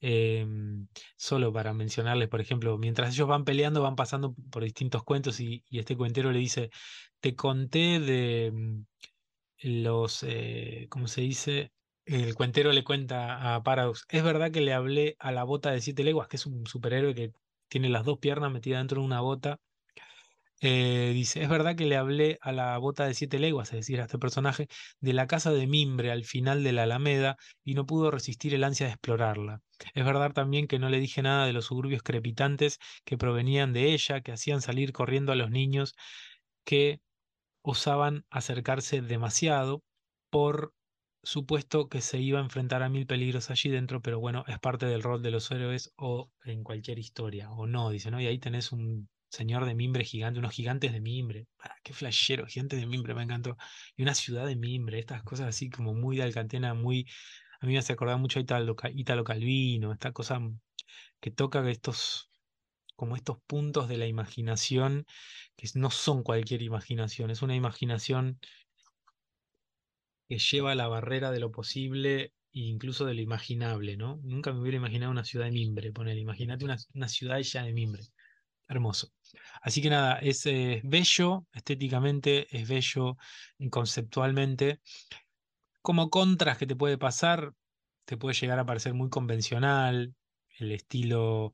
Em, 0.00 0.88
solo 1.16 1.52
para 1.52 1.72
mencionarles, 1.72 2.28
por 2.28 2.40
ejemplo, 2.40 2.76
mientras 2.78 3.14
ellos 3.14 3.28
van 3.28 3.44
peleando, 3.44 3.82
van 3.82 3.96
pasando 3.96 4.34
por 4.50 4.64
distintos 4.64 5.02
cuentos 5.04 5.40
y, 5.40 5.64
y 5.70 5.78
este 5.78 5.96
cuentero 5.96 6.32
le 6.32 6.40
dice, 6.40 6.70
te 7.20 7.34
conté 7.36 8.00
de 8.00 8.50
mm, 8.52 8.82
los, 9.64 10.22
eh, 10.22 10.86
¿cómo 10.90 11.08
se 11.08 11.22
dice? 11.22 11.72
El 12.04 12.34
cuentero 12.34 12.72
le 12.72 12.84
cuenta 12.84 13.54
a 13.54 13.62
Paradox, 13.62 14.04
es 14.10 14.22
verdad 14.22 14.50
que 14.52 14.60
le 14.60 14.74
hablé 14.74 15.16
a 15.18 15.32
la 15.32 15.44
bota 15.44 15.70
de 15.70 15.80
siete 15.80 16.04
leguas, 16.04 16.28
que 16.28 16.36
es 16.36 16.46
un 16.46 16.66
superhéroe 16.66 17.14
que 17.14 17.32
tiene 17.68 17.88
las 17.88 18.04
dos 18.04 18.18
piernas 18.18 18.52
metidas 18.52 18.80
dentro 18.80 19.00
de 19.00 19.06
una 19.06 19.20
bota. 19.20 19.58
Eh, 20.60 21.10
dice, 21.12 21.42
es 21.42 21.48
verdad 21.48 21.76
que 21.76 21.84
le 21.84 21.96
hablé 21.96 22.38
a 22.40 22.52
la 22.52 22.78
bota 22.78 23.06
de 23.06 23.14
siete 23.14 23.38
leguas, 23.38 23.68
es 23.70 23.80
decir, 23.80 24.00
a 24.00 24.04
este 24.04 24.18
personaje, 24.18 24.68
de 25.00 25.12
la 25.12 25.26
casa 25.26 25.52
de 25.52 25.66
Mimbre 25.66 26.10
al 26.10 26.24
final 26.24 26.62
de 26.64 26.72
la 26.72 26.84
Alameda 26.84 27.36
y 27.62 27.74
no 27.74 27.84
pudo 27.86 28.10
resistir 28.10 28.54
el 28.54 28.64
ansia 28.64 28.86
de 28.86 28.92
explorarla. 28.92 29.60
Es 29.94 30.04
verdad 30.04 30.32
también 30.32 30.66
que 30.66 30.78
no 30.78 30.88
le 30.88 31.00
dije 31.00 31.22
nada 31.22 31.46
de 31.46 31.52
los 31.52 31.66
suburbios 31.66 32.02
crepitantes 32.02 32.78
que 33.04 33.18
provenían 33.18 33.72
de 33.72 33.92
ella, 33.92 34.20
que 34.22 34.32
hacían 34.32 34.62
salir 34.62 34.92
corriendo 34.92 35.32
a 35.32 35.36
los 35.36 35.50
niños 35.50 35.94
que 36.64 37.00
osaban 37.64 38.26
acercarse 38.30 39.02
demasiado 39.02 39.84
por 40.30 40.74
supuesto 41.22 41.88
que 41.88 42.00
se 42.02 42.18
iba 42.20 42.38
a 42.38 42.42
enfrentar 42.42 42.82
a 42.82 42.88
mil 42.90 43.06
peligros 43.06 43.50
allí 43.50 43.70
dentro, 43.70 44.02
pero 44.02 44.20
bueno, 44.20 44.44
es 44.46 44.58
parte 44.60 44.86
del 44.86 45.02
rol 45.02 45.22
de 45.22 45.30
los 45.30 45.50
héroes 45.50 45.92
o 45.96 46.30
en 46.44 46.62
cualquier 46.64 46.98
historia, 46.98 47.50
o 47.52 47.66
no, 47.66 47.90
dice, 47.90 48.10
¿no? 48.10 48.20
Y 48.20 48.26
ahí 48.26 48.38
tenés 48.38 48.72
un 48.72 49.08
señor 49.30 49.64
de 49.64 49.74
mimbre 49.74 50.04
gigante, 50.04 50.38
unos 50.40 50.52
gigantes 50.52 50.92
de 50.92 51.00
mimbre. 51.00 51.48
Ah, 51.58 51.74
qué 51.82 51.94
flashero, 51.94 52.46
gigantes 52.46 52.80
de 52.80 52.86
mimbre, 52.86 53.14
me 53.14 53.22
encantó. 53.22 53.56
Y 53.96 54.02
una 54.02 54.14
ciudad 54.14 54.46
de 54.46 54.56
mimbre, 54.56 54.98
estas 54.98 55.22
cosas 55.24 55.48
así 55.48 55.70
como 55.70 55.94
muy 55.94 56.16
de 56.18 56.24
Alcantena, 56.24 56.74
muy... 56.74 57.06
A 57.60 57.66
mí 57.66 57.72
me 57.72 57.78
hace 57.78 57.94
acordar 57.94 58.18
mucho 58.18 58.38
a 58.38 58.42
Italo, 58.42 58.76
Ca- 58.76 58.90
Italo 58.92 59.24
Calvino, 59.24 59.92
esta 59.92 60.12
cosa 60.12 60.40
que 61.20 61.30
toca 61.30 61.68
estos 61.70 62.30
como 62.96 63.16
estos 63.16 63.38
puntos 63.46 63.88
de 63.88 63.98
la 63.98 64.06
imaginación 64.06 65.06
que 65.56 65.68
no 65.74 65.90
son 65.90 66.22
cualquier 66.22 66.62
imaginación, 66.62 67.30
es 67.30 67.42
una 67.42 67.54
imaginación 67.54 68.38
que 70.28 70.38
lleva 70.38 70.74
la 70.74 70.88
barrera 70.88 71.30
de 71.30 71.40
lo 71.40 71.50
posible 71.50 72.32
e 72.52 72.60
incluso 72.60 73.04
de 73.04 73.14
lo 73.14 73.20
imaginable, 73.20 73.96
¿no? 73.96 74.20
Nunca 74.22 74.52
me 74.52 74.60
hubiera 74.60 74.78
imaginado 74.78 75.10
una 75.12 75.24
ciudad 75.24 75.46
de 75.46 75.52
mimbre, 75.52 75.92
poner, 75.92 76.16
imagínate 76.18 76.64
una, 76.64 76.76
una 76.94 77.08
ciudad 77.08 77.38
ya 77.40 77.64
de 77.64 77.72
mimbre. 77.72 78.04
Hermoso. 78.66 79.12
Así 79.60 79.82
que 79.82 79.90
nada, 79.90 80.18
es 80.18 80.46
eh, 80.46 80.80
bello 80.84 81.46
estéticamente, 81.52 82.46
es 82.56 82.66
bello 82.66 83.16
conceptualmente. 83.70 84.80
Como 85.82 86.08
contras 86.08 86.56
que 86.56 86.66
te 86.66 86.76
puede 86.76 86.96
pasar, 86.96 87.52
te 88.06 88.16
puede 88.16 88.34
llegar 88.34 88.58
a 88.58 88.64
parecer 88.66 88.94
muy 88.94 89.10
convencional 89.10 90.14
el 90.58 90.72
estilo 90.72 91.52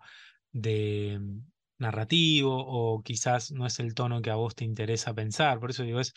de 0.53 1.19
mm, 1.21 1.51
narrativo 1.79 2.55
o 2.57 3.03
quizás 3.03 3.53
no 3.53 3.67
es 3.67 3.79
el 3.81 3.95
tono 3.95 4.23
que 4.23 4.31
a 4.31 4.37
vos 4.37 4.55
te 4.55 4.65
interesa 4.65 5.15
pensar. 5.15 5.61
Por 5.61 5.71
eso 5.71 5.83
digo, 5.83 6.01
es 6.01 6.15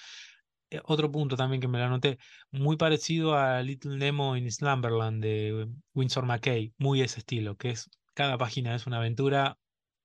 eh, 0.70 0.82
otro 0.86 1.12
punto 1.12 1.36
también 1.38 1.62
que 1.62 1.68
me 1.68 1.80
lo 1.80 1.86
anoté, 1.86 2.18
muy 2.52 2.78
parecido 2.78 3.36
a 3.36 3.62
Little 3.62 3.98
Nemo 3.98 4.36
in 4.38 4.52
Slumberland 4.52 5.24
de 5.24 5.70
Winsor 5.94 6.26
McKay, 6.26 6.74
muy 6.78 7.02
ese 7.02 7.20
estilo, 7.20 7.58
que 7.58 7.72
es 7.72 7.90
cada 8.14 8.38
página 8.38 8.76
es 8.76 8.88
una 8.88 8.98
aventura 8.98 9.58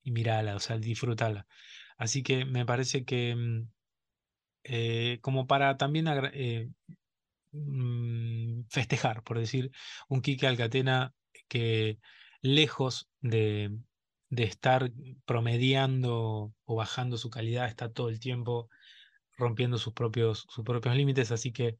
y 0.03 0.13
mirala, 0.13 0.57
o 0.57 0.61
sea, 0.61 0.79
disfrútala. 0.79 1.47
Así 1.97 2.23
que 2.23 2.45
me 2.45 2.67
parece 2.67 3.05
que 3.05 3.35
mm, 3.37 3.69
eh, 4.65 5.19
como 5.23 5.47
para 5.47 5.77
también 5.77 6.07
eh, 6.35 6.69
mm, 7.53 8.65
festejar, 8.69 9.23
por 9.23 9.39
decir, 9.39 9.71
un 10.09 10.21
Quique 10.23 10.47
Alcatena 10.47 11.15
que 11.49 11.99
lejos 12.43 13.09
de, 13.21 13.79
de 14.31 14.45
estar 14.45 14.93
promediando 15.25 16.53
o 16.65 16.75
bajando 16.77 17.17
su 17.17 17.31
calidad, 17.31 17.69
está 17.69 17.91
todo 17.91 18.09
el 18.09 18.21
tiempo 18.21 18.69
rompiendo 19.37 19.79
sus 19.79 19.95
propios, 19.95 20.47
sus 20.49 20.65
propios 20.65 20.97
límites, 20.97 21.31
así 21.31 21.53
que 21.53 21.79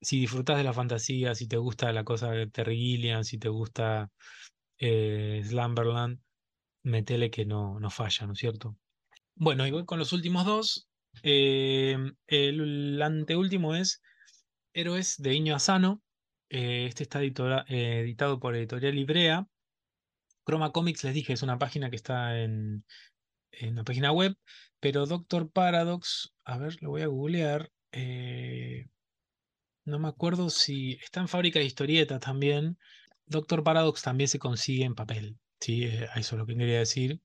si 0.00 0.20
disfrutas 0.20 0.56
de 0.56 0.64
la 0.64 0.72
fantasía, 0.72 1.34
si 1.34 1.48
te 1.48 1.56
gusta 1.56 1.92
la 1.92 2.04
cosa 2.04 2.30
de 2.30 2.46
Terry 2.46 2.76
Gilliam, 2.76 3.24
si 3.24 3.38
te 3.38 3.48
gusta 3.48 4.10
eh, 4.78 5.42
Slumberland, 5.44 6.20
metele 6.84 7.30
que 7.30 7.44
no, 7.44 7.80
no 7.80 7.90
falla, 7.90 8.26
¿no 8.26 8.34
es 8.34 8.38
cierto? 8.38 8.76
Bueno, 9.34 9.66
y 9.66 9.70
voy 9.70 9.84
con 9.84 9.98
los 9.98 10.12
últimos 10.12 10.44
dos. 10.44 10.88
Eh, 11.22 11.96
el 12.26 13.02
anteúltimo 13.02 13.74
es 13.74 14.02
Héroes 14.72 15.16
de 15.18 15.34
Iño 15.34 15.56
Asano. 15.56 16.02
Eh, 16.50 16.86
este 16.86 17.02
está 17.02 17.20
editado 17.22 18.38
por 18.38 18.54
Editorial 18.54 18.94
Librea. 18.94 19.46
Chroma 20.48 20.72
Comics, 20.72 21.04
les 21.04 21.14
dije, 21.14 21.34
es 21.34 21.42
una 21.42 21.58
página 21.58 21.90
que 21.90 21.96
está 21.96 22.40
en, 22.40 22.84
en 23.52 23.76
la 23.76 23.84
página 23.84 24.12
web, 24.12 24.36
pero 24.80 25.06
Doctor 25.06 25.50
Paradox, 25.52 26.34
a 26.44 26.58
ver, 26.58 26.76
lo 26.82 26.90
voy 26.90 27.02
a 27.02 27.08
googlear. 27.08 27.70
eh, 27.92 28.86
no 29.84 29.98
me 29.98 30.08
acuerdo 30.08 30.50
si 30.50 30.92
está 31.02 31.20
en 31.20 31.28
fábrica 31.28 31.58
de 31.58 31.64
historietas 31.64 32.20
también. 32.20 32.78
Doctor 33.26 33.62
Paradox 33.64 34.02
también 34.02 34.28
se 34.28 34.38
consigue 34.38 34.84
en 34.84 34.94
papel, 34.94 35.38
¿sí? 35.60 35.84
Eh, 35.84 36.08
Eso 36.16 36.36
es 36.36 36.38
lo 36.38 36.46
que 36.46 36.56
quería 36.56 36.78
decir. 36.80 37.20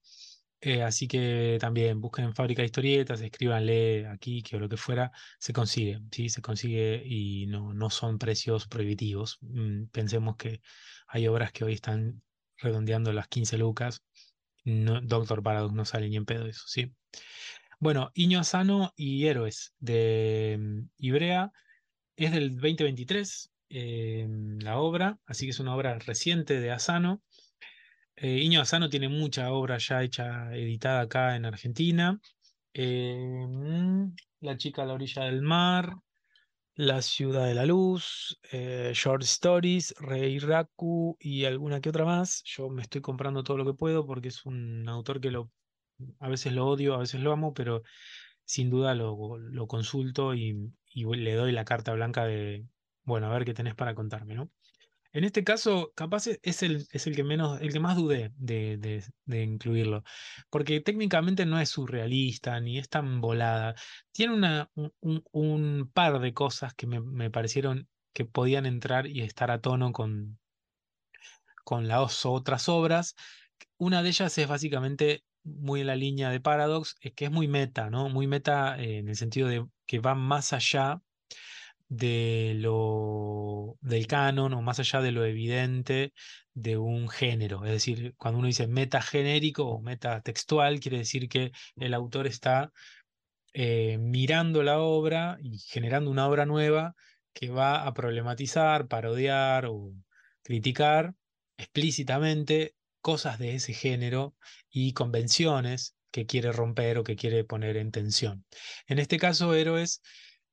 Eh, 0.62 0.82
así 0.82 1.08
que 1.10 1.58
también 1.60 2.00
busquen 2.00 2.26
en 2.26 2.36
fábrica 2.36 2.62
de 2.62 2.68
historietas, 2.68 3.20
escríbanle 3.22 4.08
aquí, 4.08 4.42
que 4.42 4.56
o 4.56 4.60
lo 4.60 4.70
que 4.70 4.78
fuera, 4.78 5.12
se 5.40 5.52
consigue, 5.54 6.00
¿sí? 6.12 6.30
Se 6.30 6.42
consigue 6.42 7.04
y 7.06 7.48
no, 7.48 7.74
no 7.74 7.90
son 7.90 8.18
precios 8.18 8.68
prohibitivos. 8.68 9.38
Mm, 9.42 9.88
pensemos 9.88 10.38
que 10.38 10.62
hay 11.08 11.28
obras 11.28 11.52
que 11.52 11.66
hoy 11.66 11.74
están 11.74 12.24
redondeando 12.64 13.14
las 13.14 13.28
15 13.28 13.58
lucas. 13.58 14.04
No, 14.66 15.02
Doctor 15.02 15.44
Paradox 15.44 15.74
no 15.74 15.86
sale 15.86 16.10
ni 16.10 16.16
en 16.16 16.26
pedo 16.26 16.48
eso, 16.48 16.64
¿sí? 16.68 16.94
Bueno, 17.80 18.12
Iño 18.14 18.40
Asano 18.40 18.94
y 18.96 19.26
Héroes 19.28 19.74
de 19.80 20.58
mm, 20.60 20.90
Ibrea 20.98 21.52
es 22.16 22.32
del 22.32 22.52
2023 22.52 23.52
eh, 23.70 24.28
la 24.60 24.78
obra, 24.78 25.18
así 25.26 25.46
que 25.46 25.52
es 25.52 25.60
una 25.60 25.76
obra 25.76 25.98
reciente 26.00 26.60
de 26.60 26.72
Asano. 26.72 27.22
Eh, 28.16 28.40
Iño 28.40 28.62
Asano 28.62 28.90
tiene 28.90 29.10
mucha 29.10 29.52
obra 29.52 29.78
ya 29.80 30.04
hecha, 30.04 30.56
editada 30.56 31.02
acá 31.02 31.36
en 31.36 31.46
Argentina. 31.46 32.20
Mm, 32.76 34.16
La 34.42 34.58
chica 34.58 34.84
a 34.84 34.86
la 34.86 34.94
orilla 34.94 35.24
del 35.24 35.42
mar, 35.42 35.96
La 36.76 37.02
ciudad 37.04 37.46
de 37.46 37.54
la 37.54 37.66
luz, 37.68 38.40
eh, 38.52 38.92
Short 38.96 39.22
Stories, 39.24 39.94
Rei 40.00 40.40
Raku 40.40 41.16
y 41.20 41.46
alguna 41.46 41.82
que 41.82 41.90
otra 41.90 42.04
más. 42.06 42.42
Yo 42.46 42.70
me 42.70 42.82
estoy 42.82 43.02
comprando 43.02 43.44
todo 43.44 43.58
lo 43.58 43.66
que 43.66 43.74
puedo 43.76 44.06
porque 44.08 44.30
es 44.30 44.44
un 44.46 44.88
autor 44.90 45.22
que 45.22 45.30
lo, 45.32 45.52
a 46.20 46.30
veces 46.30 46.54
lo 46.54 46.68
odio, 46.68 46.96
a 46.96 47.00
veces 47.00 47.22
lo 47.22 47.32
amo, 47.32 47.54
pero 47.54 47.84
sin 48.46 48.70
duda 48.72 48.96
lo, 48.96 49.38
lo 49.40 49.68
consulto 49.68 50.36
y, 50.36 50.74
y 50.88 51.06
le 51.18 51.36
doy 51.36 51.52
la 51.54 51.66
carta 51.66 51.94
blanca 51.94 52.26
de, 52.26 52.68
bueno, 53.04 53.28
a 53.28 53.34
ver 53.34 53.46
qué 53.46 53.54
tenés 53.54 53.76
para 53.76 53.96
contarme, 53.96 54.36
¿no? 54.36 54.52
En 55.14 55.24
este 55.24 55.44
caso, 55.44 55.94
capaz 55.96 56.28
e- 56.28 56.40
es 56.42 56.64
el, 56.64 56.88
que 57.16 57.24
menos, 57.24 57.62
el 57.62 57.72
que 57.72 57.80
más 57.80 57.96
dudé 57.96 58.32
de, 58.36 59.04
incluirlo. 59.28 60.04
Porque 60.50 60.82
técnicamente 60.82 61.46
no 61.46 61.60
es 61.60 61.70
surrealista 61.70 62.60
ni 62.60 62.80
es 62.80 62.90
tan 62.90 63.22
volada. 63.22 63.76
Tiene 64.12 64.68
un, 65.32 65.92
par 65.94 66.20
de 66.20 66.34
cosas 66.34 66.74
que 66.74 66.88
me, 66.88 67.00
me 67.00 67.30
parecieron 67.30 67.88
que 68.14 68.26
podían 68.26 68.66
entrar 68.66 69.08
y 69.08 69.22
estar 69.22 69.52
a 69.52 69.62
tono 69.62 69.92
con, 69.92 70.40
con 71.64 71.88
las 71.88 72.26
otras 72.26 72.68
obras. 72.70 73.16
Una 73.78 74.04
de 74.04 74.10
ellas 74.10 74.38
es 74.38 74.48
básicamente 74.48 75.24
muy 75.44 75.82
en 75.82 75.88
la 75.88 75.96
línea 75.96 76.30
de 76.30 76.40
Paradox, 76.40 76.96
es 77.02 77.14
que 77.14 77.26
es 77.26 77.32
muy 77.32 77.48
meta, 77.48 77.90
¿no? 77.90 78.10
Muy 78.10 78.28
meta 78.28 78.80
eh, 78.80 79.00
en 79.00 79.10
el 79.10 79.16
sentido 79.16 79.48
de 79.48 79.66
que 79.86 80.00
va 80.00 80.16
más 80.16 80.54
allá 80.54 81.02
de 81.96 82.54
lo 82.58 83.78
del 83.82 84.08
canon 84.08 84.54
o 84.54 84.62
más 84.62 84.80
allá 84.80 85.02
de 85.02 85.12
lo 85.12 85.26
evidente 85.26 86.14
de 86.54 86.78
un 86.78 87.08
género. 87.08 87.64
Es 87.66 87.72
decir, 87.72 88.16
cuando 88.18 88.40
uno 88.40 88.48
dice 88.48 88.68
metagenérico 88.68 89.66
o 89.68 89.82
metatextual, 89.82 90.80
quiere 90.80 91.00
decir 91.00 91.30
que 91.30 91.52
el 91.76 91.94
autor 91.94 92.26
está 92.28 92.72
eh, 93.54 93.98
mirando 94.00 94.64
la 94.64 94.80
obra 94.80 95.38
y 95.42 95.60
generando 95.60 96.10
una 96.10 96.28
obra 96.28 96.46
nueva 96.46 96.96
que 97.34 97.50
va 97.50 97.86
a 97.86 97.94
problematizar, 97.94 98.88
parodiar 98.88 99.68
o 99.68 99.94
criticar 100.44 101.14
explícitamente 101.58 102.76
cosas 103.02 103.38
de 103.38 103.56
ese 103.56 103.74
género 103.74 104.36
y 104.70 104.94
convenciones 104.94 105.96
que 106.12 106.26
quiere 106.26 106.52
romper 106.52 106.98
o 106.98 107.04
que 107.04 107.16
quiere 107.16 107.44
poner 107.44 107.78
en 107.78 107.92
tensión. 107.92 108.46
En 108.88 108.98
este 109.00 109.18
caso, 109.18 109.54
Héroes 109.54 110.02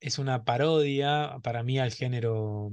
es 0.00 0.18
una 0.18 0.44
parodia 0.44 1.38
para 1.42 1.62
mí 1.62 1.78
al 1.78 1.92
género 1.92 2.70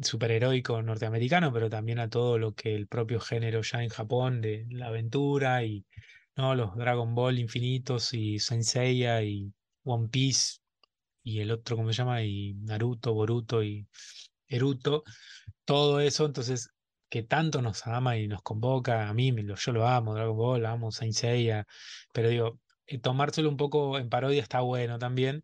superheroico 0.00 0.82
norteamericano, 0.82 1.52
pero 1.52 1.70
también 1.70 1.98
a 1.98 2.10
todo 2.10 2.38
lo 2.38 2.54
que 2.54 2.74
el 2.74 2.86
propio 2.86 3.20
género 3.20 3.62
ya 3.62 3.82
en 3.82 3.88
Japón 3.88 4.40
de 4.42 4.66
la 4.70 4.88
aventura 4.88 5.64
y 5.64 5.86
¿no? 6.36 6.54
los 6.54 6.76
Dragon 6.76 7.14
Ball 7.14 7.38
infinitos 7.38 8.12
y 8.12 8.38
Saint 8.38 8.64
Seiya 8.64 9.22
y 9.22 9.52
One 9.84 10.08
Piece 10.08 10.58
y 11.22 11.40
el 11.40 11.50
otro, 11.50 11.76
¿cómo 11.76 11.92
se 11.92 11.98
llama? 11.98 12.22
Y 12.22 12.54
Naruto, 12.54 13.14
Boruto 13.14 13.62
y 13.64 13.88
Eruto, 14.48 15.02
todo 15.64 16.00
eso, 16.00 16.26
entonces, 16.26 16.70
que 17.08 17.22
tanto 17.22 17.62
nos 17.62 17.86
ama 17.86 18.16
y 18.18 18.28
nos 18.28 18.42
convoca, 18.42 19.08
a 19.08 19.14
mí 19.14 19.34
yo 19.34 19.72
lo 19.72 19.88
amo, 19.88 20.14
Dragon 20.14 20.36
Ball, 20.36 20.66
amo 20.66 20.92
Saint 20.92 21.14
Seiya, 21.14 21.66
pero 22.12 22.28
digo, 22.28 22.60
eh, 22.86 22.98
tomárselo 22.98 23.48
un 23.48 23.56
poco 23.56 23.98
en 23.98 24.08
parodia 24.08 24.42
está 24.42 24.60
bueno 24.60 24.98
también. 24.98 25.42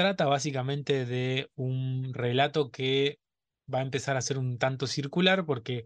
Trata 0.00 0.24
básicamente 0.24 1.04
de 1.04 1.50
un 1.56 2.14
relato 2.14 2.70
que 2.70 3.20
va 3.70 3.80
a 3.80 3.82
empezar 3.82 4.16
a 4.16 4.22
ser 4.22 4.38
un 4.38 4.56
tanto 4.56 4.86
circular 4.86 5.44
porque 5.44 5.84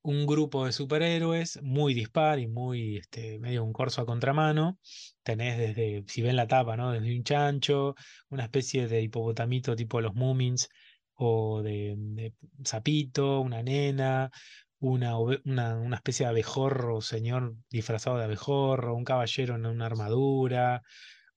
un 0.00 0.24
grupo 0.24 0.64
de 0.64 0.72
superhéroes 0.72 1.60
muy 1.62 1.92
dispar 1.92 2.38
y 2.38 2.46
muy 2.46 2.96
este, 2.96 3.38
medio 3.40 3.62
un 3.62 3.74
corso 3.74 4.00
a 4.00 4.06
contramano. 4.06 4.78
Tenés 5.22 5.58
desde, 5.58 6.02
si 6.06 6.22
ven 6.22 6.36
la 6.36 6.46
tapa, 6.46 6.78
¿no? 6.78 6.92
Desde 6.92 7.14
un 7.14 7.24
chancho, 7.24 7.94
una 8.30 8.44
especie 8.44 8.88
de 8.88 9.02
hipopotamito 9.02 9.76
tipo 9.76 10.00
los 10.00 10.14
Moomins, 10.14 10.70
o 11.12 11.60
de, 11.60 11.94
de 11.98 12.34
sapito, 12.64 13.40
una 13.40 13.62
nena, 13.62 14.30
una, 14.78 15.18
una, 15.18 15.76
una 15.76 15.96
especie 15.96 16.24
de 16.24 16.30
abejorro, 16.30 17.02
señor 17.02 17.54
disfrazado 17.68 18.16
de 18.16 18.24
abejorro, 18.24 18.96
un 18.96 19.04
caballero 19.04 19.56
en 19.56 19.66
una 19.66 19.84
armadura, 19.84 20.80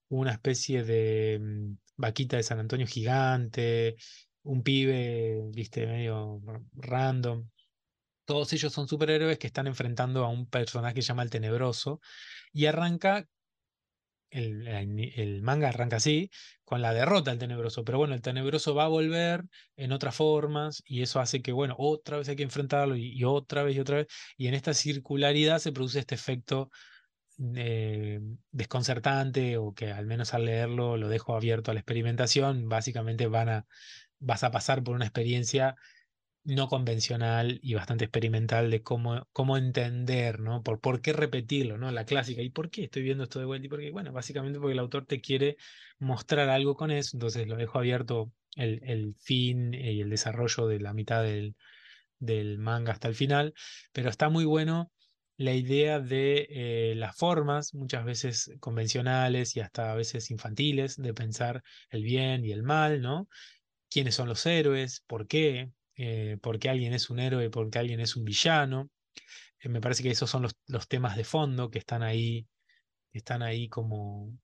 una 0.08 0.32
especie 0.32 0.82
de 0.82 1.38
mm, 1.42 1.85
vaquita 1.96 2.36
de 2.36 2.42
San 2.42 2.58
Antonio 2.58 2.86
gigante, 2.86 3.96
un 4.42 4.62
pibe, 4.62 5.42
viste, 5.52 5.86
medio 5.86 6.40
random. 6.74 7.48
Todos 8.24 8.52
ellos 8.52 8.72
son 8.72 8.88
superhéroes 8.88 9.38
que 9.38 9.46
están 9.46 9.66
enfrentando 9.66 10.24
a 10.24 10.28
un 10.28 10.48
personaje 10.48 10.94
que 10.94 11.02
se 11.02 11.08
llama 11.08 11.22
el 11.22 11.30
Tenebroso 11.30 12.00
y 12.52 12.66
arranca, 12.66 13.26
el, 14.30 15.42
manga 15.42 15.68
arranca 15.68 15.96
así, 15.96 16.30
con 16.64 16.82
la 16.82 16.92
derrota 16.92 17.30
del 17.30 17.38
Tenebroso, 17.38 17.84
pero 17.84 17.98
bueno, 17.98 18.14
el 18.14 18.22
Tenebroso 18.22 18.74
va 18.74 18.84
a 18.84 18.88
volver 18.88 19.44
en 19.76 19.92
otras 19.92 20.16
formas 20.16 20.82
y 20.84 21.02
eso 21.02 21.20
hace 21.20 21.42
que, 21.42 21.52
bueno, 21.52 21.76
otra 21.78 22.18
vez 22.18 22.28
hay 22.28 22.36
que 22.36 22.42
enfrentarlo 22.42 22.96
y 22.96 23.22
otra 23.24 23.62
vez 23.62 23.76
y 23.76 23.80
otra 23.80 23.98
vez, 23.98 24.06
y 24.36 24.48
en 24.48 24.54
esta 24.54 24.74
circularidad 24.74 25.58
se 25.60 25.72
produce 25.72 26.00
este 26.00 26.16
efecto 26.16 26.70
eh, 27.54 28.20
desconcertante 28.50 29.58
o 29.58 29.74
que 29.74 29.92
al 29.92 30.06
menos 30.06 30.34
al 30.34 30.46
leerlo 30.46 30.96
lo 30.96 31.08
dejo 31.08 31.36
abierto 31.36 31.70
a 31.70 31.74
la 31.74 31.80
experimentación, 31.80 32.68
básicamente 32.68 33.26
van 33.26 33.48
a, 33.48 33.66
vas 34.18 34.44
a 34.44 34.50
pasar 34.50 34.82
por 34.82 34.94
una 34.94 35.04
experiencia 35.04 35.76
no 36.44 36.68
convencional 36.68 37.58
y 37.62 37.74
bastante 37.74 38.04
experimental 38.04 38.70
de 38.70 38.82
cómo, 38.82 39.26
cómo 39.32 39.56
entender, 39.56 40.38
¿no? 40.40 40.62
Por, 40.62 40.80
por 40.80 41.00
qué 41.00 41.12
repetirlo, 41.12 41.76
¿no? 41.76 41.90
La 41.90 42.04
clásica. 42.04 42.40
¿Y 42.40 42.50
por 42.50 42.70
qué 42.70 42.84
estoy 42.84 43.02
viendo 43.02 43.24
esto 43.24 43.40
de 43.40 43.46
vuelta? 43.46 43.66
Y 43.82 43.90
bueno, 43.90 44.12
básicamente 44.12 44.60
porque 44.60 44.74
el 44.74 44.78
autor 44.78 45.06
te 45.06 45.20
quiere 45.20 45.56
mostrar 45.98 46.48
algo 46.48 46.76
con 46.76 46.90
eso, 46.92 47.16
entonces 47.16 47.48
lo 47.48 47.56
dejo 47.56 47.78
abierto 47.78 48.32
el, 48.54 48.80
el 48.84 49.14
fin 49.18 49.74
y 49.74 50.00
el 50.00 50.08
desarrollo 50.10 50.68
de 50.68 50.78
la 50.80 50.94
mitad 50.94 51.22
del, 51.22 51.56
del 52.18 52.58
manga 52.58 52.92
hasta 52.92 53.08
el 53.08 53.14
final, 53.14 53.54
pero 53.92 54.08
está 54.08 54.28
muy 54.28 54.44
bueno 54.44 54.92
la 55.36 55.52
idea 55.52 56.00
de 56.00 56.46
eh, 56.50 56.94
las 56.96 57.16
formas, 57.16 57.74
muchas 57.74 58.04
veces 58.04 58.50
convencionales 58.60 59.56
y 59.56 59.60
hasta 59.60 59.92
a 59.92 59.94
veces 59.94 60.30
infantiles, 60.30 60.96
de 60.96 61.14
pensar 61.14 61.62
el 61.90 62.02
bien 62.02 62.44
y 62.44 62.52
el 62.52 62.62
mal, 62.62 63.02
¿no? 63.02 63.28
quiénes 63.90 64.14
son 64.14 64.28
los 64.28 64.44
héroes, 64.46 65.02
por 65.06 65.26
qué, 65.26 65.72
eh, 65.96 66.38
por 66.42 66.58
qué 66.58 66.68
alguien 66.68 66.92
es 66.92 67.10
un 67.10 67.18
héroe, 67.18 67.50
por 67.50 67.70
qué 67.70 67.78
alguien 67.78 68.00
es 68.00 68.16
un 68.16 68.24
villano. 68.24 68.90
Eh, 69.60 69.68
me 69.68 69.80
parece 69.80 70.02
que 70.02 70.10
esos 70.10 70.30
son 70.30 70.42
los, 70.42 70.56
los 70.66 70.88
temas 70.88 71.16
de 71.16 71.24
fondo 71.24 71.70
que 71.70 71.78
están 71.78 72.02
ahí, 72.02 72.46
están 73.12 73.42
ahí 73.42 73.68
como, 73.68 74.38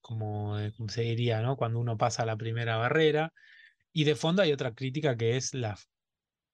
como, 0.00 0.56
como 0.76 0.88
se 0.90 1.02
diría, 1.02 1.42
¿no? 1.42 1.56
Cuando 1.56 1.78
uno 1.80 1.96
pasa 1.98 2.26
la 2.26 2.36
primera 2.36 2.76
barrera. 2.76 3.32
Y 3.92 4.04
de 4.04 4.16
fondo 4.16 4.42
hay 4.42 4.52
otra 4.52 4.74
crítica 4.74 5.16
que 5.16 5.36
es 5.36 5.54
la, 5.54 5.78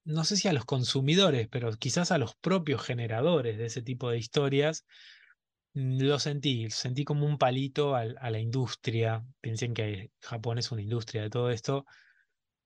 no 0.05 0.25
sé 0.25 0.37
si 0.37 0.49
a 0.49 0.53
los 0.53 0.65
consumidores, 0.67 1.49
pero 1.51 1.73
quizás 1.79 2.11
a 2.13 2.19
los 2.19 2.35
propios 2.37 2.83
generadores 2.83 3.59
de 3.59 3.67
ese 3.67 3.83
tipo 3.83 4.11
de 4.11 4.19
historias. 4.19 4.85
Mm, 5.75 6.03
Lo 6.03 6.19
sentí, 6.19 6.71
sentí 6.71 7.05
como 7.05 7.27
un 7.27 7.39
palito 7.39 7.97
al- 7.97 8.17
a 8.21 8.31
la 8.31 8.41
industria. 8.41 9.25
Piensen 9.41 9.75
que 9.75 10.13
Japón 10.23 10.59
es 10.59 10.73
una 10.73 10.83
industria 10.83 11.23
de 11.23 11.31
todo 11.31 11.51
esto 11.51 11.87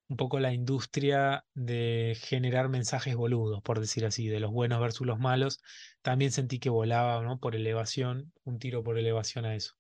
un 0.08 0.16
poco 0.16 0.40
la 0.40 0.52
industria 0.54 1.44
de 1.54 2.16
generar 2.20 2.68
mensajes 2.70 3.14
boludos, 3.16 3.60
por 3.62 3.78
decir 3.80 4.06
así, 4.06 4.28
de 4.28 4.40
los 4.40 4.50
buenos 4.52 4.80
versus 4.80 5.06
los 5.06 5.18
malos, 5.18 5.60
también 6.02 6.32
sentí 6.32 6.58
que 6.58 6.70
volaba, 6.70 7.22
¿no? 7.22 7.38
Por 7.38 7.54
elevación, 7.56 8.32
un 8.44 8.58
tiro 8.58 8.82
por 8.82 8.98
elevación 8.98 9.44
a 9.44 9.54
eso. 9.54 9.74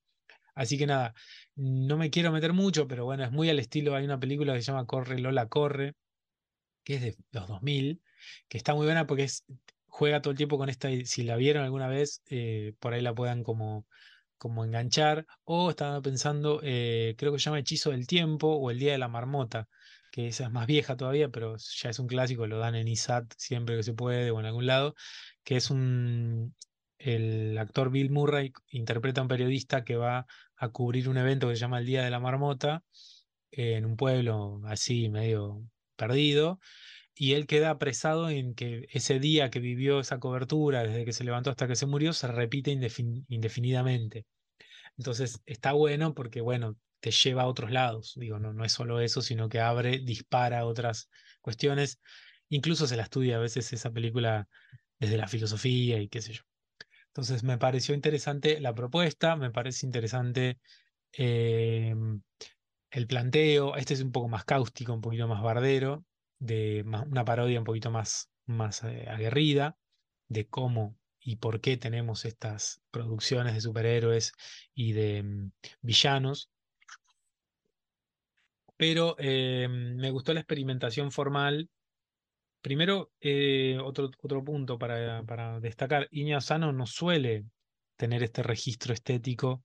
Así 0.54 0.78
que 0.78 0.86
nada, 0.86 1.14
no 1.56 1.96
me 1.98 2.10
quiero 2.10 2.32
meter 2.32 2.52
mucho, 2.52 2.88
pero 2.88 3.04
bueno, 3.04 3.24
es 3.24 3.32
muy 3.32 3.50
al 3.50 3.58
estilo, 3.60 3.94
hay 3.96 4.04
una 4.04 4.20
película 4.20 4.54
que 4.54 4.62
se 4.62 4.72
llama 4.72 4.86
Corre 4.86 5.18
Lola 5.20 5.48
Corre, 5.48 5.94
que 6.88 6.94
es 6.94 7.02
de 7.02 7.16
los 7.32 7.46
2000, 7.46 8.02
que 8.48 8.56
está 8.56 8.74
muy 8.74 8.86
buena 8.86 9.06
porque 9.06 9.28
juega 9.86 10.22
todo 10.22 10.30
el 10.30 10.38
tiempo 10.38 10.56
con 10.56 10.70
esta, 10.70 10.88
si 11.04 11.22
la 11.22 11.36
vieron 11.36 11.62
alguna 11.62 11.86
vez, 11.86 12.22
eh, 12.30 12.72
por 12.80 12.94
ahí 12.94 13.02
la 13.02 13.14
puedan 13.14 13.42
como, 13.42 13.86
como 14.38 14.64
enganchar, 14.64 15.26
o 15.44 15.68
estaba 15.68 16.00
pensando, 16.00 16.60
eh, 16.62 17.14
creo 17.18 17.32
que 17.32 17.38
se 17.38 17.44
llama 17.44 17.58
Hechizo 17.58 17.90
del 17.90 18.06
Tiempo 18.06 18.48
o 18.48 18.70
El 18.70 18.78
Día 18.78 18.92
de 18.92 18.98
la 18.98 19.08
Marmota, 19.08 19.68
que 20.10 20.28
esa 20.28 20.44
es 20.44 20.50
más 20.50 20.66
vieja 20.66 20.96
todavía, 20.96 21.28
pero 21.28 21.56
ya 21.58 21.90
es 21.90 21.98
un 21.98 22.06
clásico, 22.06 22.46
lo 22.46 22.58
dan 22.58 22.74
en 22.74 22.88
ISAT 22.88 23.34
siempre 23.36 23.76
que 23.76 23.82
se 23.82 23.92
puede 23.92 24.30
o 24.30 24.40
en 24.40 24.46
algún 24.46 24.66
lado, 24.66 24.94
que 25.44 25.56
es 25.56 25.70
un... 25.70 26.54
El 26.98 27.58
actor 27.58 27.90
Bill 27.90 28.10
Murray 28.10 28.52
interpreta 28.70 29.20
a 29.20 29.24
un 29.24 29.28
periodista 29.28 29.84
que 29.84 29.96
va 29.96 30.26
a 30.56 30.68
cubrir 30.70 31.08
un 31.08 31.18
evento 31.18 31.48
que 31.48 31.54
se 31.54 31.60
llama 31.60 31.78
el 31.80 31.86
Día 31.86 32.02
de 32.02 32.10
la 32.10 32.18
Marmota 32.18 32.82
en 33.52 33.84
un 33.84 33.96
pueblo 33.96 34.62
así 34.64 35.08
medio 35.10 35.62
perdido 35.98 36.60
y 37.14 37.34
él 37.34 37.46
queda 37.46 37.70
apresado 37.70 38.30
en 38.30 38.54
que 38.54 38.88
ese 38.92 39.20
día 39.20 39.50
que 39.50 39.60
vivió 39.60 40.00
esa 40.00 40.20
cobertura, 40.20 40.84
desde 40.84 41.04
que 41.06 41.12
se 41.14 41.24
levantó 41.24 41.50
hasta 41.50 41.68
que 41.68 41.76
se 41.76 41.86
murió, 41.86 42.12
se 42.14 42.28
repite 42.28 42.72
indefin- 42.72 43.24
indefinidamente. 43.28 44.26
Entonces 44.96 45.42
está 45.46 45.72
bueno 45.72 46.14
porque, 46.14 46.40
bueno, 46.40 46.76
te 47.00 47.10
lleva 47.10 47.42
a 47.42 47.46
otros 47.46 47.70
lados. 47.70 48.14
Digo, 48.16 48.38
no, 48.38 48.52
no 48.52 48.64
es 48.64 48.72
solo 48.72 49.00
eso, 49.00 49.22
sino 49.22 49.48
que 49.48 49.60
abre, 49.60 49.98
dispara 50.00 50.66
otras 50.66 51.08
cuestiones. 51.40 52.00
Incluso 52.48 52.86
se 52.86 52.96
la 52.96 53.04
estudia 53.04 53.36
a 53.36 53.40
veces 53.40 53.72
esa 53.72 53.90
película 53.92 54.48
desde 54.98 55.16
la 55.16 55.28
filosofía 55.28 56.00
y 56.00 56.08
qué 56.08 56.20
sé 56.22 56.32
yo. 56.34 56.42
Entonces 57.08 57.42
me 57.44 57.58
pareció 57.58 57.94
interesante 57.94 58.60
la 58.60 58.74
propuesta, 58.74 59.36
me 59.36 59.50
parece 59.50 59.86
interesante 59.86 60.58
eh, 61.12 61.94
el 62.90 63.06
planteo, 63.06 63.76
este 63.76 63.94
es 63.94 64.00
un 64.02 64.12
poco 64.12 64.28
más 64.28 64.44
cáustico, 64.44 64.92
un 64.92 65.00
poquito 65.00 65.28
más 65.28 65.42
bardero, 65.42 66.04
de 66.38 66.84
una 66.84 67.24
parodia 67.24 67.58
un 67.58 67.64
poquito 67.64 67.90
más, 67.90 68.30
más 68.46 68.84
eh, 68.84 69.06
aguerrida, 69.08 69.76
de 70.28 70.46
cómo 70.46 70.96
y 71.20 71.36
por 71.36 71.60
qué 71.60 71.76
tenemos 71.76 72.24
estas 72.24 72.80
producciones 72.90 73.54
de 73.54 73.60
superhéroes 73.60 74.32
y 74.74 74.92
de 74.92 75.22
mm, 75.22 75.52
villanos. 75.82 76.50
Pero 78.76 79.16
eh, 79.18 79.66
me 79.68 80.10
gustó 80.10 80.32
la 80.32 80.40
experimentación 80.40 81.10
formal 81.10 81.68
primero, 82.60 83.12
eh, 83.20 83.78
otro, 83.82 84.10
otro 84.22 84.44
punto 84.44 84.78
para, 84.78 85.22
para 85.24 85.60
destacar, 85.60 86.08
Iña 86.10 86.38
Asano 86.38 86.72
no 86.72 86.86
suele 86.86 87.44
tener 87.96 88.22
este 88.22 88.42
registro 88.42 88.94
estético, 88.94 89.64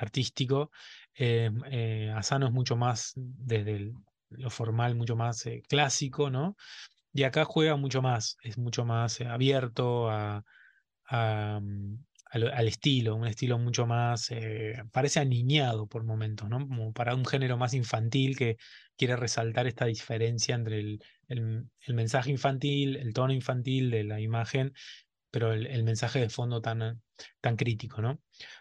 artístico. 0.00 0.70
Eh, 1.14 1.50
eh, 1.70 2.12
Asano 2.16 2.46
es 2.46 2.52
mucho 2.52 2.76
más 2.76 3.12
desde 3.16 3.92
lo 4.30 4.50
formal, 4.50 4.94
mucho 4.94 5.16
más 5.16 5.44
eh, 5.46 5.62
clásico, 5.68 6.30
¿no? 6.30 6.56
Y 7.12 7.24
acá 7.24 7.44
juega 7.44 7.76
mucho 7.76 8.02
más, 8.02 8.36
es 8.42 8.56
mucho 8.58 8.84
más 8.84 9.20
abierto 9.20 10.08
mm, 11.10 11.94
al, 12.30 12.68
estilo, 12.68 13.16
un 13.16 13.26
estilo 13.26 13.58
mucho 13.58 13.86
más, 13.86 14.30
parece 14.92 15.18
aniñado 15.18 15.88
por 15.88 16.04
momentos, 16.04 16.48
¿no? 16.48 16.58
Como 16.68 16.92
para 16.92 17.16
un 17.16 17.24
género 17.24 17.56
más 17.56 17.74
infantil 17.74 18.36
que 18.36 18.56
quiere 18.96 19.16
resaltar 19.16 19.66
esta 19.66 19.86
diferencia 19.86 20.54
entre 20.54 20.78
el 21.26 21.68
mensaje 21.88 22.30
infantil, 22.30 22.96
el 22.96 23.12
tono 23.12 23.32
infantil 23.32 23.90
de 23.90 24.04
la 24.04 24.20
imagen, 24.20 24.72
pero 25.32 25.52
el, 25.52 25.66
el 25.66 25.82
mensaje 25.82 26.20
de 26.20 26.28
fondo 26.28 26.60
tan, 26.60 27.02
tan 27.40 27.56
crítico, 27.56 28.02
¿no? 28.02 28.20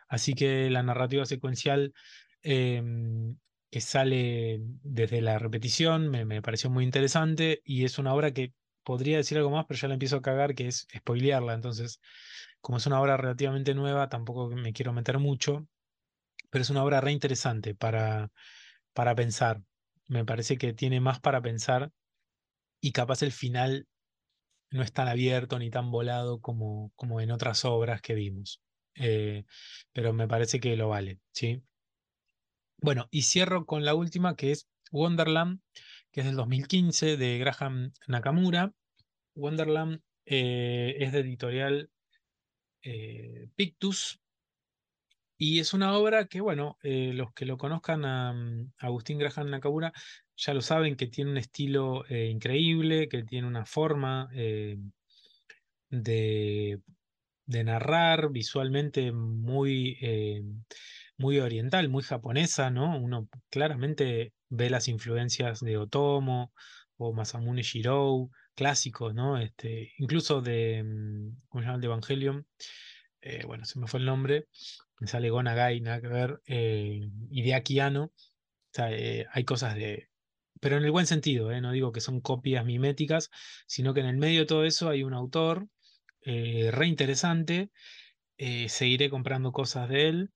Así 0.10 0.34
que 0.34 0.70
la 0.70 0.84
narrativa 0.84 1.26
secuencial 1.26 1.94
em, 2.42 3.38
que 3.70 3.82
sale 3.82 4.60
desde 4.84 5.22
la 5.22 5.40
repetición 5.40 6.10
me, 6.10 6.42
pareció 6.42 6.70
muy 6.70 6.84
interesante 6.84 7.62
y 7.64 7.86
es 7.86 8.00
una 8.00 8.14
obra 8.14 8.34
que 8.34 8.54
podría 8.84 9.18
decir 9.18 9.38
algo 9.38 9.52
más, 9.52 9.66
pero 9.68 9.80
ya 9.80 9.88
la 9.88 9.94
empiezo 9.94 10.18
a 10.18 10.22
cagar, 10.22 10.56
que 10.56 10.68
es 10.68 10.88
spoilearla, 10.98 11.54
entonces 11.54 12.02
como 12.62 12.80
es 12.80 12.88
una 12.88 13.02
obra 13.02 13.18
relativamente 13.18 13.76
nueva, 13.76 14.10
tampoco 14.10 14.50
me 14.50 14.74
quiero 14.74 14.94
meter 14.94 15.20
mucho, 15.20 15.68
pero 16.50 16.64
es 16.64 16.70
una 16.70 16.84
obra 16.84 17.02
re 17.02 17.12
interesante 17.12 17.76
para, 17.76 18.32
para 18.94 19.16
pensar. 19.16 19.62
Me 20.08 20.26
parece 20.26 20.58
que 20.58 20.74
tiene 20.74 21.00
más 21.02 21.20
para 21.20 21.42
pensar 21.42 21.92
y 22.82 22.92
capaz 22.94 23.22
el 23.24 23.32
final 23.32 23.88
no 24.72 24.84
es 24.84 24.94
tan 24.94 25.08
abierto 25.08 25.60
ni 25.60 25.70
tan 25.70 25.92
volado 25.92 26.42
como, 26.42 26.92
como 26.96 27.22
en 27.22 27.32
otras 27.32 27.66
obras 27.66 28.02
que 28.02 28.16
vimos. 28.16 28.62
Eh, 28.96 29.46
pero 29.94 30.14
me 30.14 30.28
parece 30.28 30.60
que 30.60 30.76
lo 30.76 30.90
vale, 30.90 31.20
¿sí? 31.32 31.64
Bueno, 32.78 33.08
y 33.12 33.24
cierro 33.24 33.66
con 33.66 33.86
la 33.86 33.96
última, 33.96 34.36
que 34.36 34.52
es 34.52 34.70
Wonderland, 34.92 35.62
que 36.12 36.22
es 36.22 36.26
del 36.26 36.36
2015 36.36 37.18
de 37.18 37.38
Graham 37.38 37.92
Nakamura. 38.08 38.74
Wonderland 39.36 40.02
eh, 40.26 40.96
es 41.00 41.12
de 41.12 41.20
editorial 41.20 41.90
eh, 42.82 43.48
Pictus, 43.56 44.20
Y 45.38 45.60
es 45.60 45.74
una 45.74 45.94
obra 45.98 46.28
que, 46.28 46.42
bueno, 46.42 46.78
los 46.82 47.34
que 47.34 47.46
lo 47.46 47.58
conozcan 47.58 48.06
a, 48.06 48.34
mm, 48.34 48.74
Agustín 48.78 49.20
Graham 49.20 49.50
Nakamura 49.50 49.94
ya 50.36 50.54
lo 50.54 50.62
saben 50.62 50.96
que 50.96 51.08
tiene 51.08 51.32
un 51.32 51.38
estilo 51.38 52.06
increíble, 52.10 53.10
que 53.10 53.24
tiene 53.24 53.48
una 53.48 53.66
forma 53.66 54.30
de, 55.90 56.80
de 57.50 57.64
narrar 57.64 58.32
visualmente 58.32 59.12
muy, 59.12 59.98
eh, 60.02 60.44
muy 61.18 61.40
oriental, 61.40 61.90
muy 61.90 62.04
japonesa, 62.04 62.70
¿no? 62.70 62.98
Uno 62.98 63.28
claramente 63.50 64.34
ve 64.50 64.70
las 64.70 64.88
influencias 64.88 65.60
de 65.62 65.78
Otomo 65.78 66.54
o 66.98 67.14
Masamune 67.14 67.64
Shirou, 67.64 68.32
clásicos, 68.56 69.14
¿no? 69.16 69.38
Este, 69.38 69.94
incluso 69.98 70.42
de, 70.42 70.84
mm, 70.84 71.48
¿cómo 71.50 71.64
se 71.64 71.70
llama? 71.70 71.84
Evangelion. 71.84 72.46
Eh, 73.22 73.44
bueno, 73.46 73.66
se 73.66 73.80
me 73.80 73.88
fue 73.88 74.00
el 74.00 74.06
nombre 74.06 74.48
me 75.00 75.08
sale 75.08 75.30
Gonagai, 75.30 75.82
nada 75.82 76.02
que 76.02 76.08
ver, 76.08 76.42
eh, 76.46 77.10
Hideaki 77.32 77.80
Anno, 77.80 78.06
o 78.06 78.14
sea, 78.74 78.92
eh, 78.92 79.26
hay 79.32 79.44
cosas 79.46 79.76
de... 79.76 80.10
Pero 80.60 80.78
en 80.78 80.84
el 80.84 80.92
buen 80.92 81.08
sentido, 81.08 81.50
no 81.62 81.72
digo 81.72 81.94
que 81.94 82.02
son 82.02 82.20
copias 82.20 82.66
miméticas, 82.66 83.30
sino 83.66 83.94
que 83.94 84.02
en 84.02 84.08
el 84.08 84.18
medio 84.18 84.42
de 84.42 84.46
todo 84.46 84.66
eso 84.66 84.90
hay 84.90 85.04
un 85.04 85.14
autor 85.14 85.70
eh, 86.22 86.70
re 86.72 86.88
interesante, 86.88 87.72
eh, 88.38 88.70
seguiré 88.70 89.10
comprando 89.10 89.52
cosas 89.52 89.90
de 89.90 90.10
él. 90.10 90.32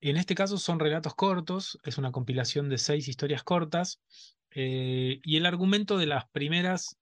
En 0.00 0.16
este 0.16 0.34
caso 0.34 0.58
son 0.58 0.80
relatos 0.80 1.14
cortos, 1.14 1.78
es 1.84 1.98
una 1.98 2.12
compilación 2.12 2.68
de 2.68 2.78
seis 2.78 3.08
historias 3.08 3.42
cortas, 3.44 4.00
eh, 4.52 5.20
y 5.22 5.36
el 5.36 5.46
argumento 5.46 5.98
de 5.98 6.06
las 6.06 6.28
primeras, 6.30 6.96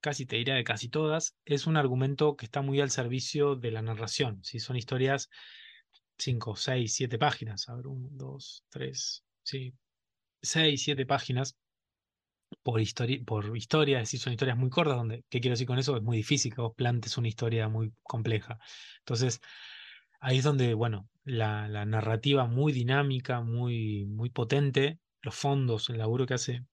casi 0.00 0.26
te 0.26 0.36
diría 0.36 0.54
de 0.54 0.64
casi 0.64 0.88
todas, 0.88 1.34
es 1.44 1.66
un 1.66 1.76
argumento 1.76 2.36
que 2.36 2.46
está 2.46 2.62
muy 2.62 2.80
al 2.80 2.90
servicio 2.90 3.56
de 3.56 3.72
la 3.72 3.82
narración, 3.82 4.40
si 4.44 4.60
son 4.60 4.76
historias 4.76 5.28
5, 6.18 6.56
6, 6.56 6.94
7 6.94 7.18
páginas. 7.18 7.68
A 7.68 7.74
ver, 7.76 7.86
1, 7.86 8.08
2, 8.12 8.64
3, 8.70 9.24
sí, 9.42 9.74
6, 10.42 10.82
7 10.82 11.06
páginas 11.06 11.56
por, 12.66 12.80
histori 12.80 13.20
por 13.20 13.56
historia, 13.56 13.98
es 13.98 14.08
decir, 14.08 14.18
son 14.18 14.32
historias 14.32 14.58
muy 14.58 14.70
cortas, 14.70 14.96
donde, 14.96 15.24
¿qué 15.30 15.40
quiero 15.40 15.52
decir 15.52 15.68
con 15.68 15.78
eso? 15.78 15.96
Es 15.96 16.02
muy 16.02 16.16
difícil 16.16 16.52
que 16.52 16.60
vos 16.60 16.74
plantes 16.74 17.16
una 17.16 17.28
historia 17.28 17.68
muy 17.68 17.92
compleja. 18.02 18.58
Entonces, 18.98 19.40
ahí 20.18 20.38
es 20.38 20.44
donde, 20.44 20.74
bueno, 20.74 21.08
la, 21.24 21.68
narrativa 21.86 22.46
muy 22.48 22.72
dinámica, 22.72 23.40
muy, 23.40 24.06
muy 24.06 24.30
potente, 24.30 24.98
los 25.22 25.36
fondos, 25.36 25.90
el 25.90 25.98
laburo 25.98 26.26
que 26.26 26.34
hace 26.34 26.64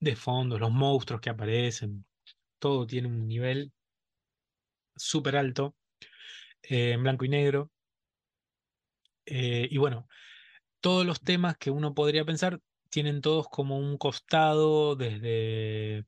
de 0.00 0.16
fondos, 0.16 0.60
los 0.60 0.72
monstruos 0.72 1.20
que 1.20 1.30
aparecen, 1.30 2.06
todo 2.58 2.86
tiene 2.86 3.08
un 3.08 3.28
nivel 3.28 3.72
súper 4.96 5.36
alto, 5.36 5.74
eh, 6.62 6.92
en 6.92 7.02
blanco 7.02 7.26
y 7.26 7.28
negro. 7.28 7.70
Eh, 9.26 9.68
y 9.70 9.76
bueno, 9.76 10.08
todos 10.80 11.04
los 11.06 11.20
temas 11.20 11.58
que 11.58 11.70
uno 11.70 11.94
podría 11.94 12.24
pensar 12.24 12.60
tienen 12.92 13.22
todos 13.22 13.48
como 13.50 13.78
un 13.78 13.98
costado 13.98 14.96
desde, 14.96 16.06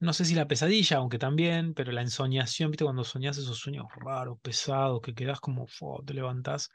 no 0.00 0.12
sé 0.14 0.24
si 0.26 0.34
la 0.36 0.48
pesadilla, 0.48 0.98
aunque 0.98 1.18
también, 1.18 1.74
pero 1.74 1.92
la 1.92 2.02
ensoñación, 2.02 2.70
¿viste? 2.72 2.84
Cuando 2.84 3.04
soñás 3.04 3.38
esos 3.38 3.58
sueños 3.58 3.86
raros, 3.96 4.38
pesados, 4.42 5.00
que 5.02 5.14
quedás 5.14 5.40
como, 5.40 5.66
fo, 5.68 6.02
te 6.06 6.14
levantás 6.14 6.70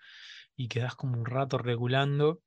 y 0.55 0.67
quedás 0.67 0.95
como 0.95 1.17
un 1.17 1.25
rato 1.25 1.57
regulando. 1.57 2.41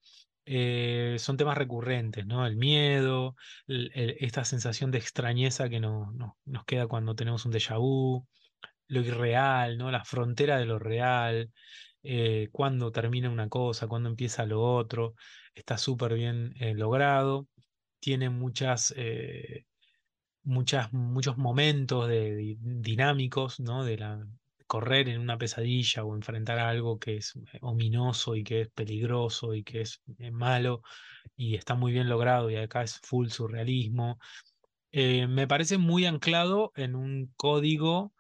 eh, 0.47 1.17
son 1.19 1.37
temas 1.39 1.57
recurrentes, 1.59 2.27
¿no? 2.27 2.47
El 2.47 2.57
miedo, 2.57 3.35
esta 3.67 4.45
sensación 4.45 4.91
de 4.91 4.99
extrañeza 4.99 5.69
que 5.71 5.81
no, 5.81 6.13
no- 6.13 6.39
nos 6.45 6.65
queda 6.67 6.87
cuando 6.87 7.15
tenemos 7.15 7.47
un 7.47 7.53
déjà 7.53 7.79
vu, 7.79 8.27
lo 8.89 9.01
irreal, 9.01 9.79
¿no? 9.79 9.91
La 9.91 10.05
frontera 10.05 10.59
de 10.59 10.67
lo 10.67 10.79
real, 10.79 11.53
eh, 12.03 12.49
cuándo 12.53 12.93
termina 12.93 13.31
una 13.31 13.49
cosa, 13.49 13.87
cuándo 13.89 14.09
empieza 14.09 14.47
lo 14.47 14.63
otro, 14.63 15.15
está 15.55 15.79
súper 15.79 16.15
bien 16.15 16.55
eh, 16.61 16.75
logrado, 16.75 17.49
tiene 18.01 18.31
muchas, 18.31 18.95
eh, 18.97 19.67
muchas, 20.43 20.93
muchos 20.93 21.39
momentos 21.39 22.09
de, 22.09 22.37
di- 22.37 22.59
dinámicos, 22.61 23.61
¿no? 23.61 23.85
De 23.85 23.99
la, 23.99 24.27
correr 24.67 25.09
en 25.11 25.21
una 25.21 25.39
pesadilla 25.39 26.05
o 26.05 26.15
enfrentar 26.17 26.59
algo 26.59 26.99
que 26.99 27.17
es 27.19 27.35
eh, 27.53 27.59
ominoso 27.63 28.37
y 28.37 28.45
que 28.45 28.63
es 28.63 28.71
peligroso 28.71 29.55
y 29.55 29.65
que 29.65 29.83
es 29.83 30.03
malo 30.33 30.83
y 31.37 31.57
está 31.57 31.75
muy 31.77 31.93
bien 31.93 32.09
logrado 32.09 32.51
y 32.51 32.57
acá 32.57 32.83
es 32.85 33.01
full 33.01 33.29
surrealismo. 33.29 34.19
Me 34.93 35.47
parece 35.49 35.79
muy 35.79 36.07
anclado 36.07 36.73
en 36.77 36.95
un 36.95 37.33
código 37.37 38.15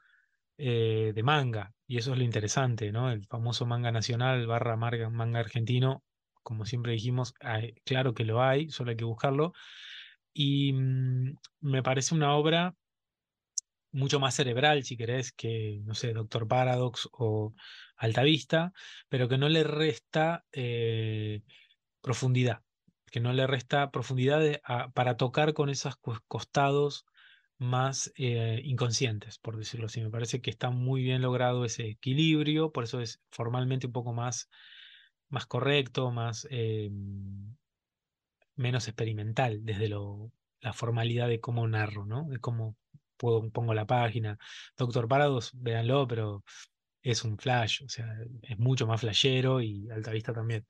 de 0.59 1.23
manga. 1.25 1.75
Y 1.87 1.99
eso 1.99 2.13
es 2.13 2.19
lo 2.19 2.25
interesante, 2.25 2.93
¿no? 2.93 3.11
El 3.11 3.27
famoso 3.27 3.67
manga 3.67 3.93
nacional 3.93 4.47
barra 4.47 4.77
manga 4.77 5.41
argentino, 5.41 6.04
como 6.45 6.67
siempre 6.67 6.93
dijimos, 6.93 7.35
claro 7.85 8.15
que 8.15 8.25
lo 8.27 8.43
hay, 8.43 8.71
solo 8.71 8.93
hay 8.93 8.99
que 8.99 9.05
buscarlo. 9.07 9.55
Y 10.35 10.73
mm, 10.75 11.37
me 11.63 11.83
parece 11.83 12.15
una 12.15 12.35
obra 12.37 12.77
mucho 13.93 14.19
más 14.21 14.35
cerebral, 14.35 14.85
si 14.85 14.97
querés, 14.97 15.33
que, 15.33 15.81
no 15.85 15.95
sé, 15.95 16.13
Doctor 16.13 16.49
Paradox 16.49 17.09
o 17.13 17.55
Altavista, 17.97 18.73
pero 19.09 19.29
que 19.29 19.39
no 19.39 19.49
le 19.49 19.63
resta 19.65 20.45
eh, 20.53 21.43
profundidad, 22.03 22.63
que 23.11 23.21
no 23.21 23.33
le 23.33 23.47
resta 23.47 23.91
profundidad 23.91 24.43
para 24.95 25.17
tocar 25.17 25.55
con 25.55 25.71
esos 25.71 25.97
cos- 26.01 26.21
costados 26.29 27.07
más 27.59 28.13
eh, 28.17 28.61
inconscientes, 28.65 29.39
por 29.39 29.57
decirlo 29.57 29.87
así. 29.87 30.01
Me 30.03 30.11
parece 30.11 30.41
que 30.43 30.51
está 30.51 30.71
muy 30.71 31.03
bien 31.03 31.23
logrado 31.23 31.65
ese 31.65 31.87
equilibrio, 31.89 32.73
por 32.73 32.85
eso 32.85 33.01
es 33.01 33.23
formalmente 33.31 33.87
un 33.89 33.93
poco 33.93 34.13
más, 34.13 34.51
más 35.35 35.47
correcto, 35.47 36.11
más 36.13 36.47
eh, 36.51 36.91
menos 38.57 38.89
experimental 38.89 39.65
desde 39.65 39.89
lo, 39.89 40.33
la 40.61 40.73
formalidad 40.73 41.29
de 41.29 41.41
cómo 41.41 41.67
narro, 41.69 42.07
¿no? 42.07 42.25
De 42.29 42.39
cómo 42.39 42.77
pongo 43.17 43.75
la 43.75 43.87
página. 43.87 44.39
Doctor 44.77 45.09
Parados, 45.09 45.53
véanlo, 45.55 46.07
pero 46.07 46.45
es 47.03 47.25
un 47.25 47.39
flash, 47.39 47.83
o 47.85 47.89
sea, 47.89 48.17
es 48.43 48.59
mucho 48.59 48.87
más 48.87 49.01
flashero 49.01 49.61
y 49.63 49.91
Altavista 49.91 50.33
también. 50.33 50.67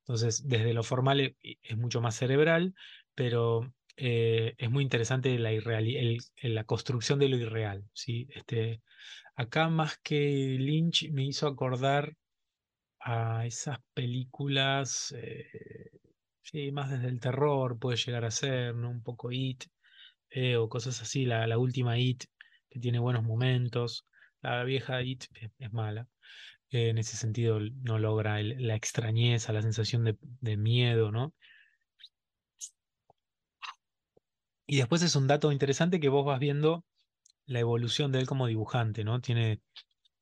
Entonces, 0.00 0.48
desde 0.48 0.74
lo 0.74 0.82
formal 0.84 1.20
e- 1.20 1.36
e- 1.42 1.58
es 1.62 1.76
mucho 1.78 2.00
más 2.00 2.16
cerebral, 2.16 2.74
pero 3.14 3.74
eh, 3.96 4.54
es 4.58 4.70
muy 4.70 4.82
interesante 4.84 5.38
la, 5.38 5.52
el- 5.52 6.18
el- 6.36 6.54
la 6.54 6.64
construcción 6.64 7.18
de 7.18 7.28
lo 7.28 7.36
irreal, 7.36 7.84
¿sí? 7.92 8.28
Este, 8.30 8.82
acá 9.36 9.68
más 9.68 9.98
que 9.98 10.56
Lynch 10.60 11.10
me 11.12 11.24
hizo 11.24 11.46
acordar 11.48 12.16
a 13.04 13.46
esas 13.46 13.78
películas, 13.94 15.14
eh, 15.16 15.90
sí, 16.42 16.72
más 16.72 16.90
desde 16.90 17.08
el 17.08 17.20
terror 17.20 17.78
puede 17.78 17.96
llegar 17.96 18.24
a 18.24 18.30
ser, 18.30 18.74
¿no? 18.74 18.90
Un 18.90 19.02
poco 19.02 19.32
It, 19.32 19.64
eh, 20.30 20.56
o 20.56 20.68
cosas 20.68 21.00
así, 21.02 21.24
la, 21.26 21.46
la 21.46 21.58
última 21.58 21.98
It. 21.98 22.24
que 22.70 22.80
tiene 22.80 22.98
buenos 22.98 23.24
momentos. 23.24 24.06
La 24.40 24.64
vieja 24.64 25.02
It 25.02 25.24
es, 25.58 25.72
mala. 25.72 26.08
en 26.70 26.98
ese 26.98 27.16
sentido 27.16 27.60
no 27.60 27.98
logra 27.98 28.42
la 28.42 28.74
extrañeza, 28.76 29.52
la 29.52 29.62
sensación 29.62 30.04
de, 30.04 30.16
de 30.40 30.56
miedo, 30.56 31.12
¿no? 31.12 31.34
Y 34.66 34.78
después 34.78 35.02
es 35.02 35.16
un 35.16 35.26
dato 35.26 35.52
interesante 35.52 36.00
que 36.00 36.08
vos 36.08 36.24
vas 36.24 36.40
viendo 36.40 36.84
la 37.46 37.60
evolución 37.60 38.12
de 38.12 38.20
él 38.20 38.26
como 38.26 38.46
dibujante, 38.46 39.04
¿no? 39.04 39.20
Tiene, 39.20 39.60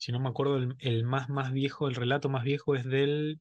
si 0.01 0.12
no 0.12 0.18
me 0.18 0.30
acuerdo, 0.30 0.57
el, 0.78 1.05
más, 1.05 1.28
más 1.28 1.53
viejo, 1.53 1.86
el 1.86 1.94
relato 1.94 2.30
más 2.30 2.42
viejo 2.42 2.74
es 2.74 2.84
del. 2.86 3.38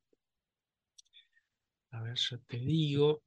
A 1.91 2.01
ver, 2.01 2.15
ya 2.17 2.37
te 2.47 2.57
digo. 2.57 3.23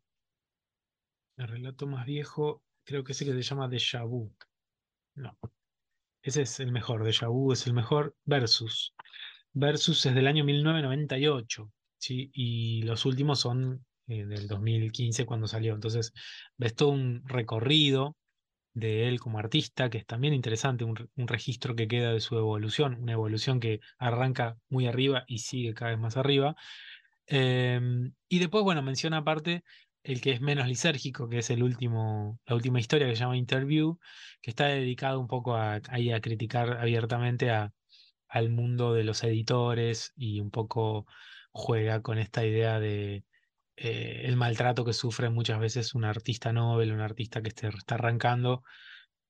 El 1.38 1.48
relato 1.48 1.86
más 1.86 2.04
viejo, 2.04 2.62
creo 2.84 3.02
que 3.02 3.12
ese 3.12 3.24
que 3.24 3.32
se 3.32 3.42
llama 3.42 3.68
Deja 3.68 4.02
Vu. 4.04 4.30
No. 5.14 5.34
Ese 6.20 6.42
es 6.42 6.60
el 6.60 6.72
mejor, 6.72 7.04
Deja 7.04 7.28
Vu 7.28 7.52
es 7.52 7.66
el 7.66 7.72
mejor. 7.72 8.14
Versus. 8.26 8.94
Versus 9.54 10.04
es 10.04 10.14
del 10.14 10.26
año 10.26 10.44
1998. 10.44 11.72
¿sí? 11.96 12.30
Y 12.34 12.82
los 12.82 13.06
últimos 13.06 13.40
son 13.40 13.82
eh, 14.08 14.26
del 14.26 14.46
2015 14.46 15.24
cuando 15.24 15.48
salió. 15.48 15.72
Entonces, 15.72 16.12
ves 16.58 16.74
todo 16.74 16.90
un 16.90 17.22
recorrido 17.26 18.14
de 18.74 19.08
él 19.08 19.20
como 19.20 19.38
artista, 19.38 19.90
que 19.90 19.98
es 19.98 20.06
también 20.06 20.34
interesante, 20.34 20.84
un, 20.84 20.96
registro 21.16 21.76
que 21.76 21.88
queda 21.88 22.12
de 22.12 22.20
su 22.20 22.36
evolución, 22.38 22.96
una 23.02 23.12
evolución 23.12 23.60
que 23.60 23.80
arranca 23.98 24.56
muy 24.68 24.86
arriba 24.86 25.24
y 25.26 25.38
sigue 25.38 25.74
cada 25.74 25.92
vez 25.92 26.00
más 26.00 26.16
arriba. 26.16 26.56
Em, 27.26 28.14
y 28.28 28.38
después, 28.38 28.64
bueno, 28.64 28.82
menciona 28.82 29.18
aparte 29.18 29.64
el 30.04 30.20
que 30.20 30.32
es 30.32 30.40
menos 30.40 30.68
lisérgico, 30.68 31.28
que 31.28 31.38
es 31.38 31.50
el 31.50 31.62
último, 31.62 32.40
la 32.46 32.54
última 32.56 32.80
historia 32.80 33.06
que 33.06 33.14
se 33.16 33.20
llama 33.20 33.36
Interview, 33.36 33.98
que 34.42 34.50
está 34.50 34.66
dedicado 34.66 35.20
un 35.20 35.28
poco 35.28 35.54
a, 35.56 35.74
a 35.76 36.20
criticar 36.20 36.78
abiertamente 36.78 37.50
a, 37.50 37.72
al 38.32 38.50
mundo 38.50 38.94
de 38.94 39.04
los 39.04 39.22
editores 39.24 40.12
y 40.16 40.40
un 40.40 40.50
poco 40.50 41.06
juega 41.52 42.02
con 42.02 42.18
esta 42.18 42.44
idea 42.46 42.80
de 42.80 43.24
eh, 43.84 44.22
el 44.28 44.36
maltrato 44.36 44.84
que 44.84 44.92
sufre 44.92 45.28
muchas 45.28 45.58
veces 45.58 45.94
un 45.96 46.04
artista 46.04 46.52
novel, 46.52 46.92
un 46.92 47.00
artista 47.00 47.42
que 47.42 47.48
está 47.48 47.96
arrancando, 47.96 48.62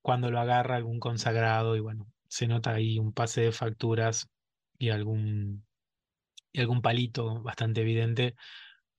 cuando 0.02 0.30
lo 0.30 0.38
agarra 0.40 0.76
algún 0.76 1.00
consagrado 1.00 1.74
y 1.74 1.80
bueno, 1.80 2.12
se 2.28 2.46
nota 2.46 2.74
ahí 2.74 2.98
un 2.98 3.14
pase 3.14 3.40
de 3.40 3.52
facturas 3.52 4.28
y 4.78 4.90
algún, 4.90 5.64
y 6.52 6.60
algún 6.60 6.82
palito 6.82 7.42
bastante 7.42 7.80
evidente 7.80 8.34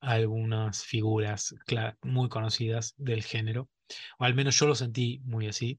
a 0.00 0.14
algunas 0.14 0.84
figuras 0.84 1.54
muy 2.02 2.28
conocidas 2.28 2.94
del 2.96 3.22
género, 3.22 3.70
o 4.18 4.24
al 4.24 4.34
menos 4.34 4.58
yo 4.58 4.66
lo 4.66 4.74
sentí 4.74 5.20
muy 5.24 5.46
así. 5.46 5.78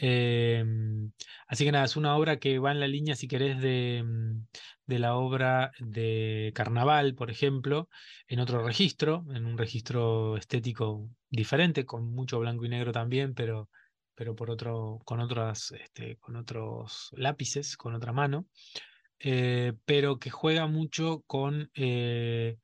Em, 0.00 1.10
así 1.48 1.64
que 1.64 1.72
nada, 1.72 1.84
es 1.84 1.96
una 1.96 2.16
obra 2.16 2.38
que 2.38 2.60
va 2.60 2.70
en 2.70 2.78
la 2.80 2.86
línea, 2.86 3.16
si 3.16 3.26
querés, 3.26 3.60
de, 3.60 4.04
mm, 4.04 4.46
de, 4.86 4.98
la 5.00 5.16
obra 5.16 5.72
de 5.80 6.52
Carnaval, 6.54 7.14
por 7.16 7.30
ejemplo, 7.30 7.88
en 8.28 8.38
otro 8.40 8.64
registro, 8.64 9.24
en 9.34 9.44
un 9.44 9.58
registro 9.58 10.36
estético 10.36 11.10
diferente, 11.30 11.84
con 11.84 12.12
mucho 12.12 12.38
blanco 12.38 12.64
y 12.64 12.68
negro 12.68 12.92
también, 12.92 13.34
pero, 13.34 13.68
pero 14.14 14.36
por 14.36 14.50
otro, 14.50 15.00
con, 15.04 15.20
otras, 15.20 15.72
este, 15.72 16.16
con 16.18 16.36
otros 16.36 17.10
lápices, 17.12 17.76
con 17.76 17.94
otra 17.94 18.12
mano, 18.12 18.46
eh, 19.20 19.72
pero 19.84 20.18
que 20.20 20.30
juega 20.30 20.68
mucho 20.68 21.22
con 21.26 21.70
eh, 21.74 22.56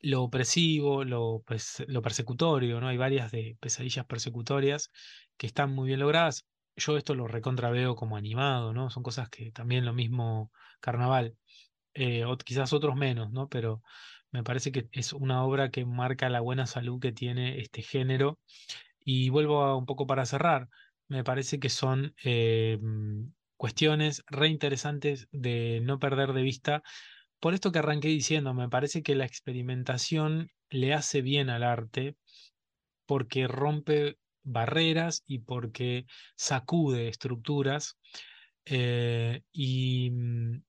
lo 0.00 0.22
opresivo, 0.22 1.04
lo, 1.04 1.42
lo 1.88 2.02
persecutorio, 2.02 2.80
¿no? 2.80 2.88
Hay 2.88 2.96
varias 2.96 3.32
de 3.32 3.56
pesadillas 3.60 4.06
persecutorias 4.06 4.90
que 5.36 5.46
están 5.46 5.72
muy 5.74 5.88
bien 5.88 6.00
logradas. 6.00 6.46
Yo 6.76 6.96
esto 6.96 7.14
lo 7.14 7.26
recontraveo 7.28 7.96
como 7.96 8.16
animado, 8.16 8.72
¿no? 8.72 8.90
Son 8.90 9.02
cosas 9.02 9.28
que 9.30 9.52
también 9.52 9.84
lo 9.84 9.94
mismo 9.94 10.50
Carnaval, 10.80 11.36
eh, 11.94 12.24
o 12.24 12.36
quizás 12.38 12.72
otros 12.72 12.96
menos, 12.96 13.32
¿no? 13.32 13.48
Pero 13.48 13.82
me 14.32 14.42
parece 14.42 14.72
que 14.72 14.88
es 14.92 15.12
una 15.12 15.44
obra 15.44 15.70
que 15.70 15.86
marca 15.86 16.28
la 16.28 16.40
buena 16.40 16.66
salud 16.66 17.00
que 17.00 17.12
tiene 17.12 17.60
este 17.60 17.82
género. 17.82 18.38
Y 19.00 19.30
vuelvo 19.30 19.62
a 19.62 19.76
un 19.76 19.86
poco 19.86 20.06
para 20.06 20.26
cerrar, 20.26 20.68
me 21.08 21.24
parece 21.24 21.60
que 21.60 21.70
son 21.70 22.14
eh, 22.24 22.78
cuestiones 23.56 24.24
reinteresantes 24.28 25.28
de 25.32 25.80
no 25.82 25.98
perder 25.98 26.32
de 26.32 26.42
vista 26.42 26.82
por 27.40 27.54
esto 27.54 27.72
que 27.72 27.78
arranqué 27.78 28.08
diciendo, 28.08 28.54
me 28.54 28.68
parece 28.68 29.02
que 29.02 29.14
la 29.14 29.26
experimentación 29.26 30.50
le 30.70 30.94
hace 30.94 31.22
bien 31.22 31.50
al 31.50 31.62
arte 31.62 32.16
porque 33.06 33.46
rompe 33.46 34.18
barreras 34.46 35.22
y 35.26 35.40
porque 35.40 36.06
sacude 36.36 37.08
estructuras 37.08 37.98
eh, 38.64 39.42
y, 39.52 40.10
mm, 40.10 40.62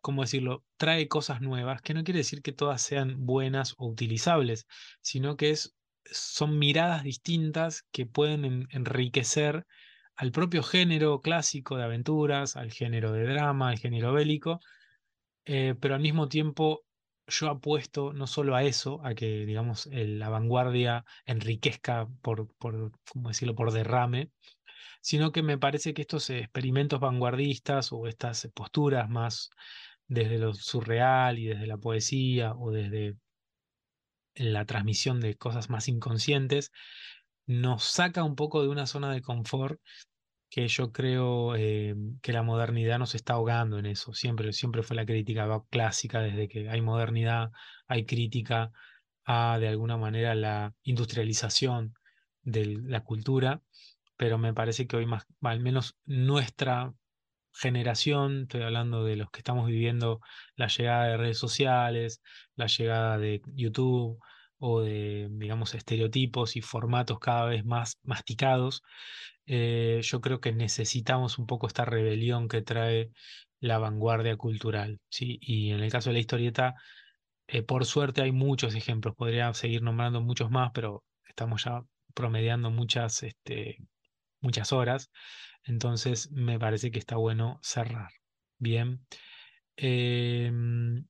¿cómo 0.00 0.22
decirlo?, 0.22 0.64
trae 0.76 1.08
cosas 1.08 1.40
nuevas, 1.40 1.80
que 1.82 1.94
no 1.94 2.04
quiere 2.04 2.18
decir 2.18 2.42
que 2.42 2.52
todas 2.52 2.82
sean 2.82 3.24
buenas 3.24 3.74
o 3.78 3.88
utilizables, 3.88 4.66
sino 5.00 5.36
que 5.36 5.50
es, 5.50 5.74
son 6.04 6.58
miradas 6.58 7.02
distintas 7.04 7.82
que 7.90 8.06
pueden 8.06 8.66
enriquecer 8.70 9.64
al 10.16 10.30
propio 10.32 10.62
género 10.62 11.20
clásico 11.20 11.76
de 11.76 11.84
aventuras, 11.84 12.56
al 12.56 12.70
género 12.72 13.12
de 13.12 13.24
drama, 13.24 13.70
al 13.70 13.78
género 13.78 14.12
bélico, 14.12 14.60
eh, 15.46 15.74
pero 15.80 15.94
al 15.94 16.00
mismo 16.02 16.28
tiempo 16.28 16.83
yo 17.26 17.48
apuesto 17.50 18.12
no 18.12 18.26
solo 18.26 18.54
a 18.56 18.64
eso, 18.64 19.00
a 19.04 19.14
que, 19.14 19.46
digamos, 19.46 19.86
la 19.92 20.28
vanguardia 20.28 21.04
enriquezca 21.26 22.08
por, 22.22 22.54
por, 22.56 22.92
¿cómo 23.10 23.28
decirlo?, 23.28 23.54
por 23.54 23.72
derrame, 23.72 24.30
sino 25.02 25.32
que 25.32 25.42
me 25.42 25.58
parece 25.58 25.94
que 25.94 26.02
estos 26.02 26.30
experimentos 26.30 27.00
vanguardistas 27.00 27.92
o 27.92 28.06
estas 28.08 28.48
posturas 28.54 29.08
más 29.10 29.50
desde 30.08 30.38
lo 30.38 30.54
surreal 30.54 31.38
y 31.38 31.46
desde 31.46 31.66
la 31.66 31.78
poesía 31.78 32.54
o 32.54 32.70
desde 32.70 33.16
la 34.36 34.64
transmisión 34.64 35.20
de 35.20 35.36
cosas 35.36 35.70
más 35.70 35.88
inconscientes, 35.88 36.70
nos 37.46 37.84
saca 37.84 38.24
un 38.24 38.36
poco 38.36 38.62
de 38.62 38.68
una 38.68 38.86
zona 38.86 39.12
de 39.12 39.22
confort 39.22 39.80
que 40.54 40.68
yo 40.68 40.92
creo 40.92 41.56
eh, 41.56 41.96
que 42.22 42.32
la 42.32 42.44
modernidad 42.44 43.00
nos 43.00 43.16
está 43.16 43.32
ahogando 43.32 43.76
en 43.76 43.86
eso. 43.86 44.14
Siempre, 44.14 44.52
siempre 44.52 44.84
fue 44.84 44.94
la 44.94 45.04
crítica 45.04 45.48
clásica, 45.68 46.20
desde 46.20 46.46
que 46.46 46.70
hay 46.70 46.80
modernidad, 46.80 47.50
hay 47.88 48.06
crítica 48.06 48.70
a, 49.24 49.58
de 49.58 49.66
alguna 49.66 49.96
manera, 49.96 50.36
la 50.36 50.72
industrialización 50.84 51.94
de 52.42 52.66
la 52.84 53.02
cultura, 53.02 53.62
pero 54.16 54.38
me 54.38 54.54
parece 54.54 54.86
que 54.86 54.96
hoy 54.96 55.06
más, 55.06 55.26
al 55.42 55.58
menos 55.58 55.96
nuestra 56.04 56.94
generación, 57.52 58.42
estoy 58.42 58.62
hablando 58.62 59.02
de 59.02 59.16
los 59.16 59.32
que 59.32 59.40
estamos 59.40 59.66
viviendo 59.66 60.20
la 60.54 60.68
llegada 60.68 61.06
de 61.08 61.16
redes 61.16 61.38
sociales, 61.38 62.22
la 62.54 62.68
llegada 62.68 63.18
de 63.18 63.42
YouTube 63.54 64.20
o 64.58 64.82
de, 64.82 65.26
digamos, 65.32 65.74
estereotipos 65.74 66.54
y 66.54 66.60
formatos 66.60 67.18
cada 67.18 67.46
vez 67.46 67.64
más 67.64 67.98
masticados, 68.04 68.84
eh, 69.46 70.00
yo 70.02 70.20
creo 70.20 70.40
que 70.40 70.52
necesitamos 70.52 71.38
un 71.38 71.46
poco 71.46 71.66
esta 71.66 71.84
rebelión 71.84 72.48
que 72.48 72.62
trae 72.62 73.10
la 73.60 73.78
vanguardia 73.78 74.36
cultural. 74.36 75.00
¿sí? 75.10 75.38
Y 75.40 75.70
en 75.72 75.80
el 75.80 75.90
caso 75.92 76.10
de 76.10 76.14
la 76.14 76.20
historieta, 76.20 76.74
eh, 77.48 77.62
por 77.62 77.84
suerte 77.86 78.22
hay 78.22 78.32
muchos 78.32 78.74
ejemplos, 78.74 79.14
podría 79.16 79.52
seguir 79.54 79.82
nombrando 79.82 80.20
muchos 80.20 80.50
más, 80.50 80.70
pero 80.74 81.04
estamos 81.28 81.64
ya 81.64 81.82
promediando 82.14 82.70
muchas, 82.70 83.22
este, 83.22 83.78
muchas 84.40 84.72
horas, 84.72 85.10
entonces 85.64 86.30
me 86.32 86.58
parece 86.58 86.90
que 86.90 86.98
está 86.98 87.16
bueno 87.16 87.58
cerrar. 87.62 88.10
Bien. 88.58 89.06
Em, 89.76 91.06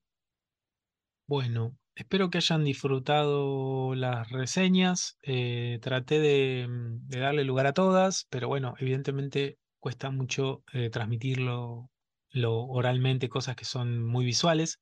bueno, 1.27 1.77
Espero 1.97 2.29
que 2.29 2.39
hayan 2.39 2.65
disfrutado 2.65 3.95
las 3.95 4.29
reseñas. 4.31 5.17
Eh, 5.23 5.79
traté 5.81 6.67
mm, 6.67 7.07
de, 7.09 7.19
darle 7.21 7.45
lugar 7.45 7.67
a 7.67 7.73
todas, 7.73 8.27
pero 8.31 8.49
bueno, 8.49 8.75
evidentemente 8.79 9.59
cuesta 9.79 10.11
mucho 10.11 10.65
eh, 10.73 10.91
transmitirlo 10.91 11.91
lo 12.31 12.65
oralmente, 12.67 13.29
cosas 13.29 13.55
que 13.55 13.65
son 13.65 14.05
muy 14.05 14.25
visuales. 14.25 14.81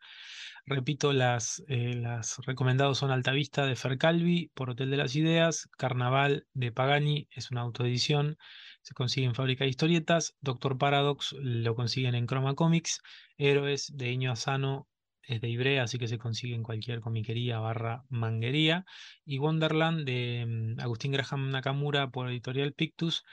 Repito, 0.64 1.12
las, 1.12 1.62
eh, 1.68 2.02
recomendados 2.46 2.98
son 2.98 3.10
Altavista 3.10 3.66
de 3.66 3.76
Fercalvi 3.76 4.50
por 4.54 4.70
Hotel 4.70 4.90
de 4.90 4.96
las 4.96 5.14
Ideas, 5.16 5.68
Carnaval 5.76 6.46
de 6.54 6.72
Pagani, 6.72 7.28
es 7.32 7.50
una 7.50 7.62
autoedición, 7.62 8.38
se 8.82 8.94
consigue 8.94 9.26
en 9.26 9.34
Fábrica 9.34 9.64
de 9.64 9.70
Historietas, 9.70 10.34
Doctor 10.40 10.78
Paradox 10.78 11.34
lo 11.40 11.74
consiguen 11.74 12.14
en 12.14 12.26
Chroma 12.26 12.54
Comics, 12.54 13.00
Héroes 13.36 13.92
de 13.94 14.12
Iño 14.12 14.32
Asano 14.32 14.88
es 15.26 15.40
de 15.40 15.48
Ibrea, 15.48 15.84
así 15.84 15.98
que 15.98 16.08
se 16.08 16.18
consigue 16.18 16.54
en 16.54 16.62
cualquier 16.62 17.00
comiquería 17.00 17.58
barra 17.58 18.04
manguería. 18.08 18.84
Y 19.24 19.38
Wonderland 19.38 20.04
de 20.04 20.44
mm, 20.46 20.80
Agustín 20.80 21.12
Graham 21.12 21.50
Nakamura 21.50 22.10
por 22.10 22.28
editorial 22.28 22.72
Pictus. 22.72 23.24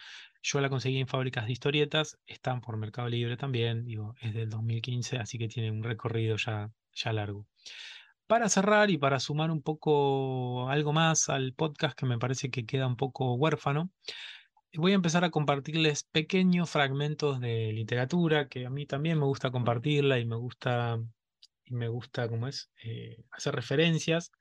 Yo 0.41 0.61
la 0.61 0.69
conseguí 0.69 0.99
en 0.99 1.07
fábricas 1.07 1.45
de 1.45 1.51
historietas, 1.51 2.17
están 2.25 2.61
por 2.61 2.77
Mercado 2.77 3.09
Libre 3.09 3.35
también, 3.35 3.85
es 4.21 4.33
del 4.33 4.49
2015, 4.49 5.17
así 5.17 5.37
que 5.37 5.49
tiene 5.49 5.69
un 5.69 5.83
recorrido 5.83 6.37
ya, 6.37 6.71
ya 6.93 7.11
largo. 7.11 7.45
Para 8.25 8.47
cerrar 8.47 8.89
y 8.89 8.97
para 8.97 9.19
sumar 9.19 9.51
un 9.51 9.61
poco 9.61 10.69
algo 10.69 10.93
más 10.93 11.29
al 11.29 11.53
podcast 11.53 11.97
que 11.97 12.05
me 12.05 12.19
parece 12.19 12.49
que 12.51 12.65
queda 12.65 12.87
un 12.87 12.95
poco 12.95 13.33
huérfano, 13.33 13.91
voy 14.77 14.91
a 14.91 14.95
empezar 14.95 15.23
a 15.23 15.31
compartirles 15.31 16.03
pequeños 16.03 16.69
fragmentos 16.69 17.39
de 17.39 17.73
literatura 17.73 18.47
que 18.47 18.65
a 18.65 18.69
mí 18.69 18.85
también 18.85 19.17
me 19.19 19.25
gusta 19.25 19.51
compartirla 19.51 20.19
y 20.19 20.25
me 20.25 20.35
gusta, 20.35 20.99
y 21.70 21.76
me 21.76 21.88
gusta, 21.89 22.28
¿cómo 22.30 22.47
es?, 22.47 22.72
eh, 22.84 23.24
hacer 23.32 23.55
referencias. 23.55 24.32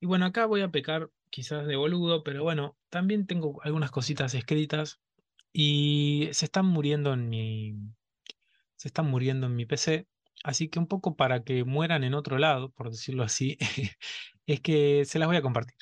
Y 0.00 0.06
bueno, 0.06 0.26
acá 0.26 0.46
voy 0.46 0.62
a 0.62 0.70
pecar 0.70 1.10
quizás 1.30 1.66
de 1.66 1.76
boludo, 1.76 2.24
pero 2.24 2.42
bueno, 2.44 2.76
también 2.90 3.26
tengo 3.26 3.62
algunas 3.64 3.90
cositas 3.90 4.34
escritas 4.34 5.00
y 5.52 6.28
se 6.32 6.46
están 6.46 6.66
muriendo 6.66 7.12
en 7.14 7.28
mi, 7.28 7.74
se 8.76 8.88
están 8.88 9.06
muriendo 9.10 9.46
en 9.46 9.56
mi 9.56 9.66
PC. 9.66 10.06
Así 10.44 10.68
que 10.68 10.78
un 10.78 10.86
poco 10.86 11.16
para 11.16 11.42
que 11.44 11.64
mueran 11.64 12.04
en 12.04 12.14
otro 12.14 12.38
lado, 12.38 12.70
por 12.70 12.90
decirlo 12.90 13.24
así, 13.24 13.56
es 14.46 14.60
que 14.60 15.04
se 15.04 15.18
las 15.18 15.28
voy 15.28 15.36
a 15.36 15.42
compartir. 15.42 15.76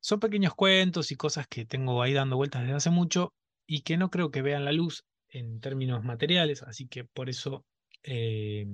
Son 0.00 0.20
pequeños 0.20 0.54
cuentos 0.54 1.10
y 1.12 1.16
cosas 1.16 1.46
que 1.48 1.64
tengo 1.66 2.02
ahí 2.02 2.12
dando 2.14 2.36
vueltas 2.36 2.62
desde 2.62 2.76
hace 2.76 2.90
mucho 2.90 3.34
y 3.66 3.82
que 3.82 3.96
no 3.96 4.10
creo 4.10 4.30
que 4.30 4.42
vean 4.42 4.64
la 4.64 4.72
luz 4.72 5.04
en 5.28 5.60
términos 5.60 6.04
materiales, 6.04 6.62
así 6.62 6.88
que 6.88 7.04
por 7.04 7.28
eso, 7.28 7.66
eh, 8.04 8.66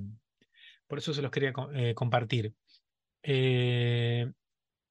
por 0.93 0.99
eso 0.99 1.15
se 1.15 1.23
los 1.23 1.31
quería 1.31 1.55
eh, 1.73 1.95
compartir. 1.95 2.55
Eh, 3.23 4.31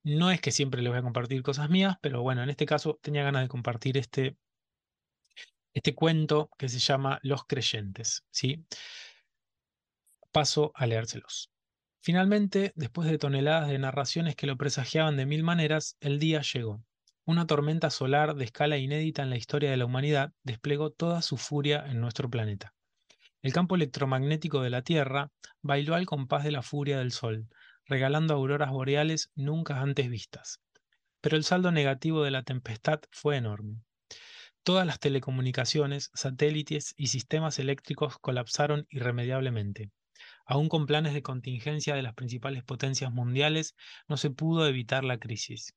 no 0.03 0.31
es 0.31 0.41
que 0.41 0.49
siempre 0.51 0.81
les 0.81 0.89
voy 0.89 0.97
a 0.97 1.03
compartir 1.03 1.43
cosas 1.43 1.69
mías, 1.69 1.95
pero 2.01 2.23
bueno, 2.23 2.41
en 2.41 2.49
este 2.49 2.65
caso 2.65 2.97
tenía 3.03 3.21
ganas 3.21 3.43
de 3.43 3.47
compartir 3.47 3.99
este, 3.99 4.35
este 5.75 5.93
cuento 5.93 6.49
que 6.57 6.69
se 6.69 6.79
llama 6.79 7.19
Los 7.21 7.45
Creyentes. 7.45 8.25
¿sí? 8.31 8.65
Paso 10.31 10.71
a 10.73 10.87
leérselos. 10.87 11.51
Finalmente, 11.99 12.71
después 12.73 13.07
de 13.07 13.19
toneladas 13.19 13.69
de 13.69 13.77
narraciones 13.77 14.35
que 14.35 14.47
lo 14.47 14.57
presagiaban 14.57 15.17
de 15.17 15.27
mil 15.27 15.43
maneras, 15.43 15.97
el 15.99 16.17
día 16.17 16.41
llegó. 16.41 16.83
Una 17.25 17.45
tormenta 17.45 17.91
solar 17.91 18.33
de 18.33 18.45
escala 18.45 18.79
inédita 18.79 19.21
en 19.21 19.29
la 19.29 19.37
historia 19.37 19.69
de 19.69 19.77
la 19.77 19.85
humanidad 19.85 20.33
desplegó 20.41 20.89
toda 20.89 21.21
su 21.21 21.37
furia 21.37 21.85
en 21.85 22.01
nuestro 22.01 22.27
planeta. 22.27 22.73
El 23.41 23.53
campo 23.53 23.75
electromagnético 23.75 24.61
de 24.61 24.69
la 24.69 24.83
Tierra 24.83 25.31
bailó 25.61 25.95
al 25.95 26.05
compás 26.05 26.43
de 26.43 26.51
la 26.51 26.61
furia 26.61 26.99
del 26.99 27.11
Sol, 27.11 27.47
regalando 27.85 28.35
auroras 28.35 28.69
boreales 28.69 29.31
nunca 29.33 29.81
antes 29.81 30.09
vistas. 30.09 30.59
Pero 31.21 31.37
el 31.37 31.43
saldo 31.43 31.71
negativo 31.71 32.23
de 32.23 32.31
la 32.31 32.43
tempestad 32.43 32.99
fue 33.11 33.37
enorme. 33.37 33.81
Todas 34.63 34.85
las 34.85 34.99
telecomunicaciones, 34.99 36.11
satélites 36.13 36.93
y 36.95 37.07
sistemas 37.07 37.57
eléctricos 37.57 38.19
colapsaron 38.19 38.85
irremediablemente. 38.91 39.89
Aún 40.45 40.69
con 40.69 40.85
planes 40.85 41.15
de 41.15 41.23
contingencia 41.23 41.95
de 41.95 42.03
las 42.03 42.13
principales 42.13 42.63
potencias 42.63 43.11
mundiales, 43.11 43.75
no 44.07 44.17
se 44.17 44.29
pudo 44.29 44.67
evitar 44.67 45.03
la 45.03 45.17
crisis. 45.17 45.73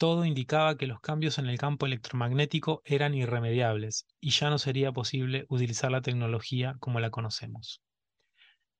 Todo 0.00 0.24
indicaba 0.24 0.78
que 0.78 0.86
los 0.86 1.02
cambios 1.02 1.38
en 1.38 1.44
el 1.44 1.58
campo 1.58 1.84
electromagnético 1.84 2.80
eran 2.86 3.12
irremediables 3.12 4.06
y 4.18 4.30
ya 4.30 4.48
no 4.48 4.56
sería 4.56 4.92
posible 4.92 5.44
utilizar 5.50 5.90
la 5.92 6.00
tecnología 6.00 6.74
como 6.80 7.00
la 7.00 7.10
conocemos. 7.10 7.82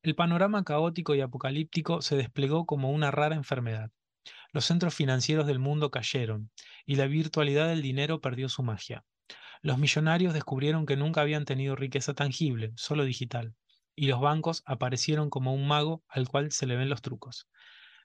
El 0.03 0.15
panorama 0.15 0.65
caótico 0.65 1.15
y 1.15 1.21
apocalíptico 1.21 2.01
se 2.01 2.17
desplegó 2.17 2.65
como 2.65 2.91
una 2.91 3.11
rara 3.11 3.37
enfermedad. 3.37 3.91
Los 4.51 4.65
centros 4.65 4.95
financieros 4.95 5.47
del 5.47 5.59
mundo 5.59 5.91
cayeron 5.91 6.53
y 6.87 6.97
la 6.97 7.07
virtualidad 7.07 7.69
del 7.69 7.83
dinero 7.83 8.23
perdió 8.23 8.49
su 8.49 8.63
magia. 8.63 9.05
Los 9.61 9.77
millonarios 9.77 10.33
descubrieron 10.33 10.87
que 10.87 10.97
nunca 10.97 11.21
habían 11.21 11.45
tenido 11.45 11.77
riqueza 11.77 12.15
tangible, 12.15 12.73
solo 12.77 13.05
digital 13.05 13.55
y 13.95 14.07
los 14.07 14.23
bancos 14.23 14.63
aparecieron 14.65 15.29
como 15.29 15.53
un 15.53 15.69
mago 15.69 16.03
al 16.09 16.27
cual 16.29 16.51
se 16.51 16.67
le 16.67 16.77
ven 16.77 16.89
los 16.89 17.03
trucos. 17.03 17.47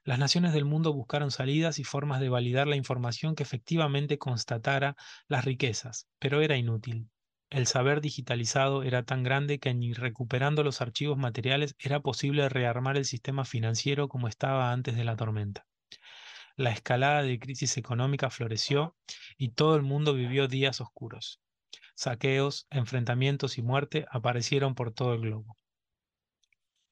Las 0.06 0.20
naciones 0.20 0.52
del 0.52 0.64
mundo 0.64 0.92
buscaron 0.92 1.32
salidas 1.32 1.80
y 1.80 1.84
formas 1.84 2.20
de 2.20 2.28
validar 2.28 2.68
la 2.68 2.76
información 2.76 3.34
que 3.34 3.42
efectivamente 3.42 4.18
constatara 4.18 4.94
las 5.26 5.44
riquezas, 5.44 6.06
pero 6.20 6.40
era 6.40 6.56
inútil. 6.56 7.10
El 7.50 7.66
saber 7.66 8.00
digitalizado 8.00 8.84
era 8.84 9.02
tan 9.02 9.24
grande 9.24 9.58
que 9.58 9.74
ni 9.74 9.94
recuperando 9.94 10.62
los 10.62 10.80
archivos 10.80 11.18
materiales 11.18 11.74
era 11.80 11.98
posible 11.98 12.48
rearmar 12.48 12.96
el 12.96 13.04
sistema 13.04 13.44
financiero 13.44 14.06
como 14.06 14.28
estaba 14.28 14.70
antes 14.70 14.94
de 14.94 15.02
la 15.02 15.16
tormenta. 15.16 15.66
La 16.54 16.70
escalada 16.70 17.22
de 17.22 17.40
crisis 17.40 17.76
económica 17.76 18.30
floreció 18.30 18.96
y 19.36 19.54
todo 19.54 19.74
el 19.74 19.82
mundo 19.82 20.14
vivió 20.14 20.46
días 20.46 20.80
oscuros. 20.80 21.40
Saqueos, 21.96 22.68
enfrentamientos 22.70 23.58
y 23.58 23.62
muerte 23.62 24.06
aparecieron 24.08 24.76
por 24.76 24.92
todo 24.92 25.14
el 25.14 25.22
globo. 25.22 25.58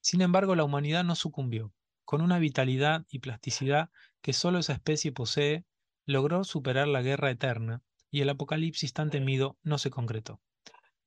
Sin 0.00 0.20
embargo, 0.20 0.56
la 0.56 0.64
humanidad 0.64 1.04
no 1.04 1.14
sucumbió. 1.14 1.72
Con 2.04 2.22
una 2.22 2.38
vitalidad 2.38 3.04
y 3.10 3.18
plasticidad 3.20 3.90
que 4.22 4.32
solo 4.32 4.58
esa 4.58 4.72
especie 4.74 5.12
posee, 5.12 5.64
logró 6.06 6.44
superar 6.44 6.88
la 6.88 7.02
guerra 7.02 7.30
eterna 7.30 7.82
y 8.10 8.20
el 8.20 8.28
apocalipsis 8.30 8.92
tan 8.92 9.10
temido 9.10 9.58
no 9.62 9.78
se 9.78 9.90
concretó. 9.90 10.40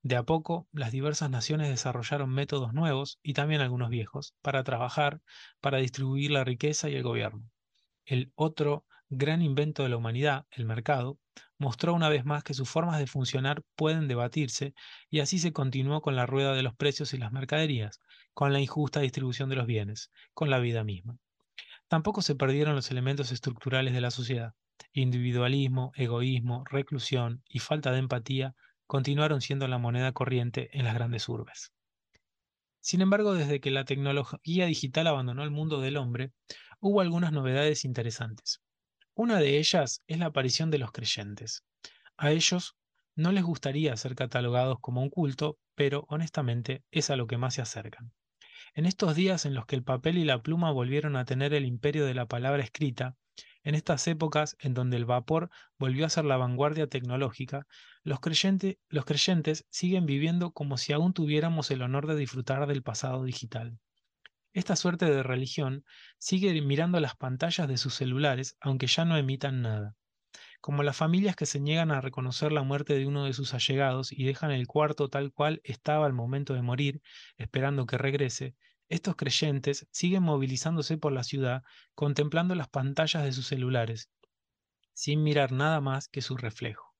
De 0.02 0.16
a 0.16 0.24
poco, 0.24 0.68
las 0.72 0.92
diversas 0.92 1.30
naciones 1.30 1.70
desarrollaron 1.70 2.30
métodos 2.32 2.74
nuevos 2.74 3.20
y 3.24 3.34
también 3.34 3.62
algunos 3.62 3.90
viejos 3.90 4.36
para 4.42 4.64
trabajar, 4.64 5.22
para 5.62 5.80
distribuir 5.80 6.32
la 6.32 6.44
riqueza 6.44 6.90
y 6.90 6.96
el 6.96 7.04
gobierno. 7.04 7.52
El 8.06 8.32
otro 8.36 8.87
gran 9.10 9.42
invento 9.42 9.84
de 9.84 9.90
la 9.90 9.98
humanidad, 9.98 10.46
el 10.52 10.66
mercado, 10.66 11.20
mostró 11.58 11.94
una 11.94 12.10
vez 12.10 12.26
más 12.26 12.44
que 12.44 12.54
sus 12.54 12.70
formas 12.70 13.00
de 13.00 13.08
funcionar 13.08 13.64
pueden 13.76 14.08
debatirse 14.08 14.74
y 15.10 15.20
así 15.20 15.40
se 15.40 15.54
continuó 15.54 16.02
con 16.02 16.16
la 16.16 16.26
rueda 16.26 16.54
de 16.54 16.64
los 16.64 16.76
precios 16.76 17.14
y 17.14 17.18
las 17.18 17.32
mercaderías, 17.32 18.00
con 18.34 18.54
la 18.54 18.60
injusta 18.60 19.00
distribución 19.00 19.50
de 19.50 19.56
los 19.56 19.66
bienes, 19.66 20.12
con 20.34 20.50
la 20.50 20.60
vida 20.60 20.84
misma. 20.84 21.18
Tampoco 21.88 22.22
se 22.22 22.36
perdieron 22.36 22.76
los 22.76 22.92
elementos 22.92 23.32
estructurales 23.32 23.94
de 23.94 24.02
la 24.02 24.12
sociedad. 24.12 24.54
Individualismo, 24.92 25.92
egoísmo, 25.96 26.64
reclusión 26.70 27.44
y 27.48 27.60
falta 27.60 27.92
de 27.92 28.00
empatía 28.00 28.56
continuaron 28.88 29.42
siendo 29.42 29.68
la 29.68 29.78
moneda 29.78 30.12
corriente 30.12 30.70
en 30.78 30.86
las 30.86 30.94
grandes 30.94 31.30
urbes. 31.30 31.72
Sin 32.82 33.02
embargo, 33.02 33.34
desde 33.34 33.60
que 33.60 33.72
la 33.72 33.86
tecnología 33.86 34.66
digital 34.66 35.08
abandonó 35.08 35.44
el 35.44 35.52
mundo 35.52 35.82
del 35.82 35.98
hombre, 35.98 36.32
hubo 36.80 37.02
algunas 37.02 37.32
novedades 37.32 37.86
interesantes. 37.86 38.62
Una 39.20 39.40
de 39.40 39.58
ellas 39.58 40.04
es 40.06 40.20
la 40.20 40.28
aparición 40.28 40.70
de 40.70 40.78
los 40.78 40.92
creyentes. 40.92 41.64
A 42.18 42.30
ellos 42.30 42.76
no 43.16 43.32
les 43.32 43.44
gustaría 43.44 43.98
ser 43.98 44.14
catalogados 44.14 44.78
como 44.80 45.02
un 45.02 45.10
culto, 45.10 45.58
pero 45.74 46.06
honestamente 46.08 46.84
es 46.92 47.10
a 47.10 47.16
lo 47.16 47.26
que 47.26 47.40
más 47.40 47.56
se 47.56 47.64
acercan. 47.64 48.12
En 48.76 48.86
estos 48.86 49.16
días 49.16 49.48
en 49.48 49.56
los 49.56 49.66
que 49.66 49.76
el 49.76 49.84
papel 49.84 50.20
y 50.20 50.24
la 50.24 50.44
pluma 50.44 50.70
volvieron 50.70 51.16
a 51.16 51.26
tener 51.26 51.56
el 51.56 51.66
imperio 51.66 52.06
de 52.06 52.14
la 52.14 52.28
palabra 52.28 52.62
escrita, 52.62 53.16
en 53.64 53.74
estas 53.74 54.08
épocas 54.08 54.56
en 54.60 54.76
donde 54.76 54.98
el 54.98 55.06
vapor 55.06 55.50
volvió 55.80 56.06
a 56.06 56.10
ser 56.10 56.26
la 56.26 56.38
vanguardia 56.38 56.86
tecnológica, 56.86 57.66
los, 58.04 58.20
los 58.90 59.06
creyentes 59.06 59.66
siguen 59.72 60.06
viviendo 60.06 60.52
como 60.52 60.78
si 60.78 60.94
aún 60.94 61.14
tuviéramos 61.14 61.72
el 61.72 61.82
honor 61.82 62.06
de 62.06 62.18
disfrutar 62.18 62.68
del 62.68 62.84
pasado 62.84 63.24
digital. 63.24 63.80
Esta 64.58 64.76
suerte 64.76 65.06
de 65.06 65.22
religión 65.22 65.86
sigue 66.18 66.60
mirando 66.64 67.00
las 67.00 67.16
pantallas 67.16 67.68
de 67.68 67.78
sus 67.78 67.94
celulares, 67.94 68.58
aunque 68.60 68.88
ya 68.88 69.06
no 69.06 69.16
emitan 69.16 69.62
nada. 69.62 69.96
Como 70.62 70.82
las 70.82 70.98
familias 70.98 71.36
que 71.36 71.46
se 71.46 71.60
niegan 71.60 71.92
a 71.92 72.02
reconocer 72.02 72.52
la 72.52 72.64
muerte 72.64 72.96
de 72.96 73.06
uno 73.06 73.26
de 73.26 73.34
sus 73.34 73.54
allegados 73.54 74.12
y 74.12 74.24
dejan 74.24 74.50
el 74.50 74.66
cuarto 74.66 75.10
tal 75.10 75.32
cual 75.32 75.62
estaba 75.64 76.08
al 76.08 76.14
momento 76.14 76.56
de 76.56 76.64
morir, 76.64 77.04
esperando 77.38 77.86
que 77.86 78.00
regrese, 78.00 78.56
estos 78.90 79.16
creyentes 79.16 79.88
siguen 79.92 80.24
movilizándose 80.24 80.98
por 80.98 81.12
la 81.12 81.24
ciudad, 81.24 81.62
contemplando 81.94 82.56
las 82.56 82.68
pantallas 82.68 83.24
de 83.24 83.34
sus 83.34 83.46
celulares, 83.46 84.10
sin 84.96 85.22
mirar 85.22 85.52
nada 85.52 85.82
más 85.82 86.08
que 86.08 86.24
su 86.24 86.36
reflejo. 86.36 86.96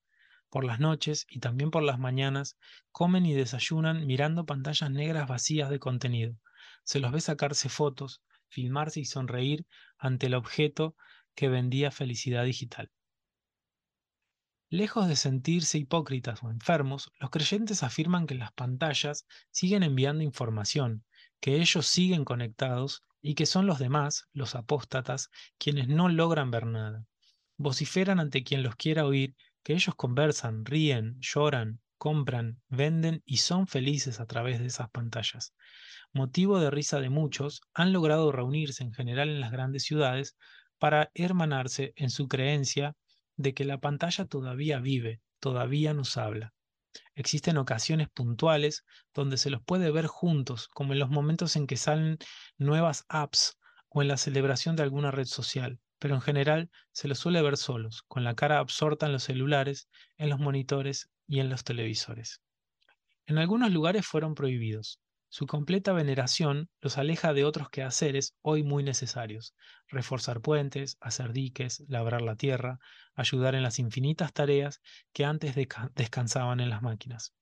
Por 0.48 0.64
las 0.64 0.78
noches 0.78 1.26
y 1.28 1.40
también 1.40 1.72
por 1.72 1.82
las 1.82 1.98
mañanas, 1.98 2.56
comen 2.92 3.26
y 3.26 3.34
desayunan 3.34 4.06
mirando 4.06 4.46
pantallas 4.46 4.92
negras 4.92 5.26
vacías 5.26 5.70
de 5.70 5.80
contenido, 5.80 6.38
se 6.88 7.00
los 7.00 7.12
ve 7.12 7.20
sacarse 7.20 7.68
fotos, 7.68 8.22
filmarse 8.48 9.00
y 9.00 9.04
sonreír 9.04 9.66
ante 9.98 10.24
el 10.24 10.34
objeto 10.34 10.96
que 11.34 11.50
vendía 11.50 11.90
felicidad 11.90 12.44
digital. 12.44 12.90
Lejos 14.70 15.06
de 15.06 15.16
sentirse 15.16 15.76
hipócritas 15.76 16.42
o 16.42 16.50
enfermos, 16.50 17.12
los 17.20 17.28
creyentes 17.28 17.82
afirman 17.82 18.26
que 18.26 18.36
las 18.36 18.52
pantallas 18.52 19.26
siguen 19.50 19.82
enviando 19.82 20.24
información, 20.24 21.04
que 21.40 21.60
ellos 21.60 21.86
siguen 21.86 22.24
conectados 22.24 23.02
y 23.20 23.34
que 23.34 23.44
son 23.44 23.66
los 23.66 23.78
demás, 23.78 24.26
los 24.32 24.54
apóstatas, 24.54 25.28
quienes 25.58 25.88
no 25.88 26.08
logran 26.08 26.50
ver 26.50 26.64
nada. 26.64 27.04
Vociferan 27.58 28.18
ante 28.18 28.44
quien 28.44 28.62
los 28.62 28.76
quiera 28.76 29.04
oír 29.04 29.36
que 29.62 29.74
ellos 29.74 29.94
conversan, 29.94 30.64
ríen, 30.64 31.18
lloran, 31.20 31.82
compran, 31.98 32.62
venden 32.70 33.22
y 33.26 33.38
son 33.38 33.66
felices 33.66 34.20
a 34.20 34.26
través 34.26 34.58
de 34.58 34.66
esas 34.68 34.88
pantallas 34.88 35.52
motivo 36.12 36.60
de 36.60 36.70
risa 36.70 37.00
de 37.00 37.10
muchos, 37.10 37.62
han 37.74 37.92
logrado 37.92 38.32
reunirse 38.32 38.82
en 38.84 38.92
general 38.92 39.28
en 39.28 39.40
las 39.40 39.52
grandes 39.52 39.84
ciudades 39.84 40.36
para 40.78 41.10
hermanarse 41.14 41.92
en 41.96 42.10
su 42.10 42.28
creencia 42.28 42.96
de 43.36 43.54
que 43.54 43.64
la 43.64 43.78
pantalla 43.78 44.24
todavía 44.24 44.80
vive, 44.80 45.20
todavía 45.40 45.94
nos 45.94 46.16
habla. 46.16 46.54
Existen 47.14 47.58
ocasiones 47.58 48.08
puntuales 48.08 48.84
donde 49.14 49.36
se 49.36 49.50
los 49.50 49.62
puede 49.62 49.90
ver 49.90 50.06
juntos, 50.06 50.68
como 50.68 50.92
en 50.92 50.98
los 50.98 51.10
momentos 51.10 51.56
en 51.56 51.66
que 51.66 51.76
salen 51.76 52.18
nuevas 52.56 53.04
apps 53.08 53.58
o 53.88 54.02
en 54.02 54.08
la 54.08 54.16
celebración 54.16 54.76
de 54.76 54.82
alguna 54.84 55.10
red 55.10 55.26
social. 55.26 55.78
pero 56.00 56.14
en 56.14 56.20
general 56.20 56.70
se 56.92 57.08
los 57.08 57.18
suele 57.18 57.42
ver 57.42 57.56
solos, 57.56 58.02
con 58.06 58.22
la 58.22 58.34
cara 58.34 58.60
absorta 58.60 59.06
en 59.06 59.12
los 59.12 59.24
celulares, 59.24 59.88
en 60.16 60.30
los 60.30 60.38
monitores 60.38 61.10
y 61.26 61.40
en 61.40 61.50
los 61.50 61.64
televisores. 61.64 62.40
En 63.26 63.38
algunos 63.38 63.72
lugares 63.72 64.06
fueron 64.06 64.34
prohibidos. 64.34 65.00
Su 65.30 65.46
completa 65.46 65.92
veneración 65.92 66.70
los 66.80 66.96
aleja 66.96 67.34
de 67.34 67.44
otros 67.44 67.68
quehaceres 67.68 68.34
hoy 68.40 68.62
muy 68.62 68.82
necesarios, 68.82 69.54
reforzar 69.86 70.40
puentes, 70.40 70.96
hacer 71.00 71.32
diques, 71.32 71.84
labrar 71.86 72.22
la 72.22 72.36
tierra, 72.36 72.78
ayudar 73.14 73.54
en 73.54 73.62
las 73.62 73.78
infinitas 73.78 74.32
tareas 74.32 74.80
que 75.12 75.26
antes 75.26 75.54
descansaban 75.94 76.60
en 76.60 76.70
las 76.70 76.80
máquinas. 76.80 77.34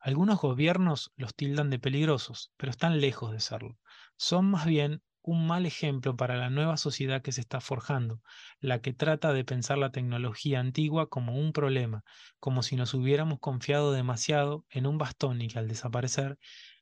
Algunos 0.00 0.38
gobiernos 0.38 1.12
los 1.16 1.34
tildan 1.34 1.70
de 1.70 1.78
peligrosos, 1.78 2.52
pero 2.58 2.70
están 2.70 3.00
lejos 3.00 3.32
de 3.32 3.40
serlo. 3.40 3.78
Son 4.18 4.44
más 4.50 4.66
bien 4.66 5.02
un 5.22 5.46
mal 5.46 5.64
ejemplo 5.64 6.14
para 6.14 6.36
la 6.36 6.50
nueva 6.50 6.76
sociedad 6.76 7.22
que 7.22 7.32
se 7.32 7.40
está 7.40 7.62
forjando, 7.62 8.20
la 8.60 8.82
que 8.82 8.92
trata 8.92 9.32
de 9.32 9.44
pensar 9.46 9.78
la 9.78 9.90
tecnología 9.90 10.60
antigua 10.60 11.08
como 11.08 11.38
un 11.38 11.54
problema, 11.54 12.04
como 12.38 12.62
si 12.62 12.76
nos 12.76 12.92
hubiéramos 12.92 13.38
confiado 13.40 13.92
demasiado 13.92 14.66
en 14.68 14.86
un 14.86 14.98
bastón 14.98 15.40
y 15.40 15.48
que 15.48 15.58
al 15.58 15.68
desaparecer 15.68 16.38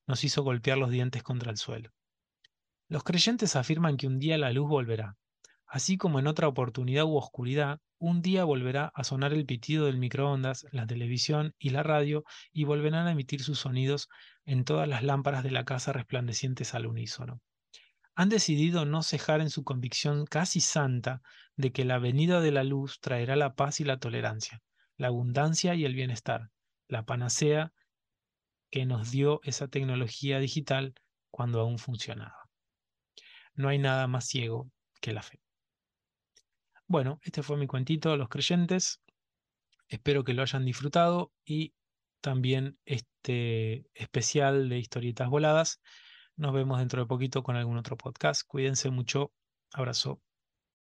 nos 0.06 0.24
hizo 0.24 0.42
golpear 0.42 0.78
los 0.78 0.90
dientes 0.90 1.22
contra 1.22 1.50
el 1.50 1.56
suelo. 1.56 1.90
Los 2.88 3.04
creyentes 3.04 3.56
afirman 3.56 3.96
que 3.96 4.06
un 4.06 4.18
día 4.18 4.38
la 4.38 4.52
luz 4.52 4.68
volverá. 4.68 5.16
Así 5.66 5.96
como 5.96 6.18
en 6.18 6.26
otra 6.26 6.48
oportunidad 6.48 7.04
u 7.04 7.16
oscuridad, 7.16 7.80
un 7.98 8.20
día 8.20 8.44
volverá 8.44 8.92
a 8.94 9.04
sonar 9.04 9.32
el 9.32 9.46
pitido 9.46 9.86
del 9.86 9.98
microondas, 9.98 10.66
la 10.72 10.86
televisión 10.86 11.54
y 11.58 11.70
la 11.70 11.82
radio 11.82 12.24
y 12.52 12.64
volverán 12.64 13.06
a 13.06 13.12
emitir 13.12 13.42
sus 13.42 13.60
sonidos 13.60 14.08
en 14.44 14.64
todas 14.64 14.88
las 14.88 15.02
lámparas 15.02 15.42
de 15.42 15.50
la 15.50 15.64
casa 15.64 15.92
resplandecientes 15.92 16.74
al 16.74 16.86
unísono 16.86 17.40
han 18.14 18.28
decidido 18.28 18.84
no 18.84 19.02
cejar 19.02 19.40
en 19.40 19.50
su 19.50 19.64
convicción 19.64 20.26
casi 20.26 20.60
santa 20.60 21.22
de 21.56 21.72
que 21.72 21.84
la 21.84 21.98
venida 21.98 22.40
de 22.40 22.52
la 22.52 22.64
luz 22.64 23.00
traerá 23.00 23.36
la 23.36 23.54
paz 23.54 23.80
y 23.80 23.84
la 23.84 23.98
tolerancia, 23.98 24.62
la 24.96 25.08
abundancia 25.08 25.74
y 25.74 25.84
el 25.84 25.94
bienestar, 25.94 26.50
la 26.88 27.04
panacea 27.04 27.72
que 28.72 28.86
nos 28.86 29.10
dio 29.10 29.40
esa 29.44 29.68
tecnología 29.68 30.40
digital 30.40 30.94
cuando 31.30 31.60
aún 31.60 31.78
funcionaba. 31.78 32.48
No 33.54 33.68
hay 33.68 33.78
nada 33.78 34.08
más 34.08 34.26
ciego 34.26 34.70
que 35.00 35.12
la 35.12 35.22
fe. 35.22 35.40
Bueno, 36.86 37.20
este 37.22 37.42
fue 37.42 37.58
mi 37.58 37.66
cuentito 37.66 38.10
a 38.12 38.16
los 38.16 38.30
creyentes. 38.30 39.02
Espero 39.88 40.24
que 40.24 40.32
lo 40.32 40.42
hayan 40.42 40.64
disfrutado 40.64 41.32
y 41.44 41.74
también 42.22 42.78
este 42.86 43.84
especial 43.94 44.70
de 44.70 44.78
historietas 44.78 45.28
voladas. 45.28 45.82
Nos 46.36 46.54
vemos 46.54 46.78
dentro 46.78 47.02
de 47.02 47.06
poquito 47.06 47.42
con 47.42 47.56
algún 47.56 47.76
otro 47.76 47.98
podcast. 47.98 48.42
Cuídense 48.46 48.90
mucho. 48.90 49.32
Abrazo. 49.74 50.22